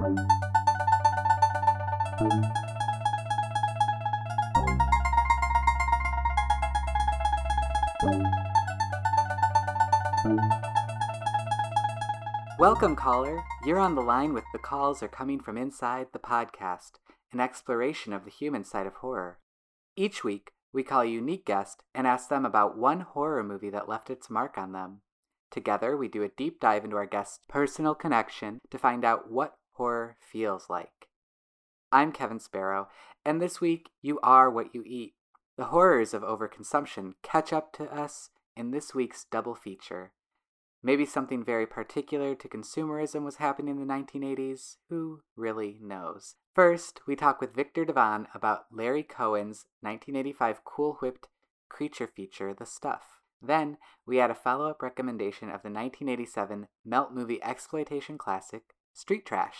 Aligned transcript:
Welcome, 0.00 0.16
caller. 12.96 13.44
You're 13.66 13.78
on 13.78 13.94
the 13.94 14.00
line 14.00 14.32
with 14.32 14.44
The 14.54 14.58
Calls 14.58 15.02
Are 15.02 15.08
Coming 15.08 15.38
From 15.38 15.58
Inside 15.58 16.06
the 16.14 16.18
Podcast, 16.18 16.92
an 17.30 17.40
exploration 17.40 18.14
of 18.14 18.24
the 18.24 18.30
human 18.30 18.64
side 18.64 18.86
of 18.86 18.94
horror. 18.94 19.38
Each 19.96 20.24
week, 20.24 20.52
we 20.72 20.82
call 20.82 21.02
a 21.02 21.06
unique 21.06 21.44
guest 21.44 21.82
and 21.94 22.06
ask 22.06 22.30
them 22.30 22.46
about 22.46 22.78
one 22.78 23.00
horror 23.00 23.44
movie 23.44 23.68
that 23.68 23.88
left 23.88 24.08
its 24.08 24.30
mark 24.30 24.56
on 24.56 24.72
them. 24.72 25.02
Together, 25.50 25.94
we 25.94 26.08
do 26.08 26.22
a 26.22 26.28
deep 26.28 26.58
dive 26.58 26.84
into 26.84 26.96
our 26.96 27.04
guest's 27.04 27.40
personal 27.48 27.94
connection 27.94 28.60
to 28.70 28.78
find 28.78 29.04
out 29.04 29.30
what 29.30 29.56
horror 29.80 30.14
feels 30.20 30.68
like. 30.68 31.08
I'm 31.90 32.12
Kevin 32.12 32.38
Sparrow, 32.38 32.88
and 33.24 33.40
this 33.40 33.62
week, 33.62 33.88
you 34.02 34.20
are 34.22 34.50
what 34.50 34.74
you 34.74 34.82
eat. 34.84 35.14
The 35.56 35.64
horrors 35.64 36.12
of 36.12 36.20
overconsumption 36.20 37.14
catch 37.22 37.50
up 37.50 37.72
to 37.78 37.84
us 37.84 38.28
in 38.54 38.72
this 38.72 38.94
week's 38.94 39.24
double 39.24 39.54
feature. 39.54 40.12
Maybe 40.82 41.06
something 41.06 41.42
very 41.42 41.66
particular 41.66 42.34
to 42.34 42.46
consumerism 42.46 43.24
was 43.24 43.36
happening 43.36 43.78
in 43.80 43.88
the 43.88 43.90
1980s. 43.90 44.76
Who 44.90 45.22
really 45.34 45.78
knows? 45.80 46.34
First, 46.54 47.00
we 47.06 47.16
talk 47.16 47.40
with 47.40 47.56
Viktor 47.56 47.86
Devonne 47.86 48.26
about 48.34 48.66
Larry 48.70 49.02
Cohen's 49.02 49.64
1985 49.80 50.62
Cool 50.62 50.98
Whipped 51.00 51.28
creature 51.70 52.06
feature, 52.06 52.52
The 52.52 52.66
Stuff. 52.66 53.04
Then, 53.40 53.78
we 54.04 54.20
add 54.20 54.30
a 54.30 54.34
follow 54.34 54.68
up 54.68 54.82
recommendation 54.82 55.48
of 55.48 55.62
the 55.62 55.70
1987 55.70 56.68
melt 56.84 57.14
movie 57.14 57.42
exploitation 57.42 58.18
classic, 58.18 58.74
Street 58.94 59.24
Trash. 59.26 59.56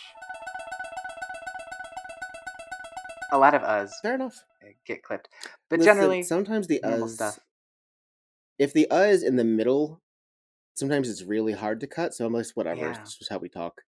A 3.31 3.37
lot 3.37 3.53
of 3.53 3.63
us 3.63 3.97
Fair 4.01 4.15
enough. 4.15 4.43
get 4.85 5.03
clipped, 5.03 5.29
but 5.69 5.79
Listen, 5.79 5.93
generally, 5.93 6.23
sometimes 6.23 6.67
the 6.67 6.81
uhs. 6.83 7.11
stuff. 7.11 7.39
If 8.59 8.73
the 8.73 8.89
uh 8.91 9.03
is 9.03 9.23
in 9.23 9.37
the 9.37 9.43
middle, 9.43 10.01
sometimes 10.75 11.09
it's 11.09 11.23
really 11.23 11.53
hard 11.53 11.79
to 11.79 11.87
cut. 11.87 12.13
So 12.13 12.25
I'm 12.25 12.33
like, 12.33 12.45
whatever. 12.55 12.81
Yeah. 12.81 13.01
It's 13.01 13.17
just 13.17 13.31
how 13.31 13.37
we 13.37 13.49
talk. 13.49 13.81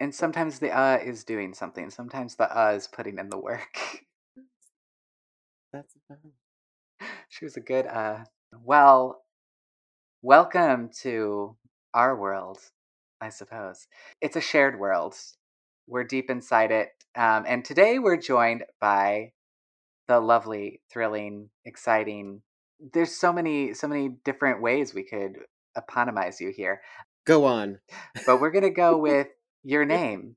And 0.00 0.14
sometimes 0.14 0.58
the 0.58 0.70
uh 0.70 0.98
is 1.04 1.22
doing 1.24 1.52
something. 1.54 1.90
Sometimes 1.90 2.34
the 2.36 2.50
uh 2.58 2.70
is 2.72 2.88
putting 2.88 3.18
in 3.18 3.28
the 3.28 3.38
work. 3.38 3.78
That's 5.72 5.94
fine. 6.08 6.32
she 7.28 7.44
was 7.44 7.56
a 7.56 7.60
good 7.60 7.86
uh 7.86 8.24
well 8.64 9.22
welcome 10.22 10.90
to 11.02 11.56
our 11.94 12.16
world 12.16 12.58
i 13.22 13.28
suppose 13.28 13.86
it's 14.20 14.36
a 14.36 14.40
shared 14.40 14.78
world 14.78 15.14
we're 15.86 16.04
deep 16.04 16.28
inside 16.28 16.70
it 16.70 16.88
um, 17.14 17.44
and 17.46 17.64
today 17.64 17.98
we're 17.98 18.16
joined 18.16 18.64
by 18.80 19.32
the 20.08 20.18
lovely 20.20 20.80
thrilling 20.92 21.48
exciting 21.64 22.42
there's 22.92 23.14
so 23.14 23.32
many 23.32 23.72
so 23.72 23.86
many 23.86 24.10
different 24.24 24.60
ways 24.60 24.92
we 24.92 25.04
could 25.04 25.38
eponymize 25.78 26.40
you 26.40 26.52
here 26.54 26.82
Go 27.24 27.44
on. 27.44 27.78
but 28.26 28.40
we're 28.40 28.50
gonna 28.50 28.70
go 28.70 28.98
with 29.08 29.28
your 29.62 29.84
name 29.84 30.34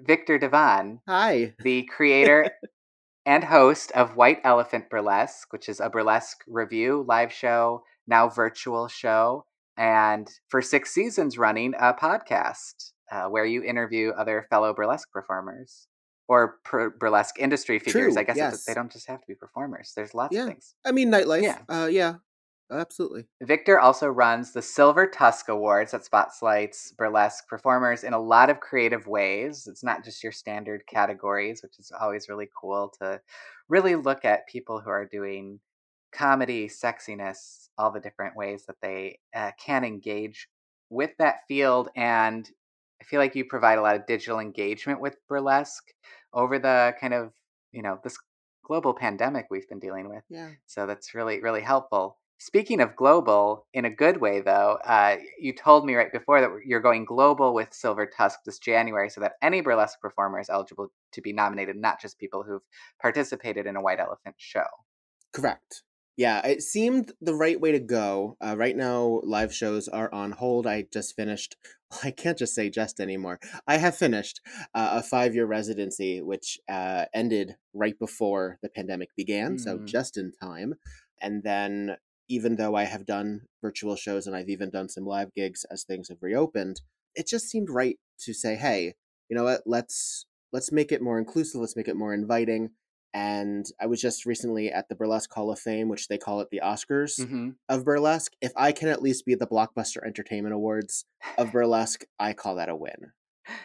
Viktor 0.00 0.38
Devonne 0.38 1.00
Hi. 1.06 1.54
the 1.62 1.82
creator 1.84 2.50
and 3.26 3.44
host 3.44 3.92
of 3.92 4.16
White 4.16 4.38
Elephant 4.42 4.88
Burlesque, 4.88 5.52
which 5.52 5.68
is 5.68 5.80
a 5.80 5.90
burlesque 5.90 6.42
review, 6.46 7.04
live 7.06 7.30
show, 7.30 7.82
now 8.06 8.28
virtual 8.30 8.88
show, 8.88 9.44
and 9.78 10.28
for 10.48 10.60
six 10.60 10.92
seasons 10.92 11.38
running 11.38 11.72
a 11.78 11.94
podcast 11.94 12.92
uh, 13.10 13.26
where 13.28 13.46
you 13.46 13.62
interview 13.62 14.10
other 14.10 14.46
fellow 14.50 14.74
burlesque 14.74 15.10
performers 15.12 15.86
or 16.28 16.56
per- 16.64 16.90
burlesque 16.90 17.38
industry 17.38 17.78
figures. 17.78 18.12
True, 18.12 18.20
I 18.20 18.24
guess 18.24 18.36
yes. 18.36 18.64
they 18.64 18.74
don't 18.74 18.92
just 18.92 19.08
have 19.08 19.20
to 19.20 19.26
be 19.26 19.34
performers. 19.34 19.92
There's 19.96 20.14
lots 20.14 20.34
Yeah. 20.34 20.42
of 20.42 20.48
things. 20.48 20.74
I 20.84 20.92
mean, 20.92 21.10
nightlife. 21.10 21.42
Yeah. 21.42 21.58
Uh, 21.68 21.86
yeah. 21.86 22.16
Absolutely. 22.70 23.24
Viktor 23.40 23.80
also 23.80 24.08
runs 24.08 24.52
the 24.52 24.60
Silver 24.60 25.06
Tusk 25.06 25.48
Awards 25.48 25.92
that 25.92 26.04
spotlights 26.04 26.92
burlesque 26.92 27.48
performers 27.48 28.04
in 28.04 28.12
a 28.12 28.20
lot 28.20 28.50
of 28.50 28.60
creative 28.60 29.06
ways. 29.06 29.66
It's 29.70 29.82
not 29.82 30.04
just 30.04 30.22
your 30.22 30.32
standard 30.32 30.82
categories, 30.86 31.62
which 31.62 31.78
is 31.78 31.90
always 31.98 32.28
really 32.28 32.50
cool 32.60 32.92
to 33.00 33.22
really 33.70 33.96
look 33.96 34.26
at 34.26 34.48
people 34.48 34.80
who 34.80 34.90
are 34.90 35.06
doing 35.06 35.60
comedy, 36.12 36.68
sexiness, 36.68 37.68
all 37.76 37.90
the 37.90 38.00
different 38.00 38.36
ways 38.36 38.64
that 38.66 38.76
they 38.82 39.18
uh, 39.34 39.52
can 39.58 39.84
engage 39.84 40.48
with 40.90 41.10
that 41.18 41.40
field. 41.46 41.88
And 41.96 42.48
I 43.00 43.04
feel 43.04 43.20
like 43.20 43.34
you 43.34 43.44
provide 43.44 43.78
a 43.78 43.82
lot 43.82 43.96
of 43.96 44.06
digital 44.06 44.40
engagement 44.40 45.00
with 45.00 45.16
burlesque 45.28 45.92
over 46.32 46.58
the 46.58 46.94
kind 47.00 47.14
of, 47.14 47.32
you 47.72 47.82
know, 47.82 47.98
this 48.02 48.18
global 48.64 48.94
pandemic 48.94 49.46
we've 49.50 49.68
been 49.68 49.78
dealing 49.78 50.08
with. 50.08 50.22
Yeah. 50.28 50.50
So 50.66 50.86
that's 50.86 51.14
really, 51.14 51.40
really 51.40 51.62
helpful. 51.62 52.18
Speaking 52.40 52.80
of 52.80 52.94
global, 52.94 53.66
in 53.74 53.84
a 53.84 53.90
good 53.90 54.20
way 54.20 54.40
though, 54.40 54.78
uh, 54.84 55.16
you 55.40 55.52
told 55.52 55.84
me 55.84 55.96
right 55.96 56.12
before 56.12 56.40
that 56.40 56.50
you're 56.64 56.80
going 56.80 57.04
global 57.04 57.52
with 57.52 57.74
Silver 57.74 58.06
Tusk 58.06 58.40
this 58.44 58.60
January 58.60 59.10
so 59.10 59.20
that 59.22 59.32
any 59.42 59.60
burlesque 59.60 60.00
performer 60.00 60.38
is 60.38 60.48
eligible 60.48 60.92
to 61.12 61.20
be 61.20 61.32
nominated, 61.32 61.76
not 61.76 62.00
just 62.00 62.18
people 62.18 62.44
who've 62.44 62.62
participated 63.02 63.66
in 63.66 63.74
a 63.74 63.82
White 63.82 63.98
Elephant 63.98 64.36
show. 64.38 64.66
Correct. 65.32 65.82
Yeah, 66.18 66.44
it 66.44 66.62
seemed 66.62 67.12
the 67.20 67.34
right 67.34 67.60
way 67.60 67.72
to 67.72 67.78
go. 67.80 68.36
Uh, 68.44 68.56
right 68.58 68.76
now, 68.76 69.20
live 69.22 69.54
shows 69.54 69.88
are 69.88 70.12
on 70.12 70.32
hold. 70.32 70.66
I 70.66 70.82
just 70.92 71.14
finished. 71.16 71.56
I 72.04 72.10
can't 72.10 72.36
just 72.36 72.54
say 72.54 72.70
just 72.70 73.00
anymore. 73.00 73.38
I 73.68 73.76
have 73.78 73.96
finished 73.96 74.40
uh, 74.74 75.00
a 75.00 75.02
five-year 75.02 75.46
residency, 75.46 76.20
which 76.20 76.58
uh, 76.68 77.06
ended 77.14 77.56
right 77.72 77.98
before 77.98 78.58
the 78.62 78.68
pandemic 78.68 79.14
began, 79.16 79.58
so 79.58 79.78
Mm. 79.78 79.86
just 79.86 80.16
in 80.18 80.32
time. 80.32 80.74
And 81.22 81.44
then, 81.44 81.96
even 82.28 82.56
though 82.56 82.74
I 82.74 82.84
have 82.84 83.06
done 83.06 83.46
virtual 83.62 83.96
shows 83.96 84.26
and 84.26 84.36
I've 84.36 84.50
even 84.50 84.70
done 84.70 84.88
some 84.88 85.06
live 85.06 85.32
gigs 85.34 85.64
as 85.70 85.84
things 85.84 86.08
have 86.08 86.18
reopened, 86.22 86.82
it 87.14 87.28
just 87.28 87.46
seemed 87.48 87.70
right 87.70 87.98
to 88.20 88.34
say, 88.34 88.56
"Hey, 88.56 88.94
you 89.30 89.36
know 89.36 89.44
what? 89.44 89.62
Let's 89.66 90.26
let's 90.52 90.72
make 90.72 90.92
it 90.92 91.00
more 91.02 91.18
inclusive. 91.18 91.60
Let's 91.60 91.76
make 91.76 91.88
it 91.88 91.96
more 91.96 92.12
inviting." 92.12 92.70
And 93.14 93.66
I 93.80 93.86
was 93.86 94.00
just 94.00 94.26
recently 94.26 94.70
at 94.70 94.88
the 94.88 94.94
Burlesque 94.94 95.32
Hall 95.32 95.50
of 95.50 95.58
Fame, 95.58 95.88
which 95.88 96.08
they 96.08 96.18
call 96.18 96.40
it 96.40 96.48
the 96.50 96.60
Oscars 96.64 97.18
Mm-hmm. 97.20 97.50
of 97.68 97.84
Burlesque. 97.84 98.32
If 98.40 98.52
I 98.56 98.72
can 98.72 98.88
at 98.88 99.02
least 99.02 99.24
be 99.26 99.34
the 99.34 99.46
Blockbuster 99.46 100.04
Entertainment 100.06 100.54
Awards 100.54 101.04
of 101.36 101.52
Burlesque, 101.52 102.04
I 102.18 102.32
call 102.32 102.56
that 102.56 102.68
a 102.68 102.76
win. 102.76 103.12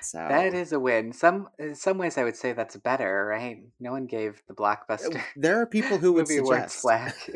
So 0.02 0.18
That 0.18 0.54
is 0.54 0.72
a 0.72 0.80
win. 0.80 1.12
Some 1.12 1.50
in 1.60 1.76
some 1.76 1.98
ways, 1.98 2.18
I 2.18 2.24
would 2.24 2.38
say 2.38 2.54
that's 2.54 2.78
better, 2.78 3.26
right? 3.26 3.58
No 3.82 3.92
one 3.92 4.06
gave 4.06 4.42
the 4.48 4.54
blockbuster 4.54 5.22
there 5.36 5.60
are 5.60 5.66
people 5.66 5.98
who 6.00 6.14
would 6.14 6.28
suggest. 6.30 6.78
flack, 6.80 7.16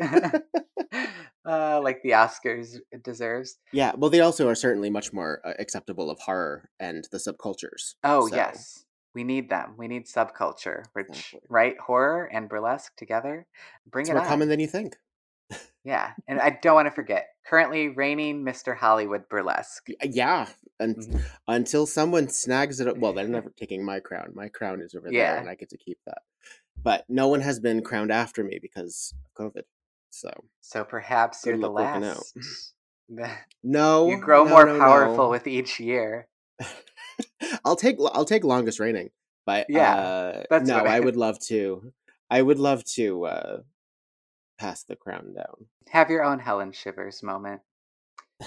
uh, 1.44 1.80
like 1.82 2.00
the 2.02 2.10
Oscars 2.10 2.78
deserves. 3.02 3.58
yeah, 3.72 3.92
well, 3.96 4.10
they 4.10 4.20
also 4.20 4.48
are 4.48 4.54
certainly 4.54 4.90
much 4.90 5.12
more 5.12 5.40
uh, 5.44 5.52
acceptable 5.58 6.10
of 6.10 6.18
horror 6.20 6.70
and 6.80 7.06
the 7.12 7.18
subcultures. 7.18 7.94
Oh 8.04 8.28
So, 8.28 8.36
yes, 8.36 8.84
we 9.14 9.24
need 9.24 9.48
them. 9.50 9.74
We 9.76 9.88
need 9.88 10.06
subculture, 10.06 10.84
which 10.92 11.34
right 11.48 11.78
horror 11.78 12.24
and 12.32 12.48
burlesque 12.48 12.94
together. 12.96 13.46
Bring 13.90 14.02
it. 14.06 14.08
it's 14.08 14.10
it 14.10 14.14
more 14.14 14.22
on. 14.22 14.28
common 14.28 14.48
than 14.48 14.60
you 14.60 14.66
think. 14.68 14.96
Yeah, 15.84 16.12
and 16.26 16.38
I 16.38 16.50
don't 16.50 16.74
want 16.74 16.86
to 16.88 16.90
forget. 16.92 17.28
Currently 17.46 17.88
reigning 17.88 18.44
Mr. 18.44 18.76
Hollywood 18.76 19.26
burlesque. 19.30 19.86
Yeah, 20.02 20.48
and 20.78 20.96
Mhm. 20.96 21.22
until 21.46 21.86
someone 21.86 22.28
snags 22.28 22.78
it 22.80 22.88
up. 22.88 22.98
Well, 22.98 23.14
they're 23.14 23.26
never 23.38 23.48
taking 23.56 23.82
my 23.82 23.98
crown. 24.00 24.32
My 24.34 24.48
crown 24.50 24.82
is 24.82 24.94
over 24.94 25.08
there, 25.10 25.38
and 25.38 25.48
I 25.48 25.54
get 25.54 25.70
to 25.70 25.78
keep 25.78 25.98
that. 26.04 26.18
But 26.82 27.06
no 27.08 27.28
one 27.28 27.40
has 27.40 27.58
been 27.58 27.82
crowned 27.82 28.12
after 28.12 28.44
me 28.44 28.58
because 28.60 29.14
of 29.24 29.32
COVID. 29.54 29.62
So 30.10 30.30
So 30.60 30.84
perhaps 30.84 31.46
you're 31.46 31.56
the 31.56 31.70
luck 31.70 31.94
working 31.94 32.08
out. 32.10 32.24
last. 32.36 32.74
No, 33.62 34.10
you 34.10 34.18
grow 34.18 34.44
no, 34.44 34.50
more 34.50 34.66
no, 34.66 34.78
powerful 34.78 35.24
no. 35.24 35.30
with 35.30 35.46
each 35.46 35.80
year. 35.80 36.28
I'll 37.64 37.76
take 37.76 37.96
I'll 38.12 38.24
take 38.24 38.44
longest 38.44 38.80
reigning, 38.80 39.10
but 39.46 39.66
Yeah, 39.68 39.94
uh, 39.94 40.42
that's 40.50 40.68
no, 40.68 40.78
I- 40.78 40.96
I 40.96 41.00
would 41.00 41.16
love 41.16 41.38
to. 41.46 41.92
I 42.30 42.42
would 42.42 42.58
love 42.58 42.84
to 42.96 43.24
uh, 43.24 43.56
pass 44.58 44.84
the 44.84 44.96
crown 44.96 45.32
down 45.34 45.66
Have 45.90 46.10
your 46.10 46.22
own 46.24 46.38
Helen 46.40 46.72
Shivers 46.72 47.22
moment. 47.22 47.62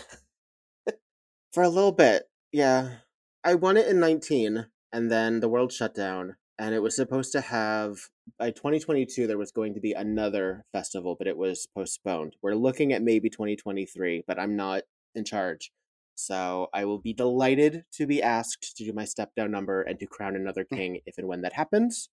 for 1.54 1.64
a 1.64 1.70
little 1.70 1.92
bit. 1.92 2.30
Yeah, 2.52 2.98
I 3.44 3.56
won 3.56 3.78
it 3.78 3.88
in 3.88 4.00
nineteen, 4.00 4.68
and 4.92 5.12
then 5.12 5.40
the 5.40 5.50
world 5.50 5.72
shut 5.72 5.96
down, 5.96 6.36
and 6.60 6.76
it 6.76 6.82
was 6.82 6.96
supposed 6.96 7.32
to 7.34 7.42
have 7.42 7.98
by 8.38 8.52
2022 8.52 9.28
there 9.28 9.38
was 9.38 9.52
going 9.52 9.74
to 9.74 9.80
be 9.80 9.94
another 9.94 10.64
festival, 10.72 11.16
but 11.18 11.28
it 11.28 11.38
was 11.38 11.68
postponed. 11.76 12.36
We're 12.42 12.56
looking 12.56 12.94
at 12.94 13.02
maybe 13.02 13.30
2023, 13.30 14.24
but 14.28 14.40
I'm 14.40 14.56
not 14.56 14.84
in 15.16 15.26
charge. 15.26 15.72
So 16.16 16.68
I 16.74 16.86
will 16.86 17.00
be 17.00 17.14
delighted 17.14 17.86
to 17.94 18.06
be 18.06 18.22
asked 18.22 18.76
to 18.78 18.84
do 18.86 18.94
my 18.94 19.06
step 19.06 19.34
down 19.36 19.52
number 19.52 19.82
and 19.82 20.00
to 20.00 20.06
crown 20.06 20.36
another 20.36 20.64
king 20.74 21.00
if 21.06 21.18
and 21.18 21.28
when 21.28 21.42
that 21.42 21.54
happens. 21.54 22.10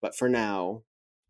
But 0.00 0.14
for 0.16 0.28
now, 0.28 0.82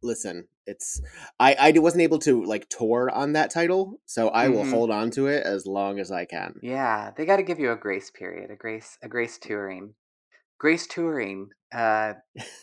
listen, 0.02 0.48
it's 0.66 1.00
I 1.40 1.54
I 1.54 1.78
wasn't 1.78 2.02
able 2.02 2.18
to 2.20 2.44
like 2.44 2.68
tour 2.68 3.10
on 3.10 3.32
that 3.32 3.50
title, 3.50 4.00
so 4.06 4.28
I 4.28 4.48
will 4.48 4.64
Mhm. 4.64 4.70
hold 4.70 4.90
on 4.90 5.10
to 5.12 5.26
it 5.28 5.44
as 5.44 5.66
long 5.66 5.98
as 5.98 6.12
I 6.12 6.24
can. 6.26 6.54
Yeah, 6.62 7.12
they 7.16 7.24
got 7.24 7.36
to 7.36 7.42
give 7.42 7.58
you 7.58 7.72
a 7.72 7.76
grace 7.76 8.10
period, 8.10 8.50
a 8.50 8.56
grace, 8.56 8.98
a 9.02 9.08
grace 9.08 9.38
touring. 9.38 9.94
Grace 10.58 10.88
Touring, 10.88 11.50
uh, 11.72 12.14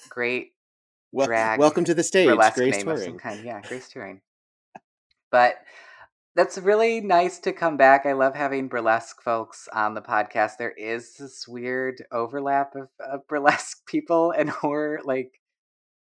great 0.09 0.51
Well, 1.13 1.27
drag 1.27 1.59
welcome 1.59 1.85
to 1.85 1.93
the 1.93 2.03
stage, 2.03 2.27
Grace 2.27 2.57
name 2.57 2.89
of 2.89 2.99
some 2.99 3.13
Touring. 3.13 3.19
kind. 3.19 3.45
Yeah, 3.45 3.61
Grace 3.61 3.87
Touring. 3.93 4.19
But 5.31 5.55
that's 6.35 6.57
really 6.57 7.01
nice 7.01 7.39
to 7.39 7.53
come 7.53 7.77
back. 7.77 8.05
I 8.05 8.13
love 8.13 8.35
having 8.35 8.67
burlesque 8.67 9.21
folks 9.21 9.67
on 9.73 9.93
the 9.93 10.01
podcast. 10.01 10.57
There 10.57 10.71
is 10.71 11.15
this 11.15 11.47
weird 11.47 12.03
overlap 12.11 12.75
of, 12.75 12.89
of 12.99 13.21
burlesque 13.29 13.85
people 13.87 14.31
and 14.31 14.49
horror. 14.49 14.99
Like 15.03 15.39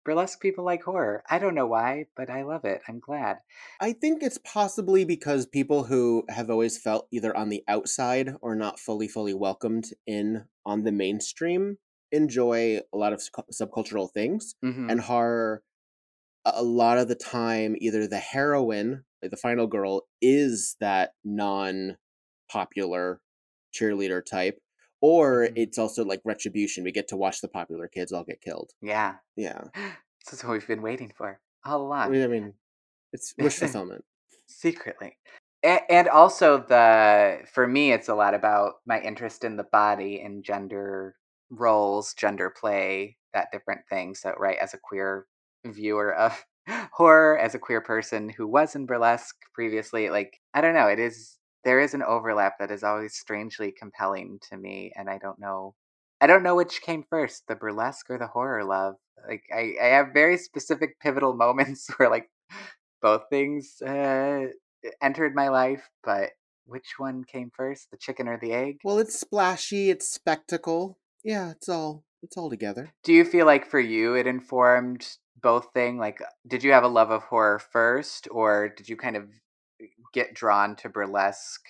burlesque 0.03 0.41
people 0.41 0.65
like 0.65 0.83
horror. 0.83 1.23
I 1.29 1.39
don't 1.39 1.55
know 1.55 1.67
why, 1.67 2.05
but 2.15 2.29
I 2.29 2.43
love 2.43 2.65
it. 2.65 2.81
I'm 2.87 2.99
glad. 2.99 3.37
I 3.79 3.93
think 3.93 4.23
it's 4.23 4.39
possibly 4.39 5.05
because 5.05 5.45
people 5.45 5.83
who 5.83 6.23
have 6.29 6.49
always 6.49 6.77
felt 6.77 7.07
either 7.11 7.35
on 7.35 7.49
the 7.49 7.63
outside 7.67 8.35
or 8.41 8.55
not 8.55 8.79
fully, 8.79 9.07
fully 9.07 9.33
welcomed 9.33 9.89
in 10.07 10.45
on 10.65 10.83
the 10.83 10.91
mainstream 10.91 11.77
enjoy 12.11 12.79
a 12.93 12.97
lot 12.97 13.13
of 13.13 13.21
subcultural 13.51 14.09
things. 14.11 14.55
Mhm. 14.63 14.91
And 14.91 15.01
horror, 15.01 15.63
a 16.45 16.53
a 16.55 16.63
lot 16.63 16.97
of 16.97 17.07
the 17.07 17.15
time, 17.15 17.75
either 17.79 18.07
the 18.07 18.19
heroine, 18.19 19.05
like 19.21 19.31
the 19.31 19.37
final 19.37 19.67
girl, 19.67 20.07
is 20.21 20.75
that 20.79 21.13
non 21.23 21.97
popular 22.51 23.21
cheerleader 23.73 24.23
type, 24.25 24.59
or 25.01 25.49
Mhm. 25.49 25.55
it's 25.55 25.77
also 25.77 26.05
like 26.05 26.21
retribution. 26.25 26.83
We 26.83 26.91
get 26.91 27.07
to 27.09 27.17
watch 27.17 27.41
the 27.41 27.47
popular 27.49 27.87
kids 27.87 28.11
all 28.11 28.23
get 28.23 28.41
killed. 28.41 28.71
yeah, 28.81 29.17
Yeah. 29.35 29.69
this 29.75 30.33
is 30.33 30.43
what 30.43 30.53
we've 30.53 30.67
been 30.67 30.81
waiting 30.81 31.11
for 31.15 31.41
all 31.65 31.81
along. 31.81 32.19
I 32.23 32.27
mean, 32.27 32.53
it's 33.13 33.33
wish 33.37 33.57
fulfillment. 33.59 34.05
secretly 34.47 35.17
and, 35.63 35.81
and 35.89 36.07
also 36.09 36.57
the 36.59 37.41
for 37.51 37.67
me 37.67 37.91
it's 37.91 38.09
a 38.09 38.15
lot 38.15 38.33
about 38.33 38.75
my 38.85 38.99
interest 39.01 39.43
in 39.43 39.57
the 39.57 39.63
body 39.63 40.21
and 40.21 40.43
gender 40.43 41.15
roles 41.49 42.13
gender 42.13 42.49
play 42.49 43.17
that 43.33 43.51
different 43.51 43.81
thing 43.89 44.15
so 44.15 44.33
right 44.37 44.57
as 44.57 44.73
a 44.73 44.79
queer 44.79 45.27
viewer 45.73 46.13
of 46.13 46.45
horror 46.93 47.37
as 47.37 47.55
a 47.55 47.59
queer 47.59 47.81
person 47.81 48.29
who 48.29 48.47
was 48.47 48.75
in 48.75 48.85
burlesque 48.85 49.35
previously 49.53 50.09
like 50.09 50.39
i 50.53 50.61
don't 50.61 50.73
know 50.73 50.87
it 50.87 50.99
is 50.99 51.37
there 51.63 51.79
is 51.79 51.93
an 51.93 52.03
overlap 52.03 52.53
that 52.59 52.71
is 52.71 52.83
always 52.83 53.15
strangely 53.15 53.71
compelling 53.71 54.39
to 54.49 54.57
me 54.57 54.91
and 54.95 55.09
i 55.09 55.17
don't 55.17 55.39
know 55.39 55.75
i 56.21 56.27
don't 56.27 56.43
know 56.43 56.55
which 56.55 56.81
came 56.81 57.03
first 57.09 57.43
the 57.47 57.55
burlesque 57.55 58.09
or 58.09 58.17
the 58.17 58.27
horror 58.27 58.63
love 58.63 58.95
like 59.27 59.43
i, 59.53 59.73
I 59.81 59.87
have 59.87 60.07
very 60.13 60.37
specific 60.37 60.99
pivotal 60.99 61.33
moments 61.37 61.87
where 61.97 62.09
like 62.09 62.29
both 63.01 63.29
things 63.29 63.81
uh, 63.81 64.47
entered 65.01 65.35
my 65.35 65.49
life, 65.49 65.87
but 66.03 66.31
which 66.65 66.95
one 66.97 67.23
came 67.23 67.51
first, 67.55 67.91
the 67.91 67.97
chicken 67.97 68.27
or 68.27 68.39
the 68.39 68.51
egg? 68.51 68.79
Well, 68.83 68.97
it's 68.99 69.19
splashy, 69.19 69.89
it's 69.89 70.07
spectacle. 70.07 70.97
Yeah, 71.23 71.51
it's 71.51 71.69
all 71.69 72.03
it's 72.23 72.37
all 72.37 72.49
together. 72.49 72.93
Do 73.03 73.13
you 73.13 73.23
feel 73.23 73.45
like 73.45 73.65
for 73.65 73.79
you 73.79 74.15
it 74.15 74.25
informed 74.27 75.07
both 75.41 75.71
thing? 75.73 75.97
Like, 75.97 76.21
did 76.47 76.63
you 76.63 76.71
have 76.73 76.83
a 76.83 76.87
love 76.87 77.11
of 77.11 77.23
horror 77.23 77.59
first, 77.59 78.27
or 78.31 78.69
did 78.69 78.89
you 78.89 78.97
kind 78.97 79.15
of 79.15 79.29
get 80.13 80.33
drawn 80.35 80.75
to 80.77 80.89
burlesque 80.89 81.69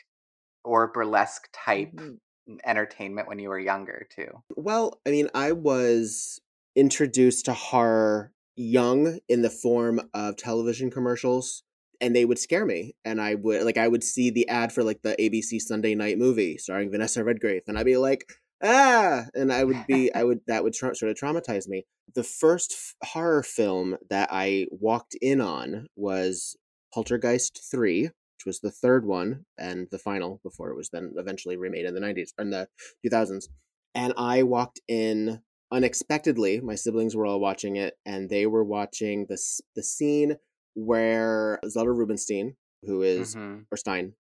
or 0.66 0.92
burlesque 0.92 1.50
type 1.54 2.00
Mhm. 2.00 2.18
entertainment 2.66 3.28
when 3.30 3.40
you 3.40 3.50
were 3.50 3.60
younger 3.60 4.08
too? 4.12 4.44
Well, 4.56 5.02
I 5.06 5.12
mean, 5.12 5.30
I 5.34 5.52
was 5.52 6.40
introduced 6.76 7.46
to 7.46 7.54
horror 7.54 8.34
young 8.56 9.20
in 9.28 9.42
the 9.42 9.50
form 9.50 10.10
of 10.14 10.38
television 10.38 10.90
commercials 10.90 11.64
and 12.02 12.16
they 12.16 12.26
would 12.26 12.40
scare 12.40 12.66
me 12.66 12.96
and 13.04 13.20
I 13.22 13.36
would 13.36 13.64
like 13.64 13.78
I 13.78 13.88
would 13.88 14.04
see 14.04 14.30
the 14.30 14.48
ad 14.48 14.72
for 14.72 14.84
like 14.84 15.02
the 15.02 15.20
ABC 15.22 15.60
Sunday 15.60 15.94
night 15.96 16.18
movie 16.18 16.58
starring 16.58 16.90
Vanessa 16.90 17.24
Redgrave 17.24 17.64
and 17.68 17.78
I'd 17.78 17.86
be 17.86 17.98
like 17.98 18.34
ah 18.64 19.26
and 19.34 19.52
I 19.52 19.64
would 19.64 19.86
be 19.88 20.14
I 20.14 20.24
would 20.28 20.42
that 20.48 20.64
would 20.64 20.74
tra- 20.74 20.96
sort 20.96 21.12
of 21.12 21.18
traumatize 21.18 21.68
me. 21.68 21.86
The 22.14 22.24
first 22.24 22.74
f- 22.74 23.10
horror 23.10 23.44
film 23.44 23.98
that 24.10 24.30
I 24.32 24.68
walked 24.72 25.16
in 25.22 25.42
on 25.42 25.88
was 25.96 26.56
Poltergeist 26.94 27.62
3, 27.70 28.04
which 28.04 28.46
was 28.46 28.60
the 28.62 28.72
third 28.72 29.06
one 29.06 29.46
and 29.58 29.88
the 29.92 30.00
final 30.00 30.40
before 30.44 30.70
it 30.72 30.78
was 30.78 30.90
then 30.90 31.14
eventually 31.18 31.58
remade 31.58 31.86
in 31.86 31.94
the 31.94 32.00
90s 32.00 32.34
or 32.38 32.44
in 32.44 32.52
the 32.52 32.68
2000s. 33.04 33.50
And 33.94 34.14
I 34.18 34.44
walked 34.44 34.80
in 34.88 35.42
unexpectedly. 35.72 36.62
My 36.62 36.76
siblings 36.76 37.16
were 37.16 37.26
all 37.26 37.40
watching 37.40 37.76
it 37.76 37.98
and 38.06 38.30
they 38.30 38.46
were 38.46 38.64
watching 38.64 39.26
the 39.28 39.34
s- 39.34 39.62
the 39.76 39.84
scene 39.84 40.38
where 40.76 41.60
Zelda 41.68 41.92
Rubinstein, 41.92 42.56
who 42.84 43.02
is 43.02 43.36
Mhm. 43.36 43.66
or 43.72 43.78
Stein, 43.78 44.16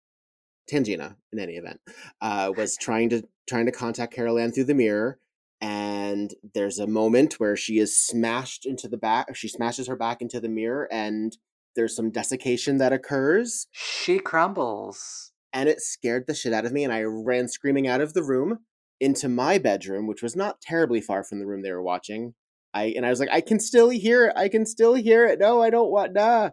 Tangina 0.69 1.17
in 1.33 1.39
any 1.39 1.55
event, 1.57 1.81
uh, 2.21 2.53
was 2.55 2.77
trying 2.77 3.09
to 3.09 3.27
trying 3.51 3.65
to 3.67 3.71
contact 3.71 4.13
Carol 4.13 4.39
Anne 4.39 4.51
through 4.51 4.63
the 4.65 4.73
mirror, 4.73 5.19
and 5.59 6.33
there's 6.55 6.79
a 6.79 6.87
moment 6.87 7.33
where 7.39 7.55
she 7.55 7.77
is 7.77 7.97
smashed 7.97 8.65
into 8.65 8.87
the 8.87 8.97
back. 8.97 9.35
She 9.35 9.47
smashes 9.47 9.87
her 9.87 9.95
back 9.95 10.21
into 10.21 10.39
the 10.39 10.49
mirror, 10.49 10.87
and 10.91 11.37
there's 11.75 11.95
some 11.95 12.09
desiccation 12.11 12.77
that 12.79 12.91
occurs, 12.93 13.67
She 13.71 14.19
crumbles. 14.19 15.31
and 15.53 15.69
it 15.69 15.81
scared 15.81 16.25
the 16.27 16.33
shit 16.33 16.53
out 16.53 16.65
of 16.65 16.71
me. 16.71 16.83
And 16.83 16.91
I 16.93 17.01
ran 17.03 17.47
screaming 17.47 17.87
out 17.87 18.01
of 18.01 18.13
the 18.13 18.23
room 18.23 18.59
into 18.99 19.27
my 19.29 19.57
bedroom, 19.57 20.07
which 20.07 20.21
was 20.23 20.35
not 20.35 20.61
terribly 20.61 21.01
far 21.01 21.23
from 21.23 21.39
the 21.39 21.45
room 21.45 21.61
they 21.61 21.71
were 21.71 21.81
watching. 21.81 22.33
I 22.73 22.93
and 22.95 23.05
I 23.05 23.09
was 23.09 23.19
like, 23.19 23.29
I 23.31 23.41
can 23.41 23.59
still 23.59 23.89
hear 23.89 24.27
it. 24.27 24.33
I 24.37 24.47
can 24.47 24.65
still 24.65 24.93
hear 24.95 25.25
it. 25.27 25.39
No, 25.39 25.61
I 25.61 25.69
don't 25.69 25.91
want 25.91 26.13
nah. 26.13 26.51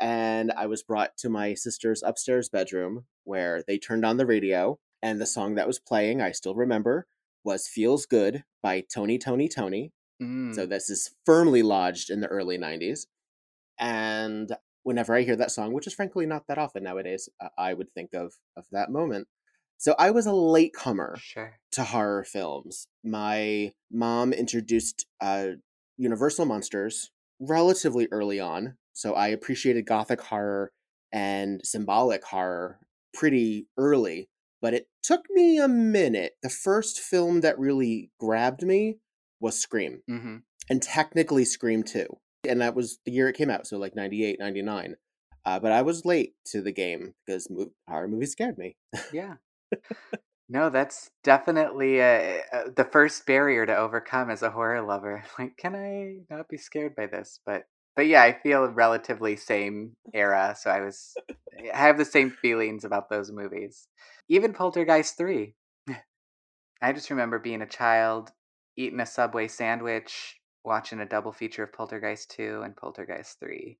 And 0.00 0.52
I 0.56 0.66
was 0.66 0.82
brought 0.82 1.16
to 1.18 1.28
my 1.28 1.54
sister's 1.54 2.02
upstairs 2.02 2.48
bedroom 2.48 3.04
where 3.24 3.62
they 3.66 3.78
turned 3.78 4.04
on 4.04 4.16
the 4.18 4.26
radio, 4.26 4.78
and 5.04 5.20
the 5.20 5.26
song 5.26 5.54
that 5.54 5.66
was 5.66 5.78
playing, 5.78 6.22
I 6.22 6.32
still 6.32 6.54
remember, 6.54 7.06
was 7.44 7.68
"Feels 7.68 8.06
Good" 8.06 8.42
by 8.62 8.80
Tony 8.80 9.18
Tony 9.18 9.48
Tony. 9.48 9.92
Mm. 10.20 10.54
So 10.54 10.64
this 10.64 10.88
is 10.88 11.14
firmly 11.26 11.62
lodged 11.62 12.08
in 12.08 12.20
the 12.20 12.26
early 12.28 12.56
90s. 12.56 13.06
And 13.78 14.56
whenever 14.82 15.14
I 15.14 15.22
hear 15.22 15.36
that 15.36 15.50
song, 15.50 15.74
which 15.74 15.86
is 15.86 15.92
frankly 15.92 16.24
not 16.24 16.46
that 16.48 16.56
often 16.56 16.84
nowadays, 16.84 17.28
uh, 17.38 17.48
I 17.58 17.74
would 17.74 17.92
think 17.92 18.14
of 18.14 18.32
of 18.56 18.64
that 18.72 18.90
moment. 18.90 19.28
So 19.76 19.94
I 19.98 20.10
was 20.10 20.24
a 20.24 20.32
latecomer 20.32 21.16
sure. 21.18 21.58
to 21.72 21.84
horror 21.84 22.24
films. 22.24 22.88
My 23.02 23.74
mom 23.92 24.32
introduced 24.32 25.06
uh, 25.20 25.48
Universal 25.98 26.46
Monsters 26.46 27.10
relatively 27.40 28.08
early 28.10 28.40
on, 28.40 28.78
so 28.94 29.12
I 29.12 29.28
appreciated 29.28 29.84
gothic 29.84 30.22
horror 30.22 30.72
and 31.12 31.60
symbolic 31.62 32.24
horror 32.24 32.78
pretty 33.12 33.66
early. 33.76 34.30
But 34.64 34.72
it 34.72 34.88
took 35.02 35.26
me 35.28 35.58
a 35.58 35.68
minute. 35.68 36.38
The 36.42 36.48
first 36.48 36.98
film 36.98 37.42
that 37.42 37.58
really 37.58 38.10
grabbed 38.18 38.62
me 38.62 38.96
was 39.38 39.60
Scream, 39.60 40.00
hmm 40.08 40.36
and 40.70 40.80
technically 40.80 41.44
Scream 41.44 41.82
2. 41.82 42.06
And 42.48 42.62
that 42.62 42.74
was 42.74 42.98
the 43.04 43.12
year 43.12 43.28
it 43.28 43.36
came 43.36 43.50
out, 43.50 43.66
so 43.66 43.76
like 43.76 43.94
98, 43.94 44.38
99. 44.40 44.96
Uh, 45.44 45.60
but 45.60 45.70
I 45.70 45.82
was 45.82 46.06
late 46.06 46.32
to 46.46 46.62
the 46.62 46.72
game 46.72 47.12
because 47.26 47.50
mo- 47.50 47.72
horror 47.86 48.08
movies 48.08 48.32
scared 48.32 48.56
me. 48.56 48.78
Yeah. 49.12 49.34
no, 50.48 50.70
that's 50.70 51.10
definitely 51.22 52.00
uh 52.00 52.38
uh 52.50 52.62
the 52.74 52.88
first 52.90 53.26
barrier 53.26 53.66
to 53.66 53.76
overcome 53.76 54.30
as 54.30 54.42
a 54.42 54.50
horror 54.50 54.80
lover. 54.80 55.24
Like, 55.38 55.58
can 55.58 55.76
I 55.76 56.20
not 56.34 56.48
be 56.48 56.56
scared 56.56 56.96
by 56.96 57.06
this? 57.06 57.38
But 57.44 57.64
but 57.96 58.06
yeah, 58.06 58.22
I 58.22 58.32
feel 58.32 58.68
relatively 58.68 59.36
same 59.36 59.96
era, 60.12 60.56
so 60.58 60.70
I 60.70 60.80
was 60.80 61.14
eh, 61.58 61.70
I 61.72 61.78
have 61.78 61.98
the 61.98 62.04
same 62.04 62.30
feelings 62.30 62.84
about 62.84 63.08
those 63.08 63.30
movies. 63.30 63.88
Even 64.28 64.52
Poltergeist 64.52 65.16
3. 65.16 65.54
I 66.82 66.92
just 66.92 67.10
remember 67.10 67.38
being 67.38 67.62
a 67.62 67.66
child, 67.66 68.32
eating 68.76 69.00
a 69.00 69.06
Subway 69.06 69.48
sandwich, 69.48 70.40
watching 70.64 71.00
a 71.00 71.06
double 71.06 71.32
feature 71.32 71.64
of 71.64 71.72
Poltergeist 71.72 72.30
2 72.32 72.62
and 72.64 72.76
Poltergeist 72.76 73.38
3. 73.40 73.78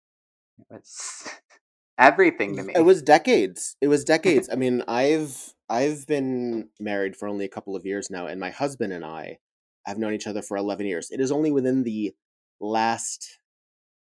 It 0.58 0.66
was 0.70 1.28
everything 1.98 2.56
to 2.56 2.62
me. 2.62 2.74
It 2.76 2.84
was 2.84 3.02
decades. 3.02 3.76
It 3.80 3.88
was 3.88 4.04
decades. 4.14 4.48
I 4.50 4.56
mean, 4.56 4.82
I've 4.86 5.54
I've 5.68 6.06
been 6.06 6.68
married 6.78 7.16
for 7.16 7.26
only 7.26 7.44
a 7.44 7.48
couple 7.48 7.74
of 7.74 7.84
years 7.84 8.10
now, 8.10 8.26
and 8.26 8.38
my 8.38 8.50
husband 8.50 8.92
and 8.92 9.04
I 9.04 9.38
have 9.86 9.98
known 9.98 10.14
each 10.14 10.26
other 10.26 10.42
for 10.42 10.56
eleven 10.56 10.86
years. 10.86 11.10
It 11.10 11.20
is 11.20 11.32
only 11.32 11.50
within 11.50 11.82
the 11.82 12.14
last 12.60 13.38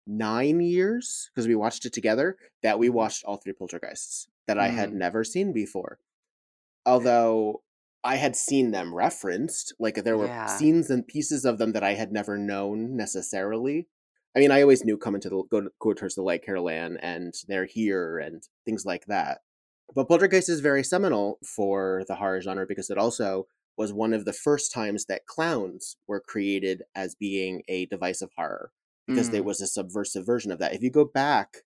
nine 0.06 0.60
years, 0.60 1.30
because 1.34 1.46
we 1.48 1.54
watched 1.54 1.84
it 1.86 1.92
together, 1.92 2.36
that 2.62 2.78
we 2.78 2.88
watched 2.88 3.24
all 3.24 3.36
three 3.36 3.52
poltergeists 3.52 4.28
that 4.46 4.58
I 4.58 4.68
had 4.68 4.90
Mm. 4.90 4.94
never 4.94 5.24
seen 5.24 5.52
before. 5.52 5.98
Although 6.84 7.62
I 8.04 8.16
had 8.16 8.34
seen 8.34 8.72
them 8.72 8.94
referenced, 8.94 9.74
like 9.78 10.02
there 10.02 10.18
were 10.18 10.26
Yeah. 10.26 10.46
scenes 10.46 10.90
and 10.90 11.06
pieces 11.06 11.44
of 11.44 11.58
them 11.58 11.72
that 11.72 11.84
I 11.84 11.94
had 11.94 12.12
never 12.12 12.36
known 12.36 12.96
necessarily. 12.96 13.88
I 14.34 14.40
mean, 14.40 14.50
I 14.50 14.62
always 14.62 14.84
knew 14.84 14.96
coming 14.96 15.20
to 15.20 15.28
the 15.28 15.42
go, 15.44 15.68
go 15.78 15.92
towards 15.92 16.14
the 16.16 16.22
light 16.22 16.42
Carol 16.42 16.68
Anne 16.68 16.96
and 16.96 17.34
they're 17.46 17.66
here 17.66 18.18
and 18.18 18.42
things 18.64 18.84
like 18.84 19.06
that. 19.06 19.42
But 19.94 20.08
Poltergeist 20.08 20.48
is 20.48 20.60
very 20.60 20.82
seminal 20.82 21.38
for 21.44 22.02
the 22.08 22.16
horror 22.16 22.40
genre 22.40 22.66
because 22.66 22.90
it 22.90 22.98
also 22.98 23.46
was 23.76 23.92
one 23.92 24.12
of 24.12 24.24
the 24.24 24.32
first 24.32 24.72
times 24.72 25.04
that 25.06 25.26
clowns 25.26 25.96
were 26.08 26.20
created 26.20 26.82
as 26.94 27.14
being 27.14 27.62
a 27.68 27.86
device 27.86 28.22
of 28.22 28.32
horror 28.36 28.72
because 29.06 29.30
there 29.30 29.42
Mm. 29.42 29.46
was 29.46 29.60
a 29.60 29.66
subversive 29.66 30.26
version 30.26 30.52
of 30.52 30.58
that. 30.60 30.74
If 30.74 30.82
you 30.82 30.90
go 30.90 31.04
back, 31.04 31.58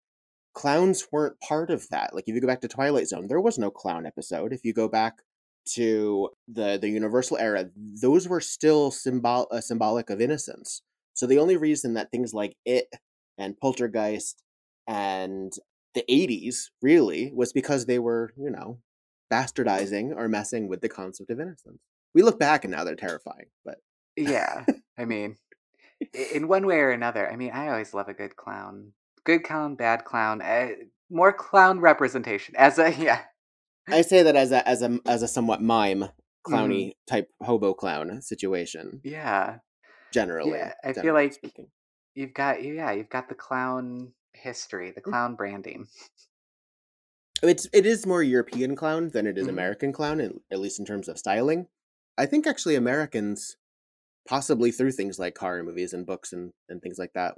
clowns 0.55 1.07
weren't 1.12 1.40
part 1.40 1.71
of 1.71 1.88
that. 1.90 2.14
Like 2.14 2.25
if 2.28 2.35
you 2.35 2.40
go 2.40 2.47
back 2.47 2.61
to 2.62 2.69
Twilight 2.69 3.09
Zone, 3.09 3.26
there 3.28 3.40
was 3.40 3.59
no 3.59 3.71
clown 3.71 4.07
episode. 4.07 4.52
If 4.52 4.64
you 4.64 4.73
go 4.73 4.88
back 4.88 5.23
to 5.75 6.31
the 6.49 6.78
the 6.81 6.88
Universal 6.88 7.38
era, 7.38 7.71
those 7.76 8.28
were 8.28 8.40
still 8.40 8.90
symbol 8.90 9.49
uh, 9.50 9.61
symbolic 9.61 10.11
of 10.11 10.21
innocence. 10.21 10.83
So 11.14 11.26
the 11.26 11.38
only 11.38 11.57
reason 11.57 11.95
that 11.95 12.11
things 12.11 12.35
like 12.35 12.57
it 12.64 12.88
and 13.38 13.59
Poltergeist 13.59 14.43
and 14.87 15.52
the 15.95 16.05
80s 16.09 16.71
really 16.83 17.33
was 17.35 17.52
because 17.52 17.87
they 17.87 17.99
were, 17.99 18.33
you 18.37 18.50
know, 18.50 18.81
bastardizing 19.33 20.14
or 20.16 20.28
messing 20.28 20.69
with 20.69 20.81
the 20.81 20.88
concept 20.88 21.31
of 21.31 21.40
innocence. 21.40 21.78
We 22.14 22.23
look 22.23 22.38
back 22.38 22.64
and 22.64 22.73
now 22.73 22.85
they're 22.85 22.97
terrifying, 22.97 23.47
but 23.64 23.78
yeah, 24.16 24.66
I 24.99 25.05
mean, 25.05 25.37
in 26.12 26.48
one 26.48 26.66
way 26.66 26.78
or 26.78 26.90
another. 26.90 27.30
I 27.30 27.36
mean, 27.36 27.50
I 27.52 27.68
always 27.68 27.94
love 27.94 28.08
a 28.08 28.14
good 28.14 28.36
clown. 28.36 28.92
Good 29.24 29.44
clown, 29.44 29.74
bad 29.74 30.04
clown. 30.04 30.42
Uh, 30.42 30.68
more 31.10 31.32
clown 31.32 31.80
representation 31.80 32.54
as 32.56 32.78
a 32.78 32.92
yeah. 32.98 33.22
I 33.88 34.02
say 34.02 34.22
that 34.22 34.36
as 34.36 34.52
a 34.52 34.66
as 34.68 34.82
a 34.82 34.98
as 35.06 35.22
a 35.22 35.28
somewhat 35.28 35.62
mime 35.62 36.06
clowny 36.46 36.88
mm. 36.88 36.92
type 37.06 37.30
hobo 37.42 37.74
clown 37.74 38.20
situation. 38.22 39.00
Yeah. 39.04 39.58
Generally. 40.12 40.50
Yeah, 40.50 40.72
I 40.84 40.92
feel 40.92 41.14
like 41.14 41.32
speaking. 41.32 41.68
you've 42.14 42.34
got 42.34 42.62
yeah, 42.62 42.92
you've 42.92 43.10
got 43.10 43.28
the 43.28 43.34
clown 43.34 44.12
history, 44.32 44.92
the 44.92 45.00
mm. 45.00 45.10
clown 45.10 45.34
branding. 45.34 45.88
It's 47.42 47.68
it 47.72 47.84
is 47.84 48.06
more 48.06 48.22
European 48.22 48.76
clown 48.76 49.10
than 49.10 49.26
it 49.26 49.36
is 49.36 49.44
mm-hmm. 49.44 49.54
American 49.54 49.92
clown, 49.92 50.20
at 50.20 50.58
least 50.58 50.78
in 50.78 50.86
terms 50.86 51.08
of 51.08 51.18
styling. 51.18 51.66
I 52.16 52.26
think 52.26 52.46
actually 52.46 52.76
Americans, 52.76 53.56
possibly 54.26 54.71
through 54.71 54.92
things 54.92 55.18
like 55.18 55.37
horror 55.38 55.62
movies 55.62 55.92
and 55.92 56.06
books 56.06 56.33
and, 56.33 56.52
and 56.68 56.83
things 56.83 56.99
like 56.99 57.12
that, 57.14 57.35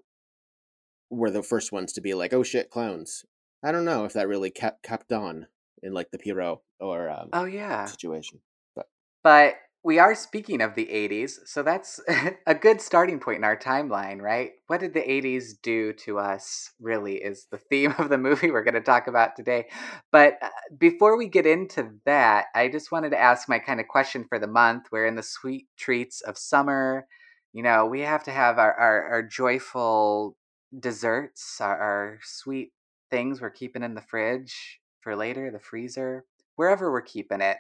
were 1.10 1.30
the 1.30 1.42
first 1.42 1.72
ones 1.72 1.92
to 1.94 2.00
be 2.00 2.14
like, 2.14 2.32
"Oh 2.32 2.42
shit, 2.42 2.70
clowns." 2.70 3.24
I 3.62 3.72
don't 3.72 3.84
know 3.84 4.04
if 4.04 4.12
that 4.12 4.28
really 4.28 4.50
kept 4.50 4.82
kept 4.82 5.12
on 5.12 5.46
in 5.82 5.92
like 5.92 6.10
the 6.10 6.18
Pierrot 6.18 6.58
or 6.80 7.10
um, 7.10 7.30
oh 7.32 7.44
yeah 7.44 7.86
situation, 7.86 8.40
but 8.76 8.86
but 9.22 9.54
we 9.88 9.98
are 9.98 10.14
speaking 10.14 10.60
of 10.60 10.74
the 10.74 10.84
80s, 10.84 11.38
so 11.46 11.62
that's 11.62 11.98
a 12.46 12.54
good 12.54 12.78
starting 12.78 13.18
point 13.18 13.38
in 13.38 13.44
our 13.44 13.56
timeline, 13.56 14.20
right? 14.20 14.50
What 14.66 14.80
did 14.80 14.92
the 14.92 15.00
80s 15.00 15.52
do 15.62 15.94
to 16.04 16.18
us, 16.18 16.72
really, 16.78 17.14
is 17.14 17.46
the 17.50 17.56
theme 17.56 17.94
of 17.98 18.10
the 18.10 18.18
movie 18.18 18.50
we're 18.50 18.64
going 18.64 18.74
to 18.74 18.82
talk 18.82 19.06
about 19.06 19.34
today. 19.34 19.64
But 20.12 20.34
uh, 20.42 20.50
before 20.76 21.16
we 21.16 21.26
get 21.26 21.46
into 21.46 21.88
that, 22.04 22.48
I 22.54 22.68
just 22.68 22.92
wanted 22.92 23.12
to 23.12 23.18
ask 23.18 23.48
my 23.48 23.58
kind 23.58 23.80
of 23.80 23.88
question 23.88 24.26
for 24.28 24.38
the 24.38 24.46
month. 24.46 24.88
We're 24.92 25.06
in 25.06 25.16
the 25.16 25.22
sweet 25.22 25.68
treats 25.78 26.20
of 26.20 26.36
summer. 26.36 27.06
You 27.54 27.62
know, 27.62 27.86
we 27.86 28.02
have 28.02 28.24
to 28.24 28.30
have 28.30 28.58
our, 28.58 28.74
our, 28.74 29.04
our 29.04 29.22
joyful 29.22 30.36
desserts, 30.78 31.62
our, 31.62 31.78
our 31.78 32.18
sweet 32.22 32.72
things 33.10 33.40
we're 33.40 33.48
keeping 33.48 33.82
in 33.82 33.94
the 33.94 34.02
fridge 34.02 34.80
for 35.00 35.16
later, 35.16 35.50
the 35.50 35.58
freezer, 35.58 36.26
wherever 36.56 36.92
we're 36.92 37.00
keeping 37.00 37.40
it. 37.40 37.56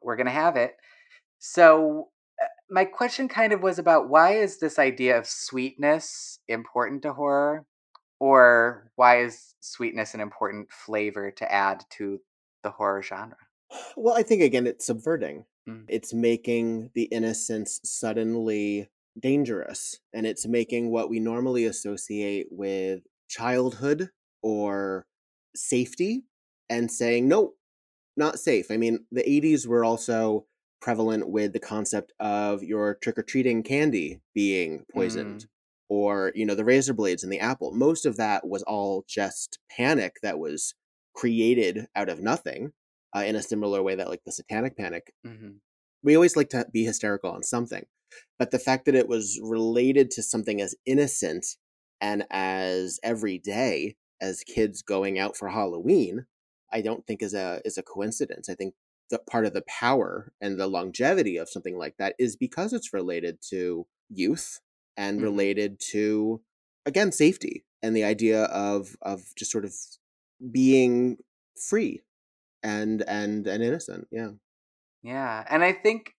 We're 0.00 0.14
going 0.14 0.26
to 0.26 0.32
have 0.32 0.54
it. 0.54 0.76
So 1.38 2.08
uh, 2.42 2.46
my 2.70 2.84
question 2.84 3.28
kind 3.28 3.52
of 3.52 3.62
was 3.62 3.78
about 3.78 4.08
why 4.08 4.34
is 4.34 4.58
this 4.58 4.78
idea 4.78 5.18
of 5.18 5.26
sweetness 5.26 6.38
important 6.48 7.02
to 7.02 7.12
horror? 7.12 7.64
Or 8.20 8.90
why 8.96 9.22
is 9.22 9.54
sweetness 9.60 10.14
an 10.14 10.20
important 10.20 10.72
flavor 10.72 11.30
to 11.30 11.52
add 11.52 11.84
to 11.90 12.20
the 12.62 12.70
horror 12.70 13.02
genre? 13.02 13.36
Well 13.96 14.16
i 14.16 14.22
think 14.22 14.42
again 14.42 14.66
it's 14.66 14.86
subverting. 14.86 15.44
Mm. 15.68 15.84
it's 15.88 16.14
making 16.14 16.90
the 16.94 17.04
innocence 17.04 17.78
suddenly 17.84 18.88
dangerous 19.20 19.98
and 20.14 20.26
it's 20.26 20.46
making 20.46 20.90
what 20.90 21.10
we 21.10 21.20
normally 21.20 21.66
associate 21.66 22.46
with 22.50 23.02
childhood 23.28 24.08
or 24.42 25.06
safety 25.54 26.24
and 26.70 26.90
saying 26.90 27.28
no 27.28 27.52
not 28.16 28.38
safe. 28.38 28.70
I 28.70 28.76
mean 28.78 29.06
the 29.12 29.22
80s 29.22 29.66
were 29.66 29.84
also 29.84 30.46
prevalent 30.80 31.28
with 31.28 31.52
the 31.52 31.60
concept 31.60 32.12
of 32.20 32.62
your 32.62 32.94
trick-or-treating 32.96 33.62
candy 33.62 34.20
being 34.34 34.84
poisoned 34.92 35.42
mm. 35.42 35.46
or 35.88 36.32
you 36.34 36.46
know 36.46 36.54
the 36.54 36.64
razor 36.64 36.94
blades 36.94 37.22
and 37.22 37.32
the 37.32 37.40
apple 37.40 37.72
most 37.72 38.06
of 38.06 38.16
that 38.16 38.46
was 38.46 38.62
all 38.64 39.04
just 39.08 39.58
panic 39.70 40.16
that 40.22 40.38
was 40.38 40.74
created 41.14 41.86
out 41.96 42.08
of 42.08 42.20
nothing 42.20 42.72
uh, 43.16 43.20
in 43.20 43.34
a 43.34 43.42
similar 43.42 43.82
way 43.82 43.94
that 43.94 44.08
like 44.08 44.22
the 44.24 44.32
satanic 44.32 44.76
panic 44.76 45.12
mm-hmm. 45.26 45.50
we 46.02 46.14
always 46.14 46.36
like 46.36 46.48
to 46.48 46.64
be 46.72 46.84
hysterical 46.84 47.30
on 47.30 47.42
something 47.42 47.84
but 48.38 48.50
the 48.50 48.58
fact 48.58 48.86
that 48.86 48.94
it 48.94 49.08
was 49.08 49.40
related 49.42 50.10
to 50.10 50.22
something 50.22 50.60
as 50.60 50.74
innocent 50.86 51.44
and 52.00 52.24
as 52.30 53.00
everyday 53.02 53.96
as 54.20 54.44
kids 54.44 54.82
going 54.82 55.18
out 55.18 55.36
for 55.36 55.48
halloween 55.48 56.26
i 56.72 56.80
don't 56.80 57.06
think 57.06 57.20
is 57.20 57.34
a 57.34 57.60
is 57.64 57.78
a 57.78 57.82
coincidence 57.82 58.48
i 58.48 58.54
think 58.54 58.74
the 59.10 59.18
part 59.18 59.46
of 59.46 59.54
the 59.54 59.62
power 59.62 60.32
and 60.40 60.58
the 60.58 60.66
longevity 60.66 61.36
of 61.36 61.48
something 61.48 61.78
like 61.78 61.96
that 61.98 62.14
is 62.18 62.36
because 62.36 62.72
it's 62.72 62.92
related 62.92 63.38
to 63.50 63.86
youth 64.10 64.60
and 64.96 65.18
mm-hmm. 65.18 65.24
related 65.24 65.80
to 65.80 66.40
again 66.86 67.12
safety 67.12 67.64
and 67.82 67.96
the 67.96 68.04
idea 68.04 68.44
of 68.44 68.96
of 69.02 69.22
just 69.36 69.50
sort 69.50 69.64
of 69.64 69.72
being 70.50 71.16
free 71.56 72.02
and 72.62 73.02
and 73.02 73.46
and 73.46 73.62
innocent 73.62 74.06
yeah 74.10 74.30
yeah 75.02 75.44
and 75.48 75.62
i 75.62 75.72
think 75.72 76.14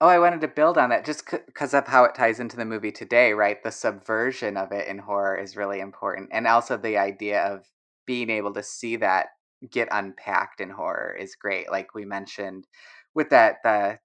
oh 0.00 0.08
i 0.08 0.18
wanted 0.18 0.40
to 0.40 0.48
build 0.48 0.78
on 0.78 0.90
that 0.90 1.04
just 1.04 1.24
because 1.46 1.72
c- 1.72 1.76
of 1.76 1.86
how 1.86 2.04
it 2.04 2.14
ties 2.14 2.40
into 2.40 2.56
the 2.56 2.64
movie 2.64 2.92
today 2.92 3.32
right 3.32 3.62
the 3.62 3.70
subversion 3.70 4.56
of 4.56 4.72
it 4.72 4.86
in 4.86 4.98
horror 4.98 5.36
is 5.36 5.56
really 5.56 5.80
important 5.80 6.28
and 6.32 6.46
also 6.46 6.76
the 6.76 6.96
idea 6.96 7.42
of 7.42 7.66
being 8.06 8.30
able 8.30 8.52
to 8.52 8.62
see 8.62 8.96
that 8.96 9.28
get 9.70 9.88
unpacked 9.90 10.60
in 10.60 10.70
horror 10.70 11.16
is 11.18 11.36
great. 11.36 11.70
Like 11.70 11.94
we 11.94 12.04
mentioned 12.04 12.66
with 13.14 13.30
that 13.30 13.56
the 13.64 13.98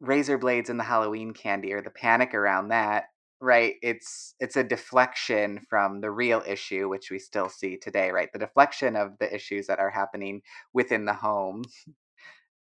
razor 0.00 0.38
blades 0.38 0.70
and 0.70 0.80
the 0.80 0.84
Halloween 0.84 1.32
candy 1.32 1.72
or 1.72 1.82
the 1.82 1.90
panic 1.90 2.34
around 2.34 2.68
that, 2.68 3.04
right? 3.40 3.74
It's 3.82 4.34
it's 4.40 4.56
a 4.56 4.64
deflection 4.64 5.60
from 5.68 6.00
the 6.00 6.10
real 6.10 6.42
issue 6.46 6.88
which 6.88 7.10
we 7.10 7.18
still 7.18 7.48
see 7.48 7.76
today, 7.76 8.10
right? 8.10 8.30
The 8.32 8.38
deflection 8.38 8.96
of 8.96 9.18
the 9.18 9.34
issues 9.34 9.66
that 9.68 9.78
are 9.78 9.90
happening 9.90 10.42
within 10.72 11.04
the 11.04 11.14
home 11.14 11.64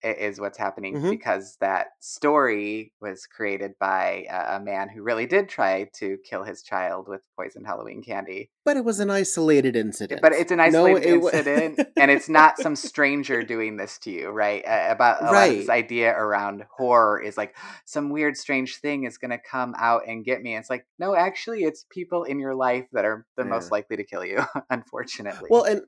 is 0.03 0.39
what's 0.39 0.57
happening 0.57 0.95
mm-hmm. 0.95 1.09
because 1.09 1.57
that 1.59 1.87
story 1.99 2.93
was 3.01 3.25
created 3.25 3.73
by 3.79 4.25
a, 4.29 4.59
man 4.59 4.89
who 4.89 5.01
really 5.01 5.25
did 5.25 5.47
try 5.47 5.89
to 5.95 6.17
kill 6.29 6.43
his 6.43 6.61
child 6.61 7.07
with 7.07 7.21
poisoned 7.37 7.65
Halloween 7.65 8.03
candy. 8.03 8.49
But 8.65 8.75
it 8.75 8.83
was 8.83 8.99
an 8.99 9.09
isolated 9.09 9.75
incident. 9.75 10.21
But 10.21 10.33
it's 10.33 10.51
an 10.51 10.59
isolated 10.59 11.07
no, 11.07 11.27
it 11.27 11.35
incident, 11.35 11.77
w- 11.77 11.93
and 11.97 12.11
it's 12.11 12.27
not 12.27 12.59
some 12.59 12.75
stranger 12.75 13.41
doing 13.41 13.77
this 13.77 13.97
to 13.99 14.11
you, 14.11 14.29
right? 14.29 14.63
Uh, 14.67 14.87
about 14.89 15.21
right. 15.21 15.59
this 15.59 15.69
idea 15.69 16.11
around 16.11 16.65
horror 16.75 17.21
is 17.21 17.37
like 17.37 17.55
some 17.85 18.09
weird, 18.09 18.35
strange 18.35 18.77
thing 18.77 19.05
is 19.05 19.17
going 19.17 19.31
to 19.31 19.39
come 19.39 19.73
out 19.77 20.03
and 20.07 20.25
get 20.25 20.41
me. 20.41 20.55
And 20.55 20.61
it's 20.61 20.69
like, 20.69 20.85
no, 20.99 21.15
actually, 21.15 21.63
it's 21.63 21.85
people 21.89 22.23
in 22.23 22.39
your 22.39 22.55
life 22.55 22.85
that 22.91 23.05
are 23.05 23.25
the 23.37 23.43
yeah. 23.43 23.49
most 23.49 23.71
likely 23.71 23.97
to 23.97 24.03
kill 24.03 24.25
you, 24.25 24.43
unfortunately. 24.69 25.47
Well, 25.49 25.63
and 25.63 25.81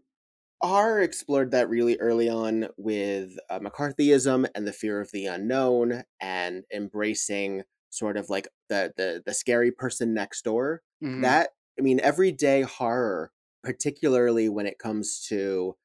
R 0.63 1.01
explored 1.01 1.51
that 1.51 1.69
really 1.69 1.97
early 1.99 2.29
on 2.29 2.67
with 2.77 3.37
uh, 3.49 3.59
McCarthyism 3.59 4.47
and 4.53 4.67
the 4.67 4.73
fear 4.73 5.01
of 5.01 5.11
the 5.11 5.25
unknown 5.25 6.03
and 6.19 6.63
embracing 6.73 7.63
sort 7.89 8.17
of 8.17 8.29
like 8.29 8.47
the 8.69 8.93
the 8.95 9.21
the 9.25 9.33
scary 9.33 9.71
person 9.71 10.13
next 10.13 10.43
door. 10.43 10.81
Mm-hmm. 11.03 11.21
That 11.21 11.49
I 11.79 11.81
mean, 11.81 11.99
everyday 12.01 12.61
horror, 12.61 13.31
particularly 13.63 14.49
when 14.49 14.65
it 14.65 14.79
comes 14.79 15.25
to 15.29 15.75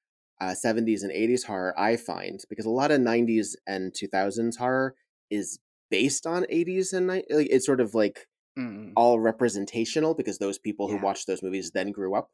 uh, 0.41 0.55
70s 0.65 1.03
and 1.03 1.13
80s 1.13 1.45
horror, 1.45 1.79
I 1.79 1.97
find 1.97 2.41
because 2.49 2.67
a 2.67 2.71
lot 2.71 2.91
of 2.91 3.01
90s 3.01 3.55
and 3.67 3.93
2000s 3.93 4.57
horror 4.59 4.95
is 5.31 5.59
based 5.91 6.27
on 6.27 6.45
80s 6.45 6.93
and 6.93 7.09
90s. 7.09 7.25
It's 7.29 7.67
sort 7.67 7.81
of 7.81 7.95
like 7.95 8.27
mm. 8.59 8.93
all 8.97 9.21
representational 9.21 10.15
because 10.15 10.39
those 10.39 10.59
people 10.59 10.91
yeah. 10.91 10.99
who 10.99 11.05
watched 11.05 11.27
those 11.27 11.43
movies 11.43 11.71
then 11.73 11.93
grew 11.93 12.15
up. 12.15 12.29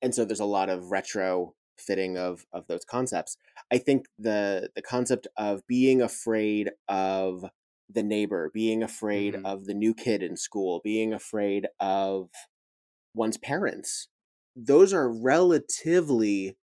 And 0.00 0.14
so 0.14 0.24
there's 0.24 0.40
a 0.40 0.44
lot 0.44 0.68
of 0.68 0.92
retro 0.92 1.54
fitting 1.80 2.16
of 2.16 2.46
of 2.52 2.66
those 2.66 2.84
concepts. 2.84 3.36
I 3.70 3.78
think 3.78 4.06
the 4.18 4.70
the 4.74 4.82
concept 4.82 5.26
of 5.36 5.66
being 5.66 6.02
afraid 6.02 6.70
of 6.88 7.44
the 7.90 8.02
neighbor, 8.02 8.50
being 8.52 8.82
afraid 8.82 9.34
mm-hmm. 9.34 9.46
of 9.46 9.66
the 9.66 9.74
new 9.74 9.94
kid 9.94 10.22
in 10.22 10.36
school, 10.36 10.80
being 10.84 11.12
afraid 11.12 11.68
of 11.80 12.28
one's 13.14 13.38
parents, 13.38 14.08
those 14.54 14.92
are 14.92 15.10
relatively 15.10 16.56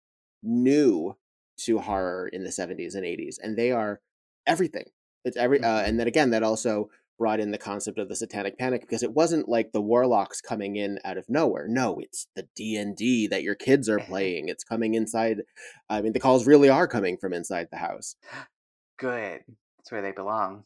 new 0.44 1.16
to 1.58 1.80
horror 1.80 2.28
in 2.28 2.44
the 2.44 2.50
70s 2.50 2.96
and 2.96 3.06
80s 3.06 3.36
and 3.42 3.58
they 3.58 3.72
are 3.72 4.02
everything 4.46 4.86
it's 5.24 5.38
every 5.38 5.60
uh, 5.62 5.64
mm-hmm. 5.64 5.90
and 5.90 6.00
then 6.00 6.08
again 6.08 6.30
that 6.32 6.44
also 6.44 6.90
brought 7.18 7.40
in 7.40 7.52
the 7.52 7.58
concept 7.58 7.98
of 7.98 8.10
the 8.10 8.16
satanic 8.16 8.58
panic 8.58 8.82
because 8.82 9.04
it 9.04 9.14
wasn't 9.14 9.50
like 9.50 9.72
the 9.72 9.82
warlocks 9.82 10.42
coming 10.42 10.76
in 10.76 11.00
out 11.06 11.18
of 11.18 11.30
nowhere. 11.30 11.68
No 11.68 12.00
it's 12.00 12.28
the 12.36 12.48
d&d 12.56 13.28
that 13.28 13.44
your 13.44 13.56
kids 13.56 13.90
are 13.90 14.00
mm-hmm. 14.00 14.12
playing. 14.12 14.50
It's 14.50 14.64
coming 14.64 14.94
inside 14.94 15.42
i 15.90 16.02
mean 16.02 16.14
the 16.14 16.20
calls 16.20 16.48
really 16.48 16.70
are 16.70 16.88
coming 16.88 17.18
from 17.18 17.34
inside 17.34 17.68
the 17.72 17.78
house. 17.78 18.16
Good. 18.98 19.42
That's 19.78 19.92
where 19.92 20.02
they 20.02 20.12
belong. 20.12 20.64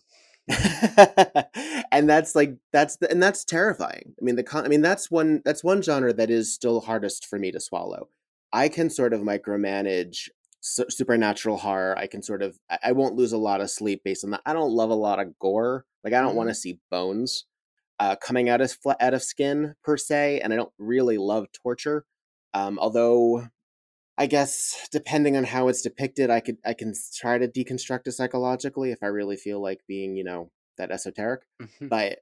And 1.91 2.09
that's 2.09 2.35
like 2.35 2.55
that's 2.71 2.97
the, 2.97 3.09
and 3.09 3.21
that's 3.21 3.43
terrifying. 3.43 4.13
I 4.19 4.23
mean 4.23 4.35
the 4.35 4.43
con 4.43 4.65
i 4.65 4.67
mean 4.67 4.81
that's 4.81 5.09
one 5.09 5.41
that's 5.43 5.63
one 5.63 5.81
genre 5.81 6.13
that 6.13 6.29
is 6.29 6.53
still 6.53 6.81
hardest 6.81 7.25
for 7.25 7.39
me 7.39 7.51
to 7.51 7.59
swallow. 7.59 8.09
I 8.53 8.69
can 8.69 8.89
sort 8.89 9.13
of 9.13 9.21
micromanage 9.21 10.29
su- 10.61 10.89
supernatural 10.89 11.57
horror. 11.57 11.97
I 11.97 12.07
can 12.07 12.21
sort 12.21 12.41
of 12.41 12.57
I, 12.69 12.79
I 12.85 12.91
won't 12.93 13.15
lose 13.15 13.31
a 13.31 13.37
lot 13.37 13.61
of 13.61 13.69
sleep 13.69 14.01
based 14.03 14.23
on 14.23 14.31
that. 14.31 14.41
I 14.45 14.53
don't 14.53 14.71
love 14.71 14.89
a 14.89 14.95
lot 14.95 15.19
of 15.19 15.37
gore. 15.39 15.85
Like 16.03 16.13
I 16.13 16.21
don't 16.21 16.35
want 16.35 16.49
to 16.49 16.55
see 16.55 16.79
bones 16.89 17.45
uh, 17.99 18.15
coming 18.15 18.49
out 18.49 18.61
of 18.61 18.71
fl- 18.71 18.91
out 18.99 19.13
of 19.13 19.21
skin 19.23 19.75
per 19.83 19.97
se, 19.97 20.39
and 20.41 20.53
I 20.53 20.55
don't 20.55 20.71
really 20.77 21.17
love 21.17 21.47
torture. 21.51 22.05
Um, 22.53 22.79
although 22.79 23.47
I 24.17 24.25
guess 24.25 24.87
depending 24.91 25.37
on 25.37 25.43
how 25.45 25.67
it's 25.67 25.81
depicted, 25.81 26.29
I 26.29 26.39
could 26.39 26.57
I 26.65 26.73
can 26.73 26.93
try 27.15 27.37
to 27.37 27.47
deconstruct 27.47 28.07
it 28.07 28.11
psychologically 28.13 28.91
if 28.91 28.99
I 29.01 29.07
really 29.07 29.37
feel 29.37 29.61
like 29.61 29.81
being 29.87 30.15
you 30.15 30.23
know 30.23 30.51
that 30.77 30.91
esoteric. 30.91 31.41
Mhm. 31.61 31.89
But 31.89 32.19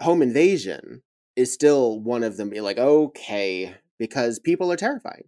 home 0.00 0.22
invasion 0.22 1.02
is 1.36 1.52
still 1.52 2.00
one 2.00 2.24
of 2.24 2.36
them. 2.36 2.50
Be 2.50 2.60
like 2.60 2.78
okay 2.78 3.74
because 3.98 4.38
people 4.38 4.70
are 4.72 4.76
terrifying. 4.76 5.24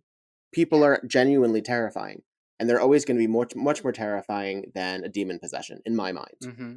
People 0.52 0.84
are 0.84 1.00
genuinely 1.06 1.62
terrifying, 1.62 2.22
and 2.62 2.70
they're 2.70 2.80
always 2.80 3.04
going 3.04 3.16
to 3.16 3.26
be 3.26 3.26
much 3.26 3.56
much 3.56 3.82
more 3.82 3.92
terrifying 3.92 4.70
than 4.72 5.02
a 5.02 5.08
demon 5.08 5.40
possession 5.40 5.80
in 5.84 5.96
my 5.96 6.12
mind. 6.12 6.36
hmm 6.40 6.74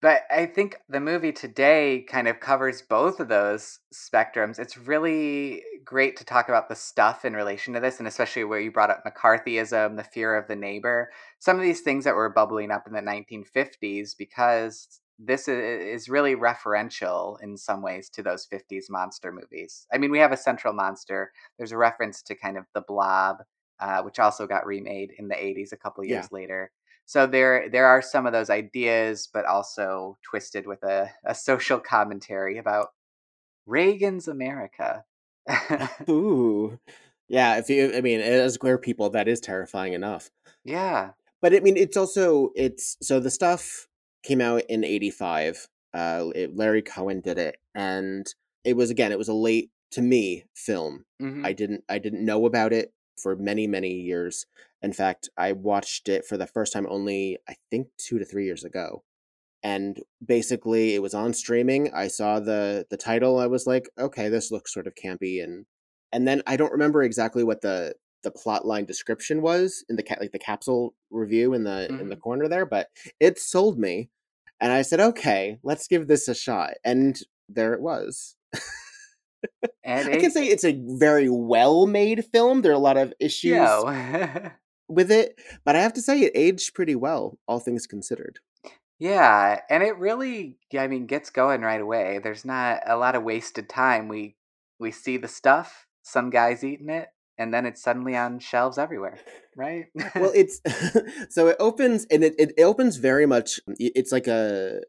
But 0.00 0.22
I 0.30 0.46
think 0.46 0.78
the 0.88 1.00
movie 1.00 1.32
today 1.32 2.04
kind 2.08 2.26
of 2.28 2.40
covers 2.40 2.82
both 2.82 3.20
of 3.20 3.28
those 3.28 3.80
spectrums. 3.94 4.58
It's 4.58 4.76
really 4.78 5.62
great 5.84 6.16
to 6.16 6.24
talk 6.24 6.48
about 6.48 6.68
the 6.70 6.74
stuff 6.76 7.24
in 7.24 7.34
relation 7.34 7.74
to 7.74 7.80
this, 7.80 7.98
and 7.98 8.08
especially 8.08 8.44
where 8.44 8.60
you 8.60 8.72
brought 8.72 8.90
up 8.90 9.04
McCarthyism, 9.04 9.96
the 9.96 10.04
fear 10.04 10.34
of 10.36 10.48
the 10.48 10.56
neighbor, 10.56 11.10
some 11.40 11.56
of 11.56 11.62
these 11.62 11.82
things 11.82 12.04
that 12.04 12.16
were 12.16 12.30
bubbling 12.30 12.70
up 12.72 12.86
in 12.88 12.94
the 12.94 13.02
1950s, 13.02 14.14
because 14.14 15.00
this 15.18 15.46
is 15.48 16.08
really 16.08 16.34
referential 16.34 17.36
in 17.42 17.56
some 17.56 17.82
ways 17.82 18.08
to 18.10 18.22
those 18.22 18.46
50s 18.46 18.86
monster 18.90 19.30
movies. 19.30 19.86
I 19.92 19.98
mean, 19.98 20.10
we 20.10 20.18
have 20.20 20.32
a 20.32 20.36
central 20.36 20.72
monster. 20.74 21.32
There's 21.58 21.72
a 21.72 21.76
reference 21.78 22.22
to 22.22 22.34
kind 22.34 22.56
of 22.58 22.64
the 22.74 22.82
blob, 22.82 23.38
uh, 23.82 24.02
which 24.04 24.20
also 24.20 24.46
got 24.48 24.66
remade 24.66 25.12
in 25.18 25.28
the 25.28 25.44
80s 25.44 25.72
a 25.72 25.78
couple 25.78 26.04
Yeah. 26.06 26.14
years 26.14 26.32
later. 26.32 26.72
So 27.06 27.26
there 27.26 27.68
there 27.70 27.86
are 27.86 28.02
some 28.02 28.26
of 28.26 28.32
those 28.34 28.50
ideas, 28.50 29.28
but 29.32 29.46
also 29.46 30.18
twisted 30.24 30.66
with 30.68 30.82
a, 30.84 31.10
a 31.26 31.34
social 31.34 31.80
commentary 31.80 32.58
about 32.58 32.90
Reagan's 33.66 34.28
America. 34.28 35.04
Ooh, 36.08 36.78
yeah. 37.28 37.56
If 37.58 37.68
you, 37.70 37.94
I 37.94 38.00
mean, 38.00 38.20
as 38.20 38.56
queer 38.58 38.78
people, 38.78 39.10
that 39.10 39.28
is 39.28 39.40
terrifying 39.40 39.92
enough. 39.92 40.30
yeah. 40.64 41.12
But 41.40 41.54
I 41.54 41.60
mean, 41.60 41.76
it's 41.76 41.96
also 41.96 42.50
it's 42.54 42.96
so 43.02 43.20
the 43.20 43.30
stuff 43.30 43.88
came 44.22 44.40
out 44.40 44.62
in 44.68 44.84
'85. 44.84 45.68
Uh, 45.94 46.30
it, 46.34 46.56
Larry 46.56 46.82
Cohen 46.82 47.20
did 47.20 47.38
it, 47.38 47.58
and 47.74 48.26
it 48.64 48.76
was 48.76 48.90
again, 48.90 49.12
it 49.12 49.18
was 49.18 49.28
a 49.28 49.34
late 49.34 49.70
to 49.92 50.02
me 50.02 50.44
film. 50.54 51.04
hmm 51.20 51.44
I 51.44 51.52
didn't 51.52 51.84
I 51.88 51.98
didn't 51.98 52.24
know 52.24 52.46
about 52.46 52.72
it 52.72 52.92
for 53.16 53.36
many 53.36 53.66
many 53.66 53.92
years. 53.92 54.46
In 54.82 54.92
fact, 54.92 55.28
I 55.36 55.52
watched 55.52 56.08
it 56.08 56.24
for 56.24 56.36
the 56.36 56.46
first 56.46 56.72
time 56.72 56.86
only 56.88 57.38
I 57.48 57.54
think 57.70 57.88
2 57.98 58.18
to 58.18 58.24
3 58.24 58.44
years 58.44 58.64
ago. 58.64 59.04
And 59.62 60.00
basically 60.24 60.94
it 60.94 61.02
was 61.02 61.14
on 61.14 61.34
streaming. 61.34 61.92
I 61.94 62.08
saw 62.08 62.40
the 62.40 62.86
the 62.90 62.96
title. 62.96 63.38
I 63.38 63.46
was 63.46 63.66
like, 63.66 63.88
"Okay, 63.98 64.28
this 64.28 64.50
looks 64.50 64.74
sort 64.74 64.86
of 64.88 64.94
campy." 64.96 65.42
And 65.42 65.66
and 66.12 66.26
then 66.26 66.42
I 66.46 66.56
don't 66.56 66.72
remember 66.72 67.02
exactly 67.02 67.44
what 67.44 67.62
the 67.62 67.94
the 68.22 68.30
plot 68.30 68.66
line 68.66 68.84
description 68.84 69.42
was 69.42 69.84
in 69.88 69.96
the 69.96 70.02
ca- 70.02 70.16
like 70.20 70.32
the 70.32 70.38
capsule 70.38 70.94
review 71.10 71.54
in 71.54 71.64
the 71.64 71.88
in 71.88 72.08
the 72.08 72.14
mm-hmm. 72.14 72.20
corner 72.20 72.48
there, 72.48 72.66
but 72.66 72.88
it 73.20 73.38
sold 73.38 73.78
me. 73.78 74.10
And 74.60 74.72
I 74.72 74.82
said, 74.82 75.00
"Okay, 75.00 75.58
let's 75.62 75.88
give 75.88 76.06
this 76.06 76.28
a 76.28 76.34
shot." 76.34 76.74
And 76.84 77.20
there 77.48 77.74
it 77.74 77.80
was. 77.80 78.36
And 79.84 80.08
I 80.08 80.16
can 80.16 80.30
say 80.30 80.46
it's 80.46 80.64
a 80.64 80.80
very 80.80 81.28
well 81.28 81.86
made 81.86 82.24
film. 82.26 82.62
There 82.62 82.72
are 82.72 82.74
a 82.74 82.78
lot 82.78 82.96
of 82.96 83.12
issues 83.20 83.68
with 84.88 85.10
it, 85.10 85.40
but 85.64 85.76
I 85.76 85.80
have 85.80 85.92
to 85.94 86.02
say 86.02 86.20
it 86.20 86.32
aged 86.34 86.74
pretty 86.74 86.94
well, 86.94 87.38
all 87.48 87.58
things 87.58 87.86
considered. 87.86 88.38
yeah, 88.98 89.60
and 89.68 89.82
it 89.82 89.98
really 89.98 90.56
I 90.78 90.86
mean 90.86 91.06
gets 91.06 91.30
going 91.30 91.62
right 91.62 91.80
away. 91.80 92.20
There's 92.22 92.44
not 92.44 92.80
a 92.86 92.96
lot 92.96 93.16
of 93.16 93.24
wasted 93.24 93.68
time. 93.68 94.08
We 94.08 94.36
we 94.78 94.90
see 94.92 95.16
the 95.16 95.28
stuff, 95.28 95.86
some 96.02 96.30
guys 96.30 96.62
eating 96.64 96.88
it, 96.90 97.08
and 97.38 97.52
then 97.52 97.66
it's 97.66 97.82
suddenly 97.82 98.16
on 98.16 98.38
shelves 98.38 98.78
everywhere, 98.78 99.18
right? 99.56 99.86
Well, 100.14 100.32
it's 100.34 100.60
so 101.34 101.48
it 101.48 101.56
opens 101.58 102.06
and 102.10 102.22
it, 102.22 102.34
it 102.38 102.54
opens 102.62 102.96
very 102.96 103.26
much. 103.26 103.58
It's 103.78 104.12
like 104.12 104.26
a 104.26 104.82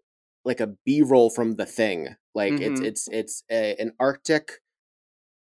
like 0.45 0.59
a 0.59 0.75
B 0.85 1.01
roll 1.01 1.29
from 1.29 1.55
the 1.55 1.65
thing. 1.65 2.15
Like 2.35 2.59
it's 2.61 2.79
Mhm. 2.79 2.83
it's 2.83 3.07
it's 3.11 3.43
a, 3.51 3.75
an 3.77 3.93
Arctic 3.99 4.61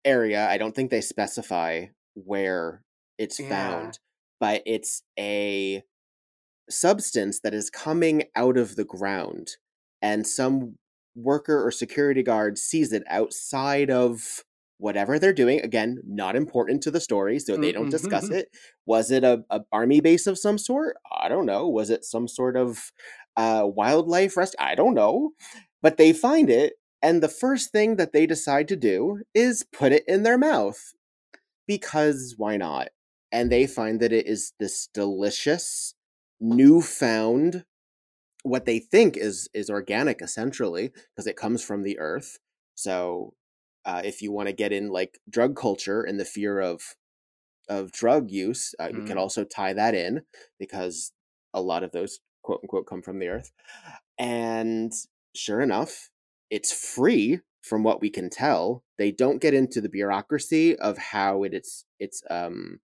area. 0.05 0.49
I 0.49 0.59
don't 0.59 0.75
think 0.75 0.91
they 0.91 1.01
specify 1.01 1.87
where 2.15 2.85
it's 3.19 3.39
Yeah. 3.39 3.41
found, 3.41 3.99
but 4.41 4.63
it's 4.67 5.03
a 5.19 5.83
substance 6.71 7.41
that 7.41 7.55
is 7.55 7.71
coming 7.71 8.25
out 8.37 8.57
of 8.57 8.77
the 8.77 8.85
ground, 8.85 9.57
and 10.01 10.27
some 10.27 10.77
worker 11.15 11.65
or 11.67 11.71
security 11.71 12.23
guard 12.23 12.59
sees 12.59 12.93
it 12.93 13.03
outside 13.09 13.91
of 13.91 14.45
whatever 14.79 15.19
they're 15.19 15.33
doing. 15.33 15.61
Again, 15.61 16.01
not 16.07 16.35
important 16.37 16.83
to 16.83 16.91
the 16.91 17.01
story, 17.01 17.39
so 17.39 17.57
they 17.57 17.73
don't 17.73 17.91
discuss 17.91 18.29
Mhm. 18.29 18.33
it. 18.33 18.49
Was 18.87 19.11
it 19.11 19.25
a, 19.25 19.45
a 19.51 19.63
army 19.73 20.01
base 20.01 20.27
of 20.27 20.39
some 20.39 20.59
sort? 20.59 20.97
I 21.21 21.29
don't 21.29 21.47
know. 21.47 21.69
Was 21.69 21.91
it 21.91 22.05
some 22.05 22.27
sort 22.29 22.57
of 22.57 22.93
uh, 23.37 23.65
wildlife 23.67 24.37
rest? 24.37 24.57
I 24.59 24.75
don't 24.75 24.95
know. 24.95 25.33
But 25.83 25.97
they 25.97 26.13
find 26.13 26.49
it, 26.51 26.75
and 27.03 27.23
the 27.23 27.29
first 27.29 27.73
thing 27.73 27.97
that 27.97 28.13
they 28.13 28.27
decide 28.27 28.69
to 28.69 28.77
do 28.77 29.23
is 29.35 29.65
put 29.73 29.93
it 29.93 30.05
in 30.07 30.23
their 30.23 30.39
mouth 30.39 30.93
because 31.67 32.35
why 32.37 32.57
not? 32.57 32.89
And 33.33 33.51
they 33.51 33.67
find 33.67 34.01
that 34.01 34.13
it 34.13 34.27
is 34.27 34.53
this 34.59 34.89
delicious, 34.89 35.95
newfound, 36.41 37.65
what 38.43 38.65
they 38.65 38.79
think 38.79 39.17
is 39.17 39.49
is 39.55 39.71
organic 39.71 40.21
essentially 40.23 40.89
because 40.89 41.27
it 41.27 41.37
comes 41.37 41.63
from 41.65 41.83
the 41.83 41.99
earth. 41.99 42.39
So, 42.75 43.35
uh, 43.85 44.03
if 44.05 44.23
you 44.23 44.33
want 44.33 44.49
to 44.49 44.53
get 44.55 44.73
in 44.73 44.91
like 44.91 45.21
drug 45.31 45.57
culture 45.57 46.03
and 46.03 46.19
the 46.21 46.25
fear 46.25 46.61
of 46.61 46.97
of 47.69 47.93
drug 47.93 48.31
use, 48.31 48.75
uh, 48.81 48.91
we 48.95 49.03
can 49.03 49.17
Mm. 49.17 49.19
also 49.19 49.45
tie 49.45 49.73
that 49.75 49.95
in 49.95 50.25
because 50.59 51.13
a 51.55 51.63
lot 51.63 51.85
of 51.85 51.93
those 51.93 52.21
quote 52.43 52.61
unquote 52.63 52.87
come 52.87 53.03
from 53.03 53.19
the 53.19 53.29
earth. 53.29 53.53
And 54.19 54.93
sure 55.35 55.61
enough, 55.61 56.11
it's 56.51 56.73
free 56.73 57.41
from 57.63 57.83
what 57.83 58.01
we 58.01 58.11
can 58.11 58.29
tell. 58.31 58.85
They 58.99 59.11
don't 59.13 59.41
get 59.41 59.55
into 59.55 59.81
the 59.81 59.89
bureaucracy 59.89 60.77
of 60.77 60.99
how 60.99 61.43
it 61.45 61.55
is 61.55 61.85
it's 61.99 62.23
um 62.31 62.81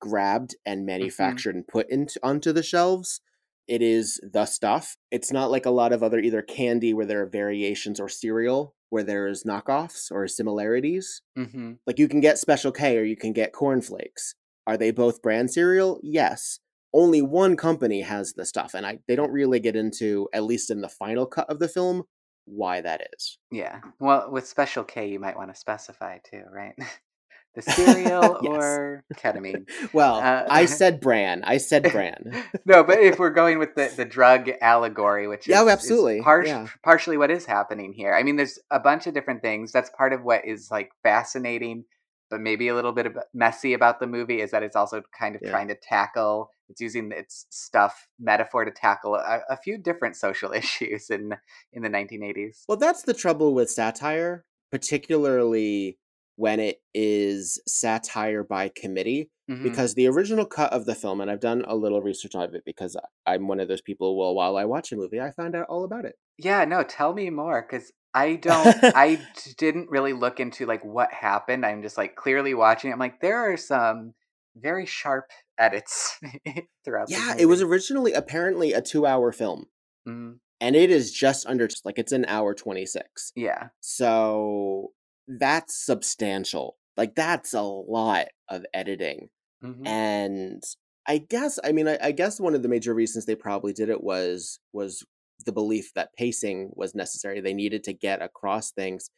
grabbed 0.00 0.56
and 0.66 0.84
manufactured 0.86 1.54
and 1.54 1.66
put 1.66 1.88
into 1.90 2.18
onto 2.22 2.52
the 2.52 2.62
shelves. 2.62 3.20
It 3.68 3.80
is 3.82 4.20
the 4.22 4.46
stuff. 4.46 4.96
It's 5.12 5.32
not 5.32 5.50
like 5.50 5.66
a 5.66 5.70
lot 5.70 5.92
of 5.92 6.02
other 6.02 6.18
either 6.18 6.42
candy 6.42 6.92
where 6.92 7.06
there 7.06 7.22
are 7.22 7.26
variations 7.26 8.00
or 8.00 8.08
cereal 8.08 8.74
where 8.90 9.04
there's 9.04 9.44
knockoffs 9.44 10.10
or 10.10 10.26
similarities. 10.28 11.22
Mhm. 11.38 11.78
Like 11.86 11.98
you 11.98 12.08
can 12.08 12.20
get 12.20 12.38
Special 12.38 12.72
K 12.72 12.98
or 12.98 13.04
you 13.04 13.16
can 13.16 13.32
get 13.32 13.52
cornflakes. 13.52 14.34
Are 14.66 14.76
they 14.76 14.90
both 14.90 15.22
brand 15.22 15.50
cereal? 15.50 15.98
Yes. 16.02 16.58
Only 16.94 17.22
one 17.22 17.56
company 17.56 18.02
has 18.02 18.32
the 18.34 18.44
stuff, 18.44 18.74
and 18.74 18.84
I 18.86 18.98
they 19.08 19.16
don't 19.16 19.32
really 19.32 19.60
get 19.60 19.76
into, 19.76 20.28
at 20.32 20.44
least 20.44 20.70
in 20.70 20.80
the 20.80 20.88
final 20.88 21.26
cut 21.26 21.48
of 21.50 21.58
the 21.58 21.68
film, 21.68 22.02
why 22.44 22.80
that 22.80 23.06
is. 23.16 23.38
Yeah. 23.50 23.80
Well, 24.00 24.30
with 24.30 24.46
Special 24.46 24.84
K, 24.84 25.08
you 25.08 25.18
might 25.20 25.36
want 25.36 25.52
to 25.54 25.58
specify 25.58 26.18
too, 26.18 26.42
right? 26.52 26.74
the 27.54 27.62
cereal 27.70 28.38
Yes. 28.42 28.52
or 28.52 29.04
ketamine. 29.14 29.68
Well, 29.92 30.16
Uh, 30.16 30.46
I 30.48 30.64
said 30.64 31.00
bran. 31.00 31.42
I 31.44 31.58
said 31.58 31.82
bran. 31.92 32.32
no, 32.64 32.82
but 32.82 32.98
if 32.98 33.18
we're 33.18 33.30
going 33.30 33.58
with 33.58 33.74
the, 33.74 33.92
the 33.94 34.04
drug 34.06 34.50
allegory, 34.62 35.28
which 35.28 35.40
is, 35.46 35.48
Yeah, 35.48 35.60
oh, 35.60 35.66
is 35.66 35.72
absolutely, 35.72 36.22
par- 36.22 36.44
yeah. 36.46 36.66
partially 36.82 37.16
what 37.18 37.30
is 37.30 37.44
happening 37.46 37.92
here. 37.92 38.14
I 38.14 38.22
mean, 38.22 38.36
there's 38.36 38.58
a 38.70 38.80
bunch 38.80 39.06
of 39.06 39.12
different 39.14 39.42
things. 39.42 39.70
That's 39.70 39.90
part 39.90 40.12
of 40.14 40.22
what 40.24 40.46
is 40.46 40.70
like 40.70 40.90
fascinating, 41.02 41.84
but 42.32 42.40
maybe 42.40 42.66
a 42.68 42.74
little 42.74 42.92
bit 42.92 43.06
of 43.06 43.16
messy 43.34 43.74
about 43.74 44.00
the 44.00 44.06
movie 44.08 44.40
is 44.40 44.50
that 44.50 44.62
it's 44.64 44.74
also 44.74 45.02
kind 45.16 45.36
of 45.36 45.42
Yeah. 45.42 45.50
trying 45.50 45.68
to 45.68 45.76
tackle. 45.76 46.50
It's 46.68 46.80
using 46.80 47.12
its 47.12 47.46
stuff 47.50 48.08
metaphor 48.18 48.64
to 48.64 48.70
tackle 48.72 49.14
a, 49.16 49.40
a 49.50 49.56
few 49.58 49.76
different 49.78 50.16
social 50.16 50.52
issues 50.62 51.10
in 51.10 51.36
in 51.72 51.82
the 51.82 51.90
1980s. 51.90 52.64
Well, 52.68 52.78
that's 52.78 53.02
the 53.02 53.14
trouble 53.14 53.54
with 53.54 53.70
satire, 53.70 54.44
particularly 54.72 55.98
when 56.36 56.60
it 56.60 56.80
is 56.94 57.60
satire 57.66 58.42
by 58.42 58.68
committee. 58.68 59.30
Mhm. 59.50 59.64
because 59.64 59.94
the 59.94 60.06
original 60.06 60.46
cut 60.46 60.72
of 60.72 60.86
the 60.86 60.94
film, 60.94 61.20
and 61.20 61.28
I've 61.30 61.40
done 61.40 61.64
a 61.66 61.74
little 61.74 62.00
research 62.00 62.34
on 62.36 62.54
it 62.54 62.62
because 62.64 62.96
I'm 63.26 63.48
one 63.48 63.58
of 63.58 63.66
those 63.68 63.80
people. 63.82 64.16
Well, 64.16 64.34
while 64.36 64.56
I 64.56 64.64
watch 64.64 64.92
a 64.92 64.96
movie, 64.96 65.20
I 65.20 65.32
find 65.32 65.56
out 65.56 65.66
all 65.68 65.82
about 65.84 66.04
it. 66.04 66.14
Yeah, 66.38 66.64
no, 66.64 66.84
tell 66.84 67.12
me 67.12 67.28
more 67.28 67.60
because 67.60 67.92
I 68.14 68.36
don't, 68.36 68.76
I 68.82 69.20
didn't 69.56 69.90
really 69.90 70.12
look 70.12 70.40
into 70.40 70.66
like 70.66 70.84
what 70.84 71.12
happened. 71.12 71.64
I'm 71.64 71.82
just 71.82 71.96
like 71.96 72.14
clearly 72.16 72.54
watching. 72.54 72.90
it. 72.90 72.94
I'm 72.94 72.98
like, 73.00 73.20
there 73.20 73.50
are 73.52 73.56
some 73.56 74.14
very 74.56 74.84
sharp 74.86 75.30
edits 75.58 76.18
throughout. 76.84 77.08
Yeah, 77.10 77.34
it 77.38 77.46
was 77.46 77.62
originally 77.62 78.12
apparently 78.12 78.72
a 78.72 78.82
two-hour 78.82 79.32
film, 79.32 79.66
Mhm. 80.06 80.38
and 80.60 80.76
it 80.76 80.90
is 80.90 81.10
just 81.12 81.46
under 81.46 81.68
like 81.84 81.98
it's 81.98 82.12
an 82.12 82.24
hour 82.26 82.52
twenty-six. 82.54 83.32
Yeah, 83.34 83.68
So 83.80 84.92
that's 85.26 85.74
substantial. 85.84 86.76
Like 86.96 87.14
that's 87.14 87.54
a 87.54 87.62
lot 87.62 88.26
of 88.48 88.66
editing, 88.74 89.30
Mhm. 89.64 89.86
and 89.86 90.62
I 91.06 91.18
guess 91.18 91.58
I 91.64 91.72
mean 91.72 91.88
I, 91.88 91.98
I 92.02 92.12
guess 92.12 92.38
one 92.38 92.54
of 92.54 92.62
the 92.62 92.68
major 92.68 92.92
reasons 92.94 93.24
they 93.24 93.34
probably 93.34 93.72
did 93.72 93.88
it 93.88 94.02
was 94.02 94.58
was 94.72 95.04
the 95.44 95.52
belief 95.52 95.92
that 95.94 96.14
pacing 96.16 96.70
was 96.74 96.94
necessary. 96.94 97.40
They 97.40 97.54
needed 97.54 97.84
to 97.84 97.92
get 97.92 98.22
across 98.22 98.70
things. 98.70 99.10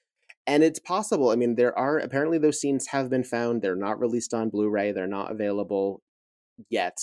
And 0.47 0.63
it's 0.63 0.79
possible. 0.79 1.31
I 1.31 1.37
mean, 1.37 1.55
there 1.55 1.77
are 1.79 1.99
apparently 1.99 2.39
those 2.39 2.61
scenes 2.61 2.89
have 2.89 3.09
been 3.09 3.25
found. 3.25 3.63
They're 3.63 3.77
not 3.77 3.99
released 3.99 4.35
on 4.35 4.51
Blu-ray. 4.51 4.93
They're 4.93 5.07
not 5.07 5.31
available 5.31 6.03
yet, 6.69 6.99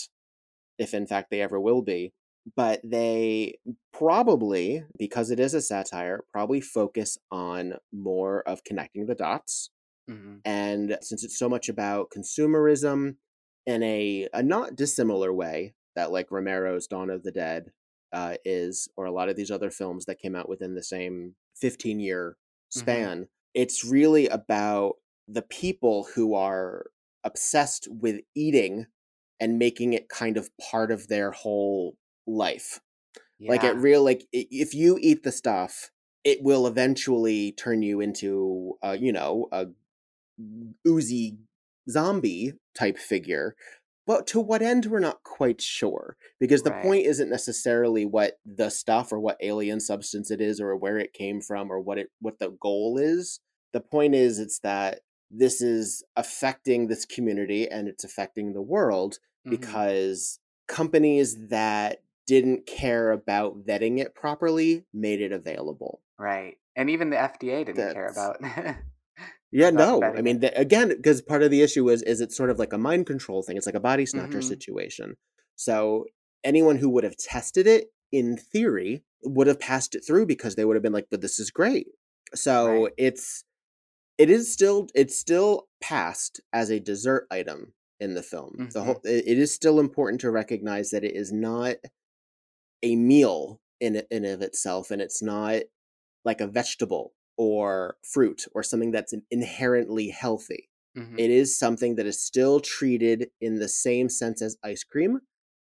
if 0.78 0.94
in 0.94 1.08
fact 1.08 1.32
they 1.32 1.42
ever 1.42 1.60
will 1.60 1.82
be. 1.82 2.14
But 2.56 2.82
they 2.84 3.60
probably, 3.94 4.84
because 4.98 5.32
it 5.32 5.40
is 5.40 5.54
a 5.54 5.62
satire, 5.62 6.22
probably 6.32 6.62
focus 6.62 7.18
on 7.32 7.76
more 7.92 8.42
of 8.48 8.64
connecting 8.64 9.06
the 9.06 9.16
dots. 9.16 9.70
hmm 10.08 10.38
And 10.46 10.98
since 11.02 11.24
it's 11.24 11.38
so 11.38 11.50
much 11.50 11.70
about 11.70 12.12
consumerism 12.16 13.16
in 13.66 13.84
a, 13.84 14.28
a 14.34 14.42
not 14.42 14.76
dissimilar 14.76 15.32
way 15.34 15.74
that 15.96 16.12
like 16.12 16.32
Romero's 16.32 16.88
Dawn 16.88 17.10
of 17.10 17.24
the 17.24 17.32
Dead 17.32 17.72
uh, 18.13 18.36
is, 18.45 18.89
or 18.97 19.06
a 19.06 19.12
lot 19.12 19.30
of 19.30 19.36
these 19.36 19.52
other 19.52 19.71
films 19.71 20.06
that 20.06 20.19
came 20.19 20.36
out 20.36 20.50
within 20.50 20.76
the 20.76 20.84
same 20.84 21.36
15 21.56 22.00
year 22.00 22.38
span, 22.69 23.28
it's 23.54 23.84
really 23.86 24.28
about 24.28 24.95
the 25.28 25.41
people 25.41 26.08
who 26.15 26.34
are 26.34 26.86
obsessed 27.24 27.88
with 27.89 28.21
eating 28.36 28.88
and 29.39 29.58
making 29.60 29.93
it 29.93 30.10
kind 30.10 30.38
of 30.38 30.50
part 30.58 30.91
of 30.91 31.08
their 31.08 31.32
whole 31.32 31.95
life. 32.28 32.80
Like 33.50 33.63
it 33.63 33.76
real 33.76 34.04
like 34.04 34.28
if 34.32 34.74
you 34.76 34.97
eat 35.02 35.24
the 35.24 35.32
stuff, 35.32 35.91
it 36.24 36.43
will 36.43 36.67
eventually 36.67 37.52
turn 37.54 37.82
you 37.82 38.00
into 38.00 38.78
uh, 38.84 38.97
you 39.00 39.12
know, 39.12 39.47
a 39.52 39.67
oozy 40.88 41.38
zombie 41.89 42.54
type 42.76 42.97
figure. 42.97 43.56
But 44.12 44.28
to 44.28 44.41
what 44.41 44.62
end, 44.62 44.88
we're 44.88 45.00
not 45.00 45.24
quite 45.24 45.62
sure. 45.62 46.17
Because 46.38 46.63
the 46.63 46.71
Right. 46.71 46.84
point 46.84 47.06
isn't 47.06 47.30
necessarily 47.30 48.04
what 48.04 48.39
the 48.45 48.69
stuff 48.69 49.13
or 49.13 49.21
what 49.21 49.38
alien 49.39 49.80
substance 49.80 50.30
it 50.30 50.41
is 50.41 50.60
or 50.60 50.76
where 50.76 50.97
it 50.97 51.13
came 51.13 51.39
from 51.39 51.71
or 51.71 51.80
what 51.80 51.97
it 51.97 52.12
what 52.19 52.38
the 52.39 52.50
goal 52.50 52.97
is. 52.97 53.39
The 53.71 53.80
point 53.80 54.13
is 54.13 54.38
it's 54.38 54.60
that 54.60 55.00
this 55.30 55.62
is 55.62 56.04
affecting 56.17 56.88
this 56.88 57.06
community 57.06 57.69
and 57.69 57.88
it's 57.88 58.04
affecting 58.04 58.52
the 58.52 58.62
world 58.62 59.19
Mhm. 59.47 59.52
because 59.52 60.39
companies 60.67 61.47
that 61.47 62.04
didn't 62.28 62.65
care 62.65 63.12
about 63.12 63.65
vetting 63.65 63.97
it 63.97 64.13
properly 64.13 64.84
made 64.93 65.21
it 65.21 65.32
available. 65.32 66.02
Right. 66.19 66.58
And 66.76 66.89
even 66.89 67.12
the 67.12 67.17
FDA 67.17 67.63
didn't 67.63 67.93
care 67.93 68.08
about. 68.08 68.41
Yeah, 69.52 69.70
no. 69.70 70.14
I 70.16 70.22
mean, 70.22 70.40
the, 70.40 70.58
again, 70.58 70.90
because 70.90 71.22
part 71.22 71.44
of 71.44 71.52
the 71.52 71.62
issue 71.62 71.90
is 71.90 72.02
is 72.04 72.22
it's 72.22 72.38
sort 72.38 72.50
of 72.50 72.60
like 72.60 72.74
a 72.74 72.78
mind 72.78 73.06
control 73.06 73.44
thing. 73.44 73.58
It's 73.58 73.66
like 73.66 73.76
a 73.76 73.80
body 73.82 74.06
snatcher 74.06 74.40
Mhm. 74.40 74.44
situation. 74.44 75.18
So 75.58 76.06
anyone 76.44 76.78
who 76.78 76.90
would 76.90 77.04
have 77.04 77.18
tested 77.18 77.68
it, 77.68 77.92
in 78.12 78.38
theory, 78.38 79.04
would 79.24 79.48
have 79.48 79.60
passed 79.60 79.96
it 79.96 80.06
through 80.06 80.26
because 80.26 80.56
they 80.56 80.66
would 80.66 80.76
have 80.76 80.84
been 80.84 80.94
like, 80.94 81.08
"But 81.12 81.22
this 81.22 81.40
is 81.40 81.52
great." 81.52 81.88
So 82.34 82.86
Right. 82.86 82.94
it's 82.98 83.44
it 84.18 84.30
is 84.30 84.52
still 84.54 84.88
it's 84.96 85.18
still 85.18 85.70
passed 85.82 86.42
as 86.54 86.70
a 86.72 86.80
dessert 86.80 87.28
item 87.32 87.74
in 88.00 88.16
the 88.16 88.24
film. 88.24 88.64
The 88.74 88.84
whole 88.86 89.02
it, 89.06 89.26
it 89.28 89.40
is 89.40 89.54
still 89.54 89.80
important 89.80 90.22
to 90.22 90.32
recognize 90.32 90.92
that 90.92 91.04
it 91.06 91.16
is 91.16 91.32
not 91.34 91.78
a 92.84 92.96
meal 92.96 93.60
in 93.80 94.02
in 94.12 94.26
of 94.26 94.42
itself, 94.42 94.92
and 94.92 95.02
it's 95.02 95.22
not 95.22 95.62
like 96.26 96.42
a 96.42 96.48
vegetable 96.48 97.14
or 97.41 97.95
fruit 98.04 98.45
or 98.54 98.62
something 98.62 98.91
that's 98.91 99.15
inherently 99.32 100.10
healthy. 100.10 100.69
Mhm. 100.95 101.15
It 101.17 101.32
is 101.32 101.58
something 101.58 101.95
that 101.95 102.06
is 102.06 102.21
still 102.21 102.60
treated 102.60 103.32
in 103.41 103.56
the 103.58 103.67
same 103.67 104.10
sense 104.10 104.43
as 104.43 104.58
ice 104.63 104.84
cream 104.84 105.21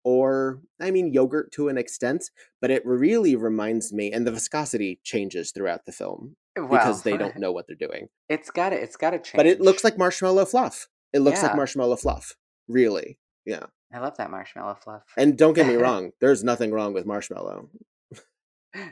or 0.03 0.61
I 0.79 0.89
mean 0.89 1.13
yogurt 1.13 1.51
to 1.51 1.67
an 1.69 1.77
extent, 1.77 2.31
but 2.59 2.71
it 2.71 2.83
really 2.85 3.35
reminds 3.35 3.93
me 3.93 4.11
and 4.11 4.25
the 4.25 4.31
viscosity 4.31 4.99
changes 5.03 5.51
throughout 5.51 5.85
the 5.85 5.91
film 5.91 6.35
because 6.55 7.03
they 7.03 7.17
don't 7.17 7.37
know 7.43 7.51
what 7.51 7.67
they're 7.67 7.75
doing. 7.87 8.09
it's 8.29 8.49
got 8.49 8.69
to 8.69 8.81
It's 8.81 8.95
got 8.95 9.11
to 9.11 9.19
change. 9.19 9.35
But 9.35 9.45
it 9.45 9.61
looks 9.61 9.83
like 9.83 9.95
marshmallow 9.97 10.45
fluff. 10.45 10.87
It 11.13 11.19
looks 11.19 11.43
like 11.43 11.55
marshmallow 11.55 11.97
fluff. 11.97 12.35
Really. 12.67 13.19
Yeah. 13.45 13.65
I 13.93 13.99
love 13.99 14.17
that 14.17 14.31
marshmallow 14.31 14.77
fluff. 14.83 15.03
And 15.17 15.37
don't 15.37 15.53
get 15.53 15.67
me 15.67 15.75
wrong, 15.85 16.11
there's 16.19 16.43
nothing 16.43 16.71
wrong 16.71 16.93
with 16.93 17.05
marshmallow. 17.05 17.69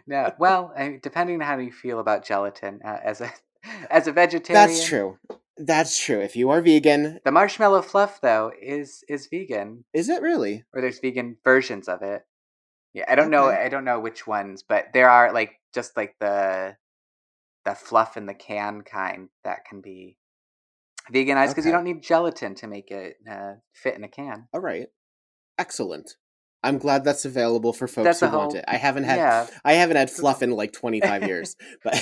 No, 0.08 0.34
well, 0.40 0.74
I 0.76 0.90
mean, 0.90 1.00
depending 1.02 1.42
on 1.42 1.48
how 1.48 1.58
you 1.58 1.72
feel 1.72 2.00
about 2.00 2.26
gelatin, 2.26 2.80
uh, 2.84 2.98
as 3.04 3.22
a 3.22 3.32
as 3.90 4.08
a 4.08 4.12
vegetarian, 4.12 4.68
That's 4.68 4.86
true. 4.86 5.18
That's 5.58 5.98
true. 6.00 6.20
If 6.20 6.36
you 6.36 6.52
are 6.52 6.62
vegan, 6.62 7.20
The 7.26 7.32
marshmallow 7.32 7.82
fluff, 7.82 8.22
though, 8.22 8.52
is 8.62 9.04
is 9.10 9.28
vegan, 9.28 9.86
is 9.94 10.10
it 10.10 10.22
really? 10.22 10.64
or 10.74 10.82
there's 10.82 11.00
vegan 11.00 11.38
versions 11.44 11.88
of 11.88 12.02
it. 12.02 12.24
Yeah, 12.94 13.06
I 13.08 13.16
don't 13.16 13.32
know. 13.32 13.48
I 13.48 13.70
don't 13.70 13.86
know 13.86 14.00
which 14.00 14.26
ones, 14.26 14.64
but 14.68 14.88
there 14.94 15.10
are 15.10 15.34
like 15.34 15.60
just 15.74 15.98
like 15.98 16.16
the 16.20 16.76
the 17.66 17.76
fluff 17.76 18.18
in 18.18 18.26
the 18.26 18.34
can 18.34 18.82
kind 18.82 19.30
that 19.44 19.66
can 19.66 19.82
be 19.82 20.18
veganized 21.14 21.50
because 21.50 21.66
you 21.66 21.72
don't 21.72 21.84
need 21.84 22.02
gelatin 22.02 22.56
to 22.56 22.68
make 22.68 22.92
it 22.92 23.18
uh, 23.30 23.54
fit 23.74 23.96
in 23.96 24.04
a 24.04 24.08
can. 24.08 24.48
All 24.54 24.62
right. 24.62 24.88
Excellent. 25.58 26.16
I'm 26.68 26.78
glad 26.78 27.04
that's 27.04 27.26
available 27.26 27.72
for 27.74 27.88
folks 27.88 28.04
That's 28.04 28.20
who 28.20 28.38
want 28.38 28.56
it. 28.56 28.66
I 28.68 28.76
haven't 28.76 29.06
had 29.06 29.18
yeah, 29.18 29.48
I 29.64 29.74
haven't 29.74 29.98
had 29.98 30.12
fluff 30.12 30.44
in 30.44 30.52
like 30.52 30.74
25 30.74 31.24
years, 31.28 31.56
but 31.84 32.02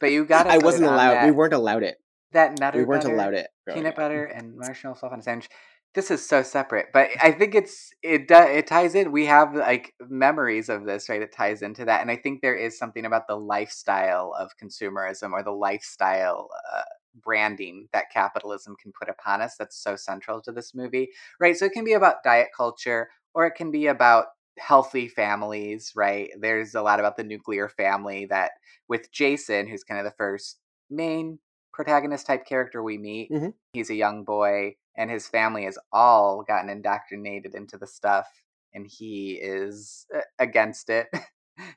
but 0.00 0.10
you 0.10 0.24
gotta. 0.24 0.50
I 0.52 0.58
wasn't 0.58 0.86
allowed. 0.86 1.26
We 1.26 1.32
weren't 1.32 1.52
allowed 1.54 1.82
it. 1.82 1.96
that 2.32 2.58
nutter 2.58 2.78
We 2.78 2.84
weren't 2.84 3.04
butter, 3.04 3.14
allowed 3.14 3.34
it. 3.34 3.48
peanut 3.72 3.94
butter 3.94 4.24
and 4.24 4.56
marshmallow 4.56 4.96
fluff 4.96 5.12
on 5.12 5.18
a 5.18 5.22
sandwich. 5.22 5.48
This 5.94 6.10
is 6.10 6.26
so 6.26 6.42
separate, 6.42 6.86
but 6.92 7.10
I 7.22 7.30
think 7.30 7.54
it's 7.54 7.92
it 8.02 8.28
it 8.28 8.66
ties 8.66 8.94
in. 8.96 9.12
We 9.12 9.26
have 9.26 9.54
like 9.54 9.94
memories 10.08 10.68
of 10.68 10.86
this, 10.86 11.08
right? 11.08 11.22
It 11.22 11.32
ties 11.32 11.62
into 11.62 11.84
that, 11.84 12.00
and 12.00 12.10
I 12.10 12.16
think 12.16 12.40
there 12.40 12.56
is 12.56 12.76
something 12.78 13.04
about 13.04 13.28
the 13.28 13.36
lifestyle 13.36 14.34
of 14.36 14.50
consumerism 14.60 15.30
or 15.32 15.44
the 15.44 15.52
lifestyle 15.52 16.48
uh, 16.74 16.82
branding 17.22 17.88
that 17.92 18.10
capitalism 18.12 18.74
can 18.80 18.92
put 18.98 19.08
upon 19.08 19.40
us. 19.40 19.56
That's 19.56 19.76
so 19.76 19.94
central 19.94 20.40
to 20.42 20.52
this 20.52 20.74
movie, 20.74 21.10
right? 21.38 21.56
So 21.56 21.66
it 21.66 21.72
can 21.72 21.84
be 21.84 21.92
about 21.92 22.24
diet 22.24 22.48
culture, 22.56 23.08
or 23.34 23.46
it 23.46 23.54
can 23.56 23.70
be 23.70 23.86
about 23.88 24.26
healthy 24.58 25.08
families, 25.08 25.92
right? 25.96 26.30
There's 26.38 26.74
a 26.74 26.82
lot 26.82 27.00
about 27.00 27.16
the 27.16 27.24
nuclear 27.24 27.68
family 27.68 28.26
that 28.26 28.52
with 28.88 29.10
Jason, 29.12 29.66
who's 29.66 29.84
kind 29.84 29.98
of 29.98 30.04
the 30.04 30.16
first 30.16 30.58
main 30.90 31.38
protagonist 31.72 32.26
type 32.26 32.46
character 32.46 32.82
we 32.82 32.98
meet. 32.98 33.30
Mhm. 33.30 33.54
He's 33.72 33.90
a 33.90 33.94
young 33.94 34.24
boy, 34.24 34.76
and 34.96 35.10
his 35.10 35.26
family 35.26 35.64
has 35.64 35.78
all 35.92 36.42
gotten 36.42 36.70
indoctrinated 36.70 37.54
into 37.54 37.76
the 37.76 37.86
stuff, 37.86 38.28
and 38.72 38.86
he 38.86 39.32
is 39.42 40.06
uh, 40.14 40.20
against 40.38 40.88
it. 40.90 41.08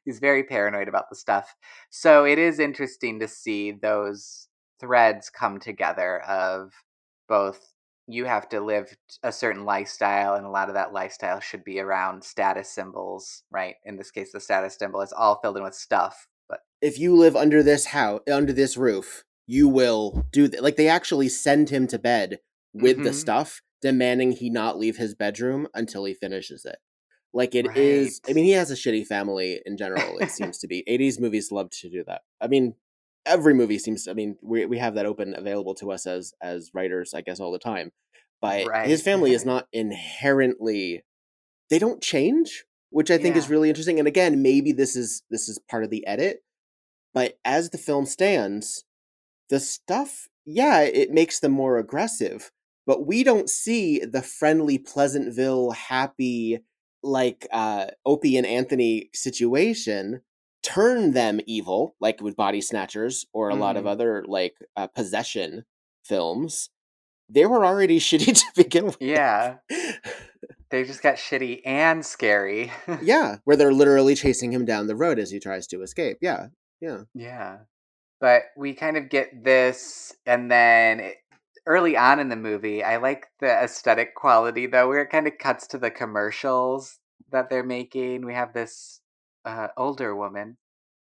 He's 0.05 0.19
very 0.19 0.43
paranoid 0.43 0.87
about 0.87 1.09
the 1.09 1.15
stuff. 1.15 1.55
So 1.89 2.25
it 2.25 2.39
is 2.39 2.59
interesting 2.59 3.19
to 3.19 3.27
see 3.27 3.71
those 3.71 4.47
threads 4.79 5.29
come 5.29 5.59
together 5.59 6.21
of 6.21 6.73
both 7.27 7.73
you 8.07 8.25
have 8.25 8.47
to 8.49 8.61
live 8.61 8.95
a 9.23 9.31
certain 9.31 9.65
lifestyle 9.65 10.35
and 10.35 10.45
a 10.45 10.49
lot 10.49 10.69
of 10.69 10.75
that 10.75 10.93
lifestyle 10.93 11.39
should 11.39 11.63
be 11.63 11.79
around 11.79 12.23
status 12.23 12.69
symbols 12.69 13.43
right 13.51 13.75
in 13.85 13.97
this 13.97 14.11
case 14.11 14.31
the 14.31 14.39
status 14.39 14.77
symbol 14.77 15.01
is 15.01 15.13
all 15.13 15.39
filled 15.41 15.57
in 15.57 15.63
with 15.63 15.75
stuff 15.75 16.27
but 16.49 16.59
If 16.81 16.97
you 16.99 17.15
live 17.15 17.35
under 17.35 17.61
this 17.63 17.87
house, 17.87 18.21
under 18.31 18.53
this 18.53 18.77
roof, 18.77 19.23
you 19.47 19.67
will 19.67 20.25
do 20.31 20.47
that. 20.47 20.63
Like 20.63 20.75
they 20.77 20.87
actually 20.87 21.27
send 21.29 21.69
him 21.69 21.87
to 21.87 21.99
bed 21.99 22.39
with 22.73 23.03
the 23.03 23.09
Mhm. 23.09 23.15
stuff, 23.15 23.61
demanding 23.81 24.31
he 24.31 24.49
not 24.49 24.77
leave 24.77 24.97
his 24.97 25.13
bedroom 25.15 25.67
until 25.73 26.05
he 26.05 26.13
finishes 26.13 26.63
it. 26.65 26.77
Like 27.33 27.55
it 27.55 27.75
is. 27.75 28.21
I 28.27 28.33
mean, 28.33 28.45
he 28.45 28.51
has 28.51 28.71
a 28.71 28.75
shitty 28.75 29.05
family 29.07 29.61
in 29.65 29.75
general. 29.77 30.17
It 30.19 30.29
seems 30.31 30.57
to 30.59 30.67
be. 30.67 30.83
80s 30.87 31.19
movies 31.19 31.51
love 31.51 31.69
to 31.81 31.89
do 31.89 32.03
that. 32.05 32.21
I 32.39 32.47
mean, 32.47 32.75
every 33.27 33.53
movie 33.53 33.79
seems. 33.79 34.07
I 34.07 34.13
mean, 34.13 34.37
we 34.41 34.65
we 34.65 34.77
have 34.77 34.95
that 34.95 35.05
open 35.05 35.35
available 35.35 35.75
to 35.75 35.91
us 35.91 36.07
as 36.07 36.33
as 36.41 36.71
writers, 36.73 37.13
I 37.13 37.21
guess, 37.21 37.39
all 37.39 37.51
the 37.51 37.59
time. 37.59 37.91
But 38.41 38.67
his 38.85 39.01
family 39.01 39.33
is 39.33 39.45
not 39.45 39.67
inherently. 39.73 41.03
They 41.69 41.79
don't 41.79 42.01
change, 42.01 42.65
which 42.89 43.09
I 43.09 43.17
think 43.17 43.35
is 43.35 43.49
really 43.49 43.69
interesting. 43.69 43.99
And 43.99 44.07
again, 44.07 44.41
maybe 44.41 44.71
this 44.71 44.95
is 44.95 45.23
this 45.29 45.49
is 45.49 45.59
part 45.69 45.83
of 45.83 45.89
the 45.89 46.05
edit. 46.05 46.43
But 47.13 47.39
as 47.43 47.71
the 47.71 47.79
film 47.79 48.05
stands, 48.05 48.85
the 49.49 49.59
stuff, 49.59 50.27
yeah, 50.45 50.81
it 50.81 51.11
makes 51.11 51.39
them 51.39 51.51
more 51.51 51.77
aggressive. 51.77 52.51
But 52.85 53.07
we 53.07 53.23
don't 53.23 53.49
see 53.49 53.99
the 53.99 54.21
friendly 54.21 54.77
Pleasantville, 54.77 55.71
happy, 55.71 56.59
like 57.01 57.47
uh 57.51 57.87
Opie 58.05 58.37
and 58.37 58.45
Anthony 58.45 59.09
situation 59.13 60.21
turn 60.67 61.11
them 61.13 61.39
evil, 61.45 61.95
like 61.99 62.21
with 62.21 62.35
Body 62.35 62.61
Snatchers 62.61 63.25
or 63.33 63.49
a 63.49 63.55
lot 63.55 63.77
of 63.77 63.85
Mhm. 63.85 63.89
other 63.89 64.25
like 64.27 64.55
uh, 64.75 64.87
possession 64.87 65.63
films. 66.03 66.69
They 67.29 67.45
were 67.45 67.65
already 67.65 67.99
shitty 68.07 68.33
to 68.33 68.45
begin 68.55 68.85
with. 68.85 68.97
yeah 69.01 69.57
they 70.69 70.83
just 70.83 71.01
got 71.01 71.15
shitty 71.15 71.61
and 71.65 72.05
scary 72.05 72.71
yeah, 73.01 73.37
where 73.45 73.55
they're 73.55 73.71
literally 73.73 74.15
chasing 74.15 74.51
him 74.51 74.65
down 74.65 74.87
the 74.87 74.95
road 74.95 75.17
as 75.19 75.31
he 75.31 75.39
tries 75.39 75.65
to 75.67 75.81
escape. 75.81 76.17
Yeah, 76.21 76.47
yeah. 76.81 77.03
Yeah. 77.13 77.59
But 78.19 78.43
we 78.57 78.73
kind 78.73 78.97
of 78.97 79.09
get 79.09 79.43
this, 79.43 80.11
and 80.25 80.49
then 80.51 80.99
it, 80.99 81.15
early 81.65 81.95
on 81.95 82.19
in 82.19 82.29
the 82.29 82.35
movie. 82.35 82.83
I 82.83 82.97
like 82.97 83.27
the 83.39 83.47
aesthetic 83.63 84.15
quality 84.15 84.67
though, 84.67 84.87
where 84.89 85.01
it 85.03 85.09
kind 85.09 85.27
of 85.27 85.37
cuts 85.37 85.67
to 85.67 85.77
the 85.77 85.91
commercials 85.91 86.99
that 87.31 87.49
they're 87.49 87.63
making. 87.63 88.25
We 88.25 88.33
have 88.33 88.53
this 88.53 88.99
uh, 89.47 89.69
older 89.77 90.15
woman 90.15 90.57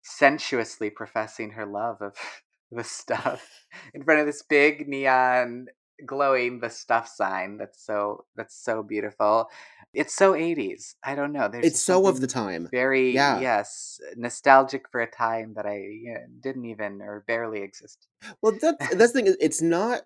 sensuously 0.04 0.90
professing 0.90 1.52
her 1.52 1.66
love 1.66 2.02
of 2.02 2.16
the 2.72 2.84
stuff 2.84 3.66
in 3.94 4.04
front 4.04 4.20
of 4.20 4.26
this 4.26 4.44
big 4.44 4.88
neon 4.88 5.68
glowing 6.06 6.60
the 6.60 6.70
stuff 6.70 7.08
sign 7.08 7.58
that's 7.58 7.84
so 7.84 8.24
that's 8.36 8.56
so 8.56 8.84
beautiful. 8.84 9.48
It's 9.94 10.16
so 10.16 10.34
80s 10.34 10.94
i 11.04 11.16
don't 11.16 11.34
know. 11.34 11.48
There's 11.48 11.66
it's 11.66 11.82
so 11.82 12.06
of 12.08 12.22
the 12.22 12.28
time. 12.28 12.68
very 12.72 13.12
yeah. 13.12 13.40
yes 13.40 14.00
nostalgic 14.16 14.86
for 14.92 15.02
a 15.02 15.10
time 15.10 15.54
that 15.56 15.66
i 15.66 15.78
you 15.78 16.14
know, 16.14 16.20
didn't 16.40 16.66
even 16.66 17.02
or 17.02 17.24
barely 17.26 17.62
exist 17.62 18.08
well 18.42 18.54
that, 18.62 18.78
that's 18.80 19.14
the 19.14 19.22
thing 19.24 19.36
it's 19.40 19.62
not 19.62 20.02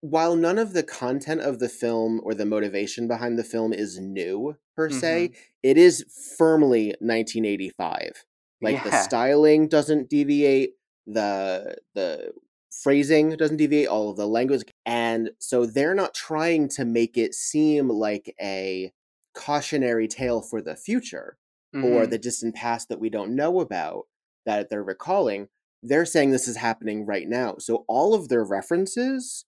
while 0.00 0.36
none 0.36 0.58
of 0.58 0.72
the 0.72 0.82
content 0.82 1.40
of 1.40 1.58
the 1.58 1.68
film 1.68 2.20
or 2.22 2.34
the 2.34 2.46
motivation 2.46 3.08
behind 3.08 3.38
the 3.38 3.44
film 3.44 3.72
is 3.72 3.98
new 3.98 4.56
per 4.74 4.90
se, 4.90 5.28
mm-hmm. 5.28 5.40
it 5.62 5.76
is 5.76 6.04
firmly 6.36 6.88
1985. 7.00 8.24
Like 8.60 8.76
yeah. 8.76 8.84
the 8.84 9.02
styling 9.02 9.68
doesn't 9.68 10.08
deviate, 10.08 10.72
the 11.06 11.76
the 11.94 12.32
phrasing 12.70 13.30
doesn't 13.36 13.56
deviate, 13.56 13.88
all 13.88 14.10
of 14.10 14.16
the 14.16 14.26
language, 14.26 14.62
and 14.84 15.30
so 15.38 15.66
they're 15.66 15.94
not 15.94 16.14
trying 16.14 16.68
to 16.70 16.84
make 16.84 17.16
it 17.16 17.34
seem 17.34 17.88
like 17.88 18.34
a 18.40 18.92
cautionary 19.34 20.08
tale 20.08 20.40
for 20.40 20.62
the 20.62 20.76
future 20.76 21.36
mm-hmm. 21.74 21.84
or 21.84 22.06
the 22.06 22.18
distant 22.18 22.54
past 22.54 22.88
that 22.88 23.00
we 23.00 23.10
don't 23.10 23.34
know 23.34 23.60
about 23.60 24.04
that 24.46 24.70
they're 24.70 24.82
recalling. 24.82 25.48
They're 25.82 26.06
saying 26.06 26.30
this 26.30 26.48
is 26.48 26.56
happening 26.56 27.04
right 27.04 27.28
now. 27.28 27.56
So 27.58 27.84
all 27.86 28.14
of 28.14 28.28
their 28.28 28.44
references 28.44 29.44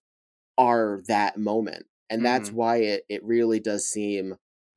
are 0.59 0.99
that 1.07 1.37
moment. 1.37 1.85
And 2.09 2.23
that's 2.23 2.49
mm-hmm. 2.49 2.57
why 2.57 2.77
it, 2.77 3.03
it 3.09 3.23
really 3.23 3.59
does 3.59 3.87
seem 3.87 4.35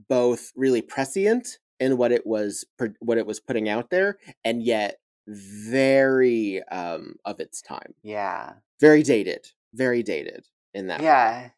both 0.09 0.53
really 0.57 0.81
prescient 0.81 1.59
in 1.81 1.97
what 1.97 2.13
it 2.13 2.27
was 2.27 2.65
what 3.01 3.19
it 3.19 3.27
was 3.27 3.41
putting 3.41 3.69
out 3.69 3.91
there 3.91 4.19
and 4.45 4.63
yet 4.63 4.99
very 5.27 6.63
um 6.71 7.17
of 7.25 7.41
its 7.41 7.61
time. 7.61 7.95
Yeah. 8.03 8.55
Very 8.81 9.03
dated. 9.03 9.49
Very 9.75 10.03
dated 10.03 10.47
in 10.73 10.87
that. 10.87 11.03
Yeah. 11.03 11.43
Way. 11.43 11.53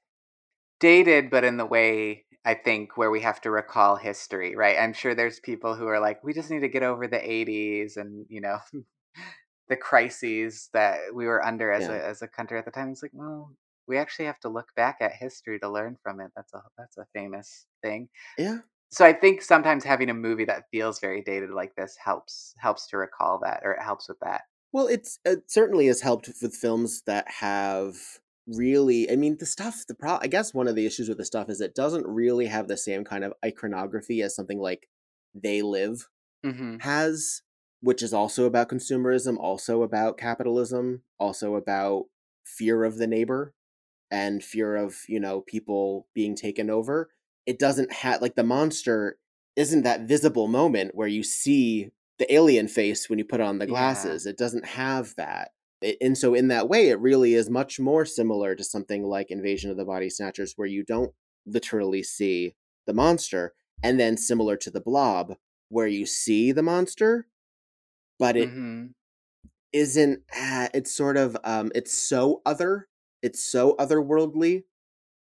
Dated 0.81 1.31
but 1.31 1.45
in 1.45 1.59
the 1.59 1.67
way 1.67 2.25
I 2.47 2.55
think 2.55 2.97
where 2.97 3.11
we 3.11 3.21
have 3.21 3.41
to 3.43 3.51
recall 3.51 3.97
history, 3.97 4.55
right? 4.55 4.79
I'm 4.79 4.93
sure 4.93 5.15
there's 5.15 5.41
people 5.41 5.75
who 5.75 5.87
are 5.87 6.01
like 6.01 6.23
we 6.23 6.33
just 6.33 6.51
need 6.51 6.61
to 6.61 6.69
get 6.69 6.83
over 6.83 7.07
the 7.07 7.17
80s 7.17 7.97
and, 7.97 8.27
you 8.29 8.41
know, 8.41 8.59
the 9.69 9.77
crises 9.77 10.69
that 10.73 10.99
we 11.15 11.27
were 11.27 11.45
under 11.45 11.73
as 11.73 11.89
yeah. 11.89 11.95
a 11.95 11.99
as 12.03 12.23
a 12.23 12.29
country 12.29 12.59
at 12.59 12.65
the 12.65 12.71
time. 12.71 12.91
It's 12.91 13.03
like, 13.03 13.13
well, 13.15 13.53
we 13.87 13.99
actually 13.99 14.27
have 14.27 14.41
to 14.41 14.49
look 14.49 14.69
back 14.77 14.99
at 15.01 15.13
history 15.13 15.59
to 15.61 15.71
learn 15.71 15.97
from 16.03 16.21
it. 16.21 16.31
That's 16.37 16.53
a 16.55 16.63
that's 16.79 16.97
a 16.97 17.07
famous 17.13 17.67
thing. 17.83 18.09
Yeah. 18.39 18.59
So 18.91 19.05
I 19.05 19.13
think 19.13 19.43
sometimes 19.43 19.85
having 19.85 20.11
a 20.11 20.15
movie 20.15 20.45
that 20.45 20.65
feels 20.71 21.01
very 21.01 21.23
dated 21.23 21.51
like 21.51 21.75
this 21.75 21.97
helps 22.03 22.55
helps 22.59 22.87
to 22.89 22.97
recall 22.97 23.41
that, 23.43 23.61
or 23.65 23.73
it 23.73 23.83
helps 23.83 24.09
with 24.09 24.19
that. 24.21 24.43
Well, 24.73 24.87
it's 24.87 25.19
it 25.25 25.51
certainly 25.51 25.87
has 25.89 26.01
helped 26.01 26.31
with 26.41 26.55
films 26.55 27.03
that 27.07 27.29
have 27.29 27.97
really. 28.47 29.11
I 29.11 29.17
mean, 29.17 29.37
the 29.39 29.47
stuff. 29.47 29.85
The 29.87 29.95
pro. 29.95 30.19
I 30.21 30.29
guess 30.29 30.55
one 30.55 30.69
of 30.69 30.77
the 30.77 30.87
issues 30.87 31.09
with 31.09 31.19
the 31.19 31.25
stuff 31.25 31.49
is 31.49 31.61
it 31.61 31.75
doesn't 31.75 32.07
really 32.07 32.47
have 32.47 32.69
the 32.69 32.77
same 32.77 33.05
kind 33.05 33.25
of 33.25 33.33
iconography 33.45 34.23
as 34.23 34.35
something 34.35 34.59
like 34.59 34.89
They 35.35 35.63
Live 35.63 36.09
mm-hmm. 36.45 36.79
has, 36.79 37.43
which 37.81 38.03
is 38.03 38.15
also 38.15 38.45
about 38.45 38.69
consumerism, 38.69 39.37
also 39.39 39.83
about 39.83 40.19
capitalism, 40.19 41.03
also 41.19 41.57
about 41.57 42.05
fear 42.45 42.85
of 42.85 42.99
the 42.99 43.07
neighbor 43.07 43.55
and 44.15 44.45
fear 44.45 44.77
of 44.77 44.97
you 45.09 45.19
know 45.19 45.41
people 45.41 46.07
being 46.15 46.37
taken 46.37 46.71
over 46.71 47.11
it 47.47 47.59
doesn't 47.59 47.93
have 47.93 48.23
like 48.23 48.37
the 48.37 48.45
monster 48.45 49.19
isn't 49.57 49.83
that 49.83 50.03
visible 50.03 50.47
moment 50.47 50.95
where 50.95 51.09
you 51.09 51.25
see 51.25 51.91
the 52.21 52.33
alien 52.33 52.69
face 52.69 53.11
when 53.11 53.19
you 53.19 53.25
put 53.25 53.41
on 53.41 53.59
the 53.59 53.67
glasses 53.67 54.25
yeah. 54.25 54.31
it 54.31 54.39
doesn't 54.39 54.65
have 54.65 55.13
that 55.17 55.51
it, 55.83 55.97
and 56.01 56.17
so 56.17 56.33
in 56.33 56.47
that 56.47 56.69
way 56.69 56.91
it 56.91 57.01
really 57.01 57.35
is 57.35 57.51
much 57.51 57.81
more 57.81 58.07
similar 58.07 58.55
to 58.55 58.63
something 58.63 59.03
like 59.03 59.33
invasion 59.33 59.69
of 59.69 59.77
the 59.77 59.85
body 59.85 60.09
snatchers 60.09 60.53
where 60.55 60.69
you 60.69 60.85
don't 60.85 61.13
literally 61.45 62.03
see 62.03 62.55
the 62.87 62.95
monster 62.95 63.53
and 63.83 63.99
then 63.99 64.17
similar 64.17 64.57
to 64.57 64.71
the 64.71 64.81
blob 64.81 65.35
where 65.71 65.89
you 65.89 66.07
see 66.07 66.53
the 66.53 66.63
monster 66.63 67.27
but 68.21 68.37
it 68.37 68.49
mm-hmm. 68.49 68.87
not 69.75 70.19
uh, 70.41 70.69
it's 70.73 70.95
sort 70.95 71.17
of 71.17 71.37
um 71.43 71.73
it's 71.75 71.93
so 71.93 72.41
other 72.47 72.87
it's 73.25 73.43
so 73.43 73.75
otherworldly 73.79 74.65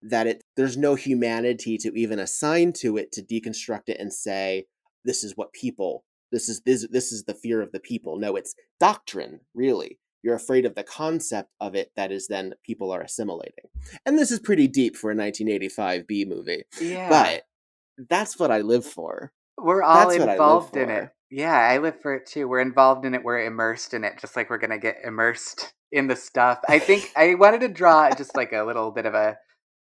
that 0.04 0.28
it 0.28 0.43
there's 0.56 0.78
no 0.78 0.95
humanity 0.95 1.78
to 1.78 1.91
even 1.99 2.19
assign 2.19 2.71
to 2.71 2.95
it 2.97 3.12
to 3.12 3.21
deconstruct 3.21 3.89
it 3.89 3.99
and 3.99 4.13
say 4.13 4.67
this 5.04 5.23
is 5.23 5.36
what 5.36 5.52
people 5.52 6.06
this 6.32 6.47
is 6.47 6.62
this 6.62 6.88
this 6.91 7.12
is 7.12 7.23
the 7.23 7.34
fear 7.34 7.62
of 7.62 7.71
the 7.71 7.80
people. 7.80 8.17
No 8.17 8.36
it's 8.36 8.54
doctrine 8.80 9.41
really. 9.56 9.97
You're 10.21 10.36
afraid 10.36 10.65
of 10.65 10.75
the 10.75 10.84
concept 10.84 11.49
of 11.60 11.75
it 11.75 11.91
that 11.95 12.12
is 12.12 12.28
then 12.28 12.54
people 12.63 12.91
are 12.91 13.02
assimilating. 13.02 13.65
And 14.06 14.19
this 14.19 14.32
is 14.32 14.39
pretty 14.39 14.67
deep 14.67 14.95
for 14.95 15.12
a 15.12 15.15
1985 15.15 16.06
b 16.06 16.25
movie 16.25 16.63
yeah. 16.80 17.10
but 17.10 17.43
that's 18.10 18.38
what 18.38 18.52
i 18.52 18.62
live 18.62 18.86
for. 18.86 19.34
We're 19.58 19.84
all 19.84 20.10
that's 20.10 20.23
involved 20.23 20.78
in 20.78 20.89
it. 20.89 21.10
yeah 21.32 21.58
i 21.58 21.80
live 21.80 21.99
for 22.02 22.15
it 22.15 22.28
too. 22.28 22.47
We're 22.47 22.62
involved 22.62 23.04
in 23.06 23.15
it. 23.15 23.23
We're 23.23 23.43
immersed 23.45 23.95
in 23.95 24.04
it 24.04 24.19
just 24.19 24.36
like 24.36 24.52
we're 24.52 24.60
gonna 24.60 24.78
get 24.78 24.99
immersed 25.04 25.73
in 25.91 26.08
the 26.08 26.15
stuff. 26.15 26.60
I 26.67 26.80
think 26.80 27.12
I 27.17 27.36
wanted 27.36 27.62
to 27.62 27.67
draw 27.69 28.10
just 28.12 28.36
like 28.36 28.54
a 28.54 28.63
little 28.63 28.91
bit 28.91 29.06
of 29.06 29.13
a 29.13 29.38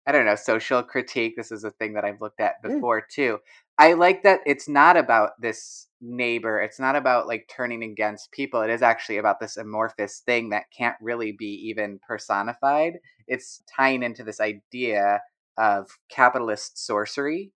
I 0.09 0.13
don't 0.13 0.25
know, 0.25 0.37
social 0.37 0.85
critique. 0.85 1.35
This 1.37 1.51
is 1.51 1.65
a 1.65 1.73
thing 1.73 1.95
that 1.95 2.05
I've 2.05 2.21
looked 2.21 2.41
at 2.41 2.63
mm. 2.63 2.75
before 2.75 3.03
mm. 3.03 3.09
too. 3.09 3.39
I 3.79 3.95
like 3.95 4.23
that 4.23 4.41
it's 4.47 4.69
not 4.69 4.97
about 4.97 5.33
this 5.41 5.89
neighbor. 6.01 6.61
It's 6.61 6.79
not 6.79 6.97
about 6.97 7.27
like 7.27 7.51
turning 7.55 7.83
against 7.83 8.31
people. 8.31 8.63
It 8.63 8.71
is 8.71 8.83
actually 8.83 9.19
about 9.19 9.41
this 9.41 9.57
amorphous 9.57 10.21
thing 10.25 10.51
that 10.51 10.71
can't 10.77 10.97
really 11.01 11.33
be 11.33 11.69
even 11.69 11.99
personified. 12.07 12.95
It's 13.27 13.63
tying 13.75 14.03
into 14.03 14.23
this 14.23 14.41
idea 14.41 15.21
of 15.59 15.89
capitalist 16.09 16.85
sorcery, 16.85 17.53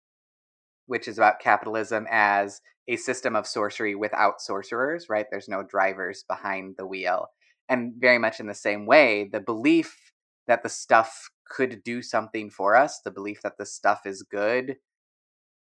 which 0.87 1.07
is 1.07 1.19
about 1.19 1.41
capitalism 1.41 2.07
as 2.11 2.61
a 2.89 2.97
system 2.97 3.37
of 3.37 3.47
sorcery 3.47 3.95
without 3.95 4.41
sorcerers, 4.41 5.09
right? 5.11 5.27
There's 5.31 5.49
no 5.49 5.63
drivers 5.63 6.25
behind 6.27 6.77
the 6.79 6.87
wheel 6.87 7.29
and 7.69 7.95
very 7.99 8.19
much 8.19 8.41
in 8.41 8.47
the 8.47 8.55
same 8.55 8.87
way 8.87 9.29
the 9.31 9.41
belief 9.41 10.13
that 10.47 10.63
the 10.63 10.69
stuff 10.69 11.31
could 11.49 11.83
do 11.85 12.03
something 12.03 12.51
for 12.51 12.77
us 12.77 13.01
the 13.05 13.11
belief 13.11 13.41
that 13.43 13.59
the 13.59 13.67
stuff 13.67 14.01
is 14.05 14.23
good 14.23 14.77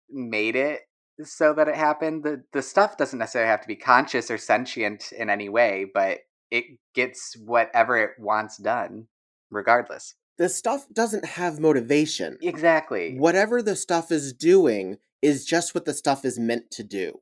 made 0.09 0.55
it 0.55 0.81
so 1.23 1.53
that 1.53 1.67
it 1.67 1.75
happened. 1.75 2.23
The 2.23 2.43
the 2.51 2.61
stuff 2.61 2.97
doesn't 2.97 3.19
necessarily 3.19 3.49
have 3.49 3.61
to 3.61 3.67
be 3.67 3.75
conscious 3.75 4.29
or 4.29 4.37
sentient 4.37 5.11
in 5.11 5.29
any 5.29 5.49
way 5.49 5.85
but 5.93 6.19
it 6.51 6.65
gets 6.93 7.35
whatever 7.43 7.97
it 7.97 8.11
wants 8.19 8.57
done 8.57 9.07
regardless. 9.49 10.15
The 10.37 10.49
stuff 10.49 10.85
doesn't 10.91 11.25
have 11.25 11.59
motivation. 11.59 12.37
Exactly. 12.41 13.15
Whatever 13.17 13.61
the 13.61 13.75
stuff 13.75 14.11
is 14.11 14.33
doing 14.33 14.97
is 15.21 15.45
just 15.45 15.73
what 15.73 15.85
the 15.85 15.93
stuff 15.93 16.25
is 16.25 16.37
meant 16.37 16.71
to 16.71 16.83
do. 16.83 17.21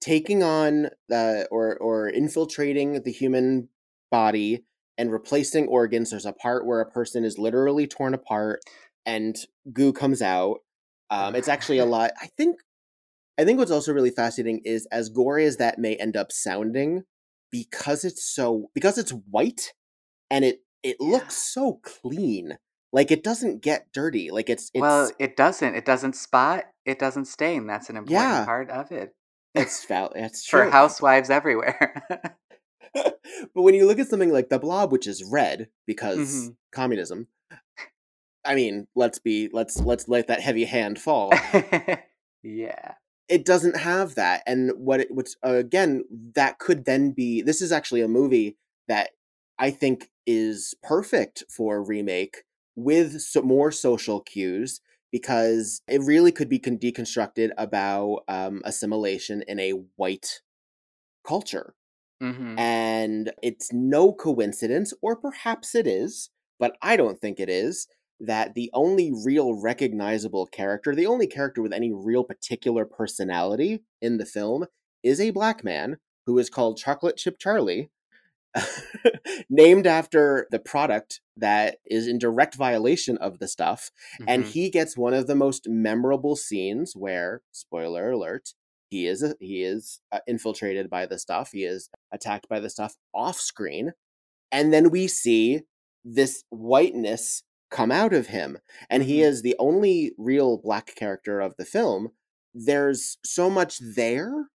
Taking 0.00 0.42
on 0.42 0.90
the 1.08 1.48
or 1.50 1.76
or 1.76 2.08
infiltrating 2.08 3.02
the 3.02 3.12
human 3.12 3.68
body 4.10 4.64
and 4.98 5.12
replacing 5.12 5.66
organs. 5.66 6.10
There's 6.10 6.26
a 6.26 6.32
part 6.32 6.66
where 6.66 6.80
a 6.80 6.90
person 6.90 7.24
is 7.24 7.38
literally 7.38 7.86
torn 7.86 8.14
apart 8.14 8.60
and 9.06 9.36
goo 9.72 9.92
comes 9.92 10.22
out. 10.22 10.58
Um, 11.10 11.34
it's 11.34 11.48
actually 11.48 11.78
a 11.78 11.86
lot. 11.86 12.12
I 12.20 12.26
think. 12.36 12.56
I 13.38 13.44
think 13.44 13.58
what's 13.58 13.70
also 13.70 13.94
really 13.94 14.10
fascinating 14.10 14.60
is 14.66 14.86
as 14.92 15.08
gory 15.08 15.46
as 15.46 15.56
that 15.56 15.78
may 15.78 15.96
end 15.96 16.14
up 16.14 16.30
sounding, 16.30 17.04
because 17.50 18.04
it's 18.04 18.22
so 18.22 18.70
because 18.74 18.98
it's 18.98 19.12
white 19.12 19.72
and 20.30 20.44
it 20.44 20.60
it 20.82 20.96
yeah. 21.00 21.08
looks 21.08 21.36
so 21.36 21.80
clean. 21.82 22.58
Like 22.92 23.10
it 23.10 23.22
doesn't 23.22 23.62
get 23.62 23.92
dirty. 23.92 24.30
Like 24.30 24.50
it's, 24.50 24.70
it's 24.74 24.80
well, 24.80 25.10
it 25.18 25.36
doesn't. 25.36 25.74
It 25.74 25.84
doesn't 25.84 26.16
spot. 26.16 26.64
It 26.84 26.98
doesn't 26.98 27.26
stain. 27.26 27.66
That's 27.66 27.88
an 27.88 27.96
important 27.96 28.22
yeah. 28.22 28.44
part 28.44 28.70
of 28.70 28.90
it. 28.90 29.14
It's 29.54 29.84
val- 29.88 30.12
It's 30.14 30.44
true. 30.44 30.64
for 30.64 30.70
housewives 30.70 31.30
everywhere. 31.30 32.04
but 32.94 33.62
when 33.62 33.74
you 33.74 33.86
look 33.86 33.98
at 33.98 34.08
something 34.08 34.32
like 34.32 34.48
the 34.48 34.58
blob 34.58 34.92
which 34.92 35.06
is 35.06 35.24
red 35.24 35.68
because 35.86 36.18
mm-hmm. 36.18 36.50
communism 36.72 37.28
i 38.44 38.54
mean 38.54 38.86
let's 38.94 39.18
be 39.18 39.48
let's 39.52 39.80
let's 39.80 40.08
let 40.08 40.26
that 40.26 40.40
heavy 40.40 40.64
hand 40.64 40.98
fall. 40.98 41.32
Yeah. 42.42 42.94
It 43.28 43.44
doesn't 43.44 43.76
have 43.76 44.16
that 44.16 44.42
and 44.46 44.72
what 44.76 45.00
it 45.00 45.14
which 45.14 45.30
uh, 45.44 45.54
again 45.54 46.02
that 46.34 46.58
could 46.58 46.84
then 46.84 47.12
be 47.12 47.42
this 47.42 47.62
is 47.62 47.70
actually 47.70 48.00
a 48.00 48.08
movie 48.08 48.56
that 48.88 49.10
i 49.56 49.70
think 49.70 50.10
is 50.26 50.74
perfect 50.82 51.44
for 51.48 51.76
a 51.76 51.80
remake 51.80 52.42
with 52.74 53.20
some 53.20 53.46
more 53.46 53.70
social 53.70 54.20
cues 54.20 54.80
because 55.12 55.80
it 55.86 56.00
really 56.02 56.32
could 56.32 56.48
be 56.48 56.58
con- 56.58 56.78
deconstructed 56.78 57.50
about 57.56 58.24
um, 58.26 58.62
assimilation 58.64 59.42
in 59.46 59.60
a 59.60 59.70
white 59.94 60.40
culture 61.24 61.74
Mm-hmm. 62.22 62.58
And 62.58 63.32
it's 63.42 63.72
no 63.72 64.12
coincidence, 64.12 64.92
or 65.02 65.16
perhaps 65.16 65.74
it 65.74 65.86
is, 65.86 66.30
but 66.58 66.76
I 66.82 66.96
don't 66.96 67.20
think 67.20 67.40
it 67.40 67.48
is. 67.48 67.86
That 68.22 68.52
the 68.52 68.70
only 68.74 69.10
real 69.24 69.54
recognizable 69.54 70.46
character, 70.46 70.94
the 70.94 71.06
only 71.06 71.26
character 71.26 71.62
with 71.62 71.72
any 71.72 71.90
real 71.90 72.22
particular 72.22 72.84
personality 72.84 73.82
in 74.02 74.18
the 74.18 74.26
film, 74.26 74.66
is 75.02 75.20
a 75.20 75.30
black 75.30 75.64
man 75.64 75.96
who 76.26 76.38
is 76.38 76.50
called 76.50 76.76
Chocolate 76.76 77.16
Chip 77.16 77.38
Charlie, 77.38 77.90
named 79.50 79.86
after 79.86 80.46
the 80.50 80.58
product 80.58 81.20
that 81.36 81.78
is 81.86 82.06
in 82.06 82.18
direct 82.18 82.54
violation 82.54 83.16
of 83.18 83.38
the 83.38 83.48
stuff. 83.48 83.90
Mm-hmm. 84.14 84.24
And 84.28 84.44
he 84.44 84.70
gets 84.70 84.96
one 84.96 85.14
of 85.14 85.26
the 85.26 85.34
most 85.34 85.68
memorable 85.68 86.36
scenes 86.36 86.94
where, 86.94 87.42
spoiler 87.52 88.10
alert, 88.10 88.50
he 88.90 89.06
is 89.06 89.34
he 89.40 89.62
is 89.62 90.00
uh, 90.10 90.18
infiltrated 90.26 90.90
by 90.90 91.06
the 91.06 91.18
stuff. 91.18 91.50
He 91.52 91.64
is 91.64 91.88
attacked 92.12 92.48
by 92.48 92.58
the 92.58 92.68
stuff 92.68 92.96
off 93.14 93.38
screen, 93.38 93.92
and 94.50 94.72
then 94.72 94.90
we 94.90 95.06
see 95.06 95.62
this 96.04 96.44
whiteness 96.50 97.44
come 97.70 97.92
out 97.92 98.12
of 98.12 98.26
him, 98.26 98.58
and 98.90 99.04
he 99.04 99.18
mm-hmm. 99.18 99.28
is 99.28 99.42
the 99.42 99.54
only 99.60 100.12
real 100.18 100.58
black 100.58 100.94
character 100.96 101.40
of 101.40 101.54
the 101.56 101.64
film. 101.64 102.08
There's 102.52 103.18
so 103.24 103.48
much 103.48 103.78
there 103.78 104.48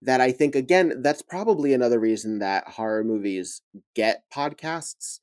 that 0.00 0.22
I 0.22 0.32
think 0.32 0.56
again 0.56 1.02
that's 1.02 1.22
probably 1.22 1.74
another 1.74 2.00
reason 2.00 2.38
that 2.38 2.68
horror 2.68 3.04
movies 3.04 3.60
get 3.94 4.24
podcasts, 4.34 5.20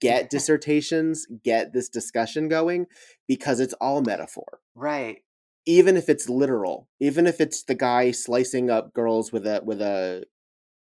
get 0.00 0.30
dissertations, 0.30 1.26
get 1.42 1.72
this 1.72 1.88
discussion 1.88 2.48
going 2.48 2.86
because 3.26 3.58
it's 3.58 3.74
all 3.74 4.00
metaphor. 4.00 4.60
Right 4.76 5.18
even 5.66 5.96
if 5.96 6.08
it's 6.08 6.28
literal, 6.28 6.88
even 7.00 7.26
if 7.26 7.40
it's 7.40 7.62
the 7.62 7.74
guy 7.74 8.10
slicing 8.10 8.70
up 8.70 8.92
girls 8.92 9.32
with 9.32 9.46
a 9.46 9.62
with 9.64 9.80
a 9.80 10.24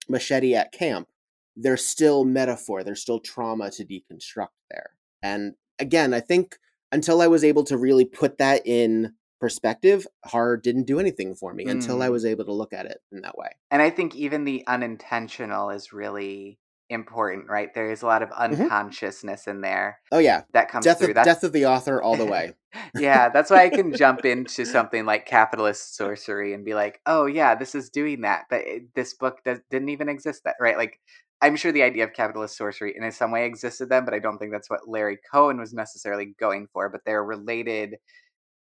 machete 0.09 0.55
at 0.55 0.71
camp, 0.71 1.07
there's 1.55 1.85
still 1.85 2.23
metaphor, 2.23 2.83
there's 2.83 3.01
still 3.01 3.19
trauma 3.19 3.71
to 3.71 3.85
deconstruct 3.85 4.49
there. 4.69 4.91
And 5.21 5.53
again, 5.79 6.13
I 6.13 6.19
think 6.19 6.57
until 6.91 7.21
I 7.21 7.27
was 7.27 7.43
able 7.43 7.63
to 7.65 7.77
really 7.77 8.05
put 8.05 8.37
that 8.37 8.65
in 8.65 9.13
perspective, 9.39 10.05
horror 10.23 10.57
didn't 10.57 10.85
do 10.85 10.99
anything 10.99 11.35
for 11.35 11.53
me 11.53 11.65
mm. 11.65 11.71
until 11.71 12.01
I 12.01 12.07
mm. 12.07 12.11
was 12.11 12.25
able 12.25 12.45
to 12.45 12.53
look 12.53 12.73
at 12.73 12.85
it 12.85 12.99
in 13.11 13.21
that 13.21 13.37
way. 13.37 13.49
And 13.71 13.81
I 13.81 13.89
think 13.89 14.15
even 14.15 14.43
the 14.43 14.63
unintentional 14.67 15.69
is 15.69 15.93
really 15.93 16.59
important, 16.91 17.49
right? 17.49 17.73
There 17.73 17.89
is 17.89 18.01
a 18.01 18.05
lot 18.05 18.21
of 18.21 18.29
mm-hmm. 18.29 18.61
unconsciousness 18.61 19.41
mm-hmm. 19.41 19.49
in 19.51 19.61
there. 19.61 19.99
Oh 20.11 20.19
yeah, 20.19 20.43
that 20.53 20.69
comes 20.69 20.85
death 20.85 20.99
through. 20.99 21.13
Of, 21.13 21.25
death 21.25 21.43
of 21.43 21.53
the 21.53 21.65
author 21.65 22.01
all 22.01 22.17
the 22.17 22.25
way. 22.25 22.53
yeah, 22.95 23.29
that's 23.29 23.49
why 23.49 23.63
I 23.63 23.69
can 23.69 23.93
jump 23.97 24.25
into 24.25 24.65
something 24.65 25.05
like 25.05 25.25
capitalist 25.25 25.95
sorcery 25.95 26.53
and 26.53 26.65
be 26.65 26.73
like, 26.73 26.99
oh 27.05 27.25
yeah, 27.25 27.55
this 27.55 27.73
is 27.73 27.89
doing 27.89 28.21
that, 28.21 28.43
but 28.49 28.61
it, 28.61 28.93
this 28.93 29.13
book 29.13 29.39
does, 29.45 29.59
didn't 29.69 29.89
even 29.89 30.09
exist. 30.09 30.43
That 30.43 30.55
right? 30.59 30.77
Like, 30.77 30.99
I'm 31.41 31.55
sure 31.55 31.71
the 31.71 31.83
idea 31.83 32.03
of 32.03 32.13
capitalist 32.13 32.57
sorcery 32.57 32.93
in 32.95 33.09
some 33.11 33.31
way 33.31 33.45
existed 33.45 33.89
then, 33.89 34.05
but 34.05 34.13
I 34.13 34.19
don't 34.19 34.37
think 34.37 34.51
that's 34.51 34.69
what 34.69 34.87
Larry 34.87 35.17
Cohen 35.31 35.57
was 35.57 35.73
necessarily 35.73 36.35
going 36.39 36.67
for. 36.73 36.89
But 36.89 37.01
they're 37.05 37.23
related 37.23 37.95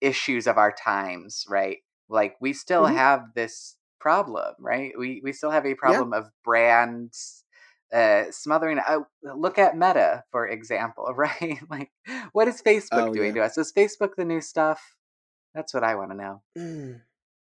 issues 0.02 0.48
of 0.48 0.58
our 0.58 0.72
times, 0.72 1.46
right? 1.50 1.78
Like 2.08 2.36
we 2.40 2.54
still 2.54 2.84
mm-hmm. 2.84 2.96
have 2.96 3.22
this 3.36 3.76
problem, 4.00 4.54
right? 4.60 4.94
We 4.98 5.22
we 5.24 5.34
still 5.34 5.52
have 5.52 5.66
a 5.66 5.76
problem 5.76 6.12
yeah. 6.14 6.20
of 6.20 6.30
brands 6.44 7.44
uh, 7.94 8.26
smothering. 8.32 8.80
Uh, 8.80 9.00
look 9.24 9.58
at 9.58 9.76
Meta, 9.76 10.24
for 10.32 10.48
example, 10.48 11.06
right? 11.16 11.60
like, 11.70 11.92
what 12.32 12.48
is 12.48 12.62
Facebook 12.62 13.10
oh, 13.10 13.14
doing 13.14 13.36
yeah. 13.36 13.44
to 13.44 13.48
us? 13.48 13.58
Is 13.58 13.74
Facebook 13.74 14.16
the 14.18 14.26
new 14.26 14.42
stuff? 14.42 14.96
That's 15.54 15.74
what 15.74 15.84
I 15.84 15.96
want 15.96 16.12
to 16.12 16.18
know. 16.18 16.42
Mm. 16.58 17.02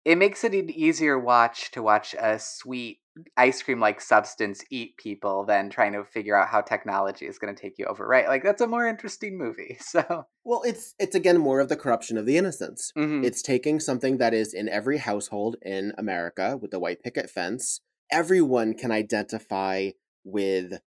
It 0.04 0.18
makes 0.18 0.44
it 0.44 0.54
an 0.54 0.70
easier 0.70 1.18
watch 1.18 1.72
to 1.72 1.82
watch 1.82 2.14
a 2.20 2.38
sweet 2.38 3.00
ice 3.38 3.62
cream 3.62 3.80
like 3.80 4.02
substance 4.02 4.64
eat 4.70 4.98
people 4.98 5.46
than 5.46 5.70
trying 5.70 5.94
to 5.94 6.04
figure 6.04 6.36
out 6.36 6.50
how 6.50 6.62
technology 6.62 7.26
is 7.26 7.40
going 7.40 7.54
to 7.54 7.60
take 7.60 7.78
you 7.78 7.86
over 7.86 8.06
right 8.06 8.28
like 8.28 8.44
that's 8.44 8.62
a 8.62 8.68
more 8.68 8.86
interesting 8.86 9.38
movie 9.38 9.78
so 9.82 10.26
well 10.44 10.62
it's 10.66 10.96
it's 11.00 11.16
again 11.16 11.38
more 11.38 11.62
of 11.62 11.70
the 11.70 11.78
corruption 11.78 12.18
of 12.18 12.26
the 12.26 12.38
innocence 12.38 12.92
mm-hmm. 12.98 13.24
it's 13.24 13.42
taking 13.42 13.80
something 13.80 14.18
that 14.18 14.34
is 14.34 14.54
in 14.54 14.68
every 14.68 14.98
household 14.98 15.56
in 15.62 15.94
america 15.98 16.58
with 16.62 16.72
the 16.72 16.80
white 16.80 17.02
picket 17.02 17.30
fence 17.30 17.80
everyone 18.12 18.74
can 18.74 18.92
identify 18.92 19.90
with 20.26 20.82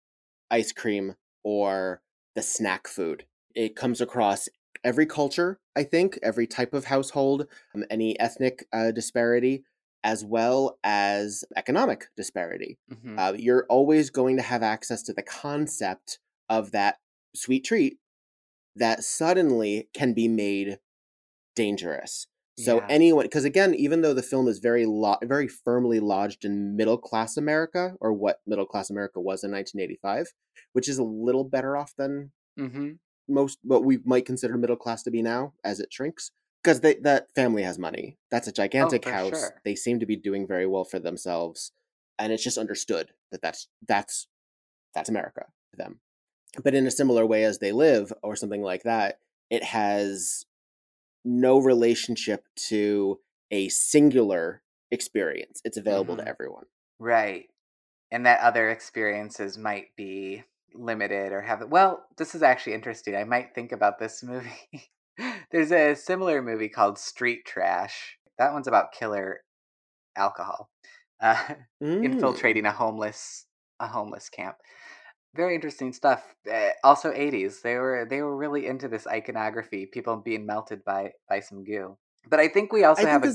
ice 0.51 0.73
cream 0.73 1.15
or 1.45 2.03
the 2.35 2.43
snack 2.43 2.89
food. 2.89 3.27
It 3.55 3.77
comes 3.77 4.01
across 4.01 4.49
every 4.83 5.07
culture, 5.07 5.61
I 5.77 5.85
think, 5.85 6.19
every 6.23 6.47
type 6.47 6.75
of 6.75 6.87
household, 6.87 7.47
um, 7.75 7.85
any 7.91 8.19
ethnic 8.19 8.67
uh, 8.73 8.91
disparity, 8.91 9.65
as 10.03 10.25
well 10.25 10.79
as 10.85 11.45
economic 11.57 12.07
disparity. 12.17 12.79
Mm-hmm. 12.93 13.19
Uh, 13.19 13.33
you're 13.33 13.67
always 13.69 14.11
going 14.11 14.37
to 14.37 14.43
have 14.43 14.63
access 14.63 15.03
to 15.05 15.13
the 15.13 15.23
concept 15.23 16.19
of 16.49 16.73
that 16.73 16.99
sweet 17.35 17.65
treat 17.65 17.99
that 18.77 19.03
suddenly 19.03 19.89
can 19.95 20.13
be 20.13 20.29
made 20.29 20.79
dangerous. 21.55 22.27
So 22.59 22.77
yeah. 22.77 22.87
anyone, 22.89 23.27
because 23.27 23.45
again, 23.45 23.75
even 23.75 24.01
though 24.01 24.15
the 24.15 24.23
film 24.23 24.49
is 24.49 24.61
very 24.61 24.87
lo- 24.87 25.19
very 25.23 25.47
firmly 25.47 26.01
lodged 26.01 26.45
in 26.45 26.75
middle 26.75 26.97
class 26.97 27.37
America, 27.37 27.95
or 28.01 28.15
what 28.15 28.41
middle 28.47 28.65
class 28.65 28.89
America 28.89 29.21
was 29.21 29.45
in 29.45 29.51
1985, 29.51 30.33
which 30.73 30.89
is 30.89 30.97
a 30.99 31.05
little 31.05 31.45
better 31.45 31.77
off 31.77 31.93
than 31.99 32.33
mm-hmm. 32.59 32.93
most 33.29 33.59
what 33.63 33.85
we 33.85 33.99
might 34.05 34.25
consider 34.25 34.57
middle 34.57 34.77
class 34.77 35.03
to 35.03 35.11
be 35.11 35.21
now, 35.21 35.53
as 35.63 35.81
it 35.81 35.93
shrinks, 35.93 36.31
because 36.65 36.81
that 36.81 37.27
family 37.35 37.63
has 37.63 37.79
money. 37.79 38.17
That's 38.31 38.49
a 38.49 38.53
oh, 38.53 38.55
gigantic 38.55 39.07
oh, 39.07 39.11
house. 39.11 39.39
Sure. 39.39 39.61
They 39.65 39.75
seem 39.75 40.01
to 40.01 40.07
be 40.07 40.17
doing 40.17 40.47
very 40.47 40.67
well 40.67 40.85
for 40.85 40.99
themselves, 40.99 41.73
and 42.19 42.33
it's 42.33 42.45
just 42.45 42.59
understood 42.59 43.11
that 43.33 43.43
that's 43.43 43.69
that's 43.87 44.29
that's 44.95 45.11
America 45.11 45.45
to 45.73 45.77
them. 45.77 46.01
But 46.65 46.75
in 46.75 46.87
a 46.87 46.91
similar 46.91 47.27
way 47.27 47.45
as 47.45 47.59
they 47.59 47.73
live, 47.73 48.15
or 48.23 48.35
something 48.35 48.63
like 48.63 48.85
that, 48.85 49.19
it 49.51 49.63
has 49.63 50.47
no 51.27 51.59
relationship 51.59 52.45
to 52.69 53.19
a 53.51 53.69
singular 53.69 54.63
experience. 54.91 55.61
It's 55.65 55.77
available 55.77 56.15
mm-hmm. 56.15 56.25
to 56.25 56.29
everyone. 56.29 56.65
Right. 56.99 57.47
And 58.11 58.25
that 58.27 58.41
other 58.41 58.71
experiences 58.71 59.59
might 59.59 59.89
be 59.97 60.45
limited 60.75 61.33
or 61.33 61.41
have 61.41 61.63
well, 61.69 62.05
this 62.17 62.35
is 62.35 62.43
actually 62.43 62.75
interesting. 62.75 63.17
I 63.17 63.25
might 63.25 63.55
think 63.55 63.73
about 63.73 63.99
this 63.99 64.23
movie. 64.23 64.91
There's 65.51 65.73
a 65.73 65.95
similar 65.95 66.43
movie 66.43 66.69
called 66.69 66.99
Street 66.99 67.45
Trash. 67.47 68.19
That 68.39 68.53
one's 68.53 68.69
about 68.69 68.93
killer 68.93 69.41
alcohol. 70.17 70.71
Uh, 71.21 71.37
mm. 71.83 72.05
infiltrating 72.05 72.67
a 72.67 72.73
homeless 72.73 73.47
a 73.81 73.87
homeless 73.87 74.31
camp 74.31 74.57
very 75.37 75.55
interesting 75.55 75.93
stuff. 75.93 76.35
Uh, 76.51 76.71
also, 76.83 77.13
eighties. 77.13 77.61
They 77.63 77.77
were 77.77 78.07
they 78.09 78.23
were 78.23 78.37
really 78.37 78.67
into 78.67 78.89
this 78.89 79.07
iconography. 79.07 79.87
People 79.87 80.17
being 80.17 80.47
melted 80.47 80.85
by 80.85 81.13
by 81.29 81.41
some 81.41 81.65
goo. 81.65 81.97
But 82.29 82.41
I 82.41 82.49
think 82.49 82.73
we 82.73 82.85
also 82.85 83.07
I 83.07 83.11
have. 83.11 83.25
A, 83.25 83.35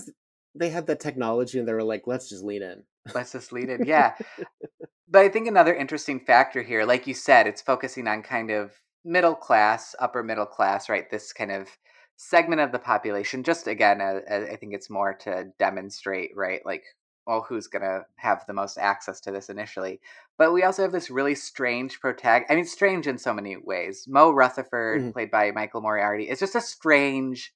they 0.56 0.70
had 0.70 0.88
the 0.88 0.96
technology, 0.96 1.60
and 1.60 1.68
they 1.68 1.74
were 1.74 1.84
like, 1.84 2.04
"Let's 2.08 2.30
just 2.30 2.44
lean 2.44 2.64
in. 2.64 2.84
Let's 3.14 3.32
just 3.32 3.54
lean 3.54 3.70
in." 3.70 3.86
Yeah. 3.86 4.16
but 5.10 5.22
I 5.26 5.30
think 5.30 5.48
another 5.48 5.74
interesting 5.74 6.20
factor 6.20 6.62
here, 6.62 6.86
like 6.86 7.08
you 7.08 7.14
said, 7.14 7.48
it's 7.48 7.62
focusing 7.62 8.08
on 8.08 8.24
kind 8.24 8.52
of 8.52 8.74
middle 9.06 9.36
class, 9.36 9.96
upper 10.00 10.24
middle 10.24 10.46
class, 10.46 10.90
right? 10.90 11.10
This 11.10 11.34
kind 11.34 11.52
of 11.52 11.70
segment 12.18 12.62
of 12.62 12.72
the 12.72 12.80
population. 12.80 13.44
Just 13.44 13.68
again, 13.68 14.02
uh 14.02 14.20
I 14.30 14.56
think 14.56 14.74
it's 14.74 14.90
more 14.90 15.14
to 15.22 15.46
demonstrate, 15.58 16.32
right? 16.36 16.62
Like 16.66 16.84
well, 17.32 17.46
who's 17.48 17.68
going 17.68 17.82
to 17.82 18.06
have 18.18 18.46
the 18.46 18.54
most 18.54 18.78
access 18.78 19.22
to 19.22 19.32
this 19.32 19.50
initially. 19.50 20.02
But 20.38 20.52
we 20.52 20.64
also 20.64 20.82
have 20.82 20.92
this 20.92 21.10
really 21.10 21.34
strange 21.34 22.02
protagonist. 22.02 22.52
I 22.52 22.56
mean, 22.56 22.66
strange 22.66 23.08
in 23.08 23.18
so 23.18 23.34
many 23.34 23.56
ways. 23.56 24.06
Mo 24.06 24.32
Rutherford, 24.32 25.00
mm-hmm. 25.00 25.12
played 25.12 25.32
by 25.32 25.52
Michael 25.52 25.80
Moriarty, 25.80 26.30
is 26.30 26.40
just 26.42 26.56
a 26.56 26.62
strange 26.62 27.54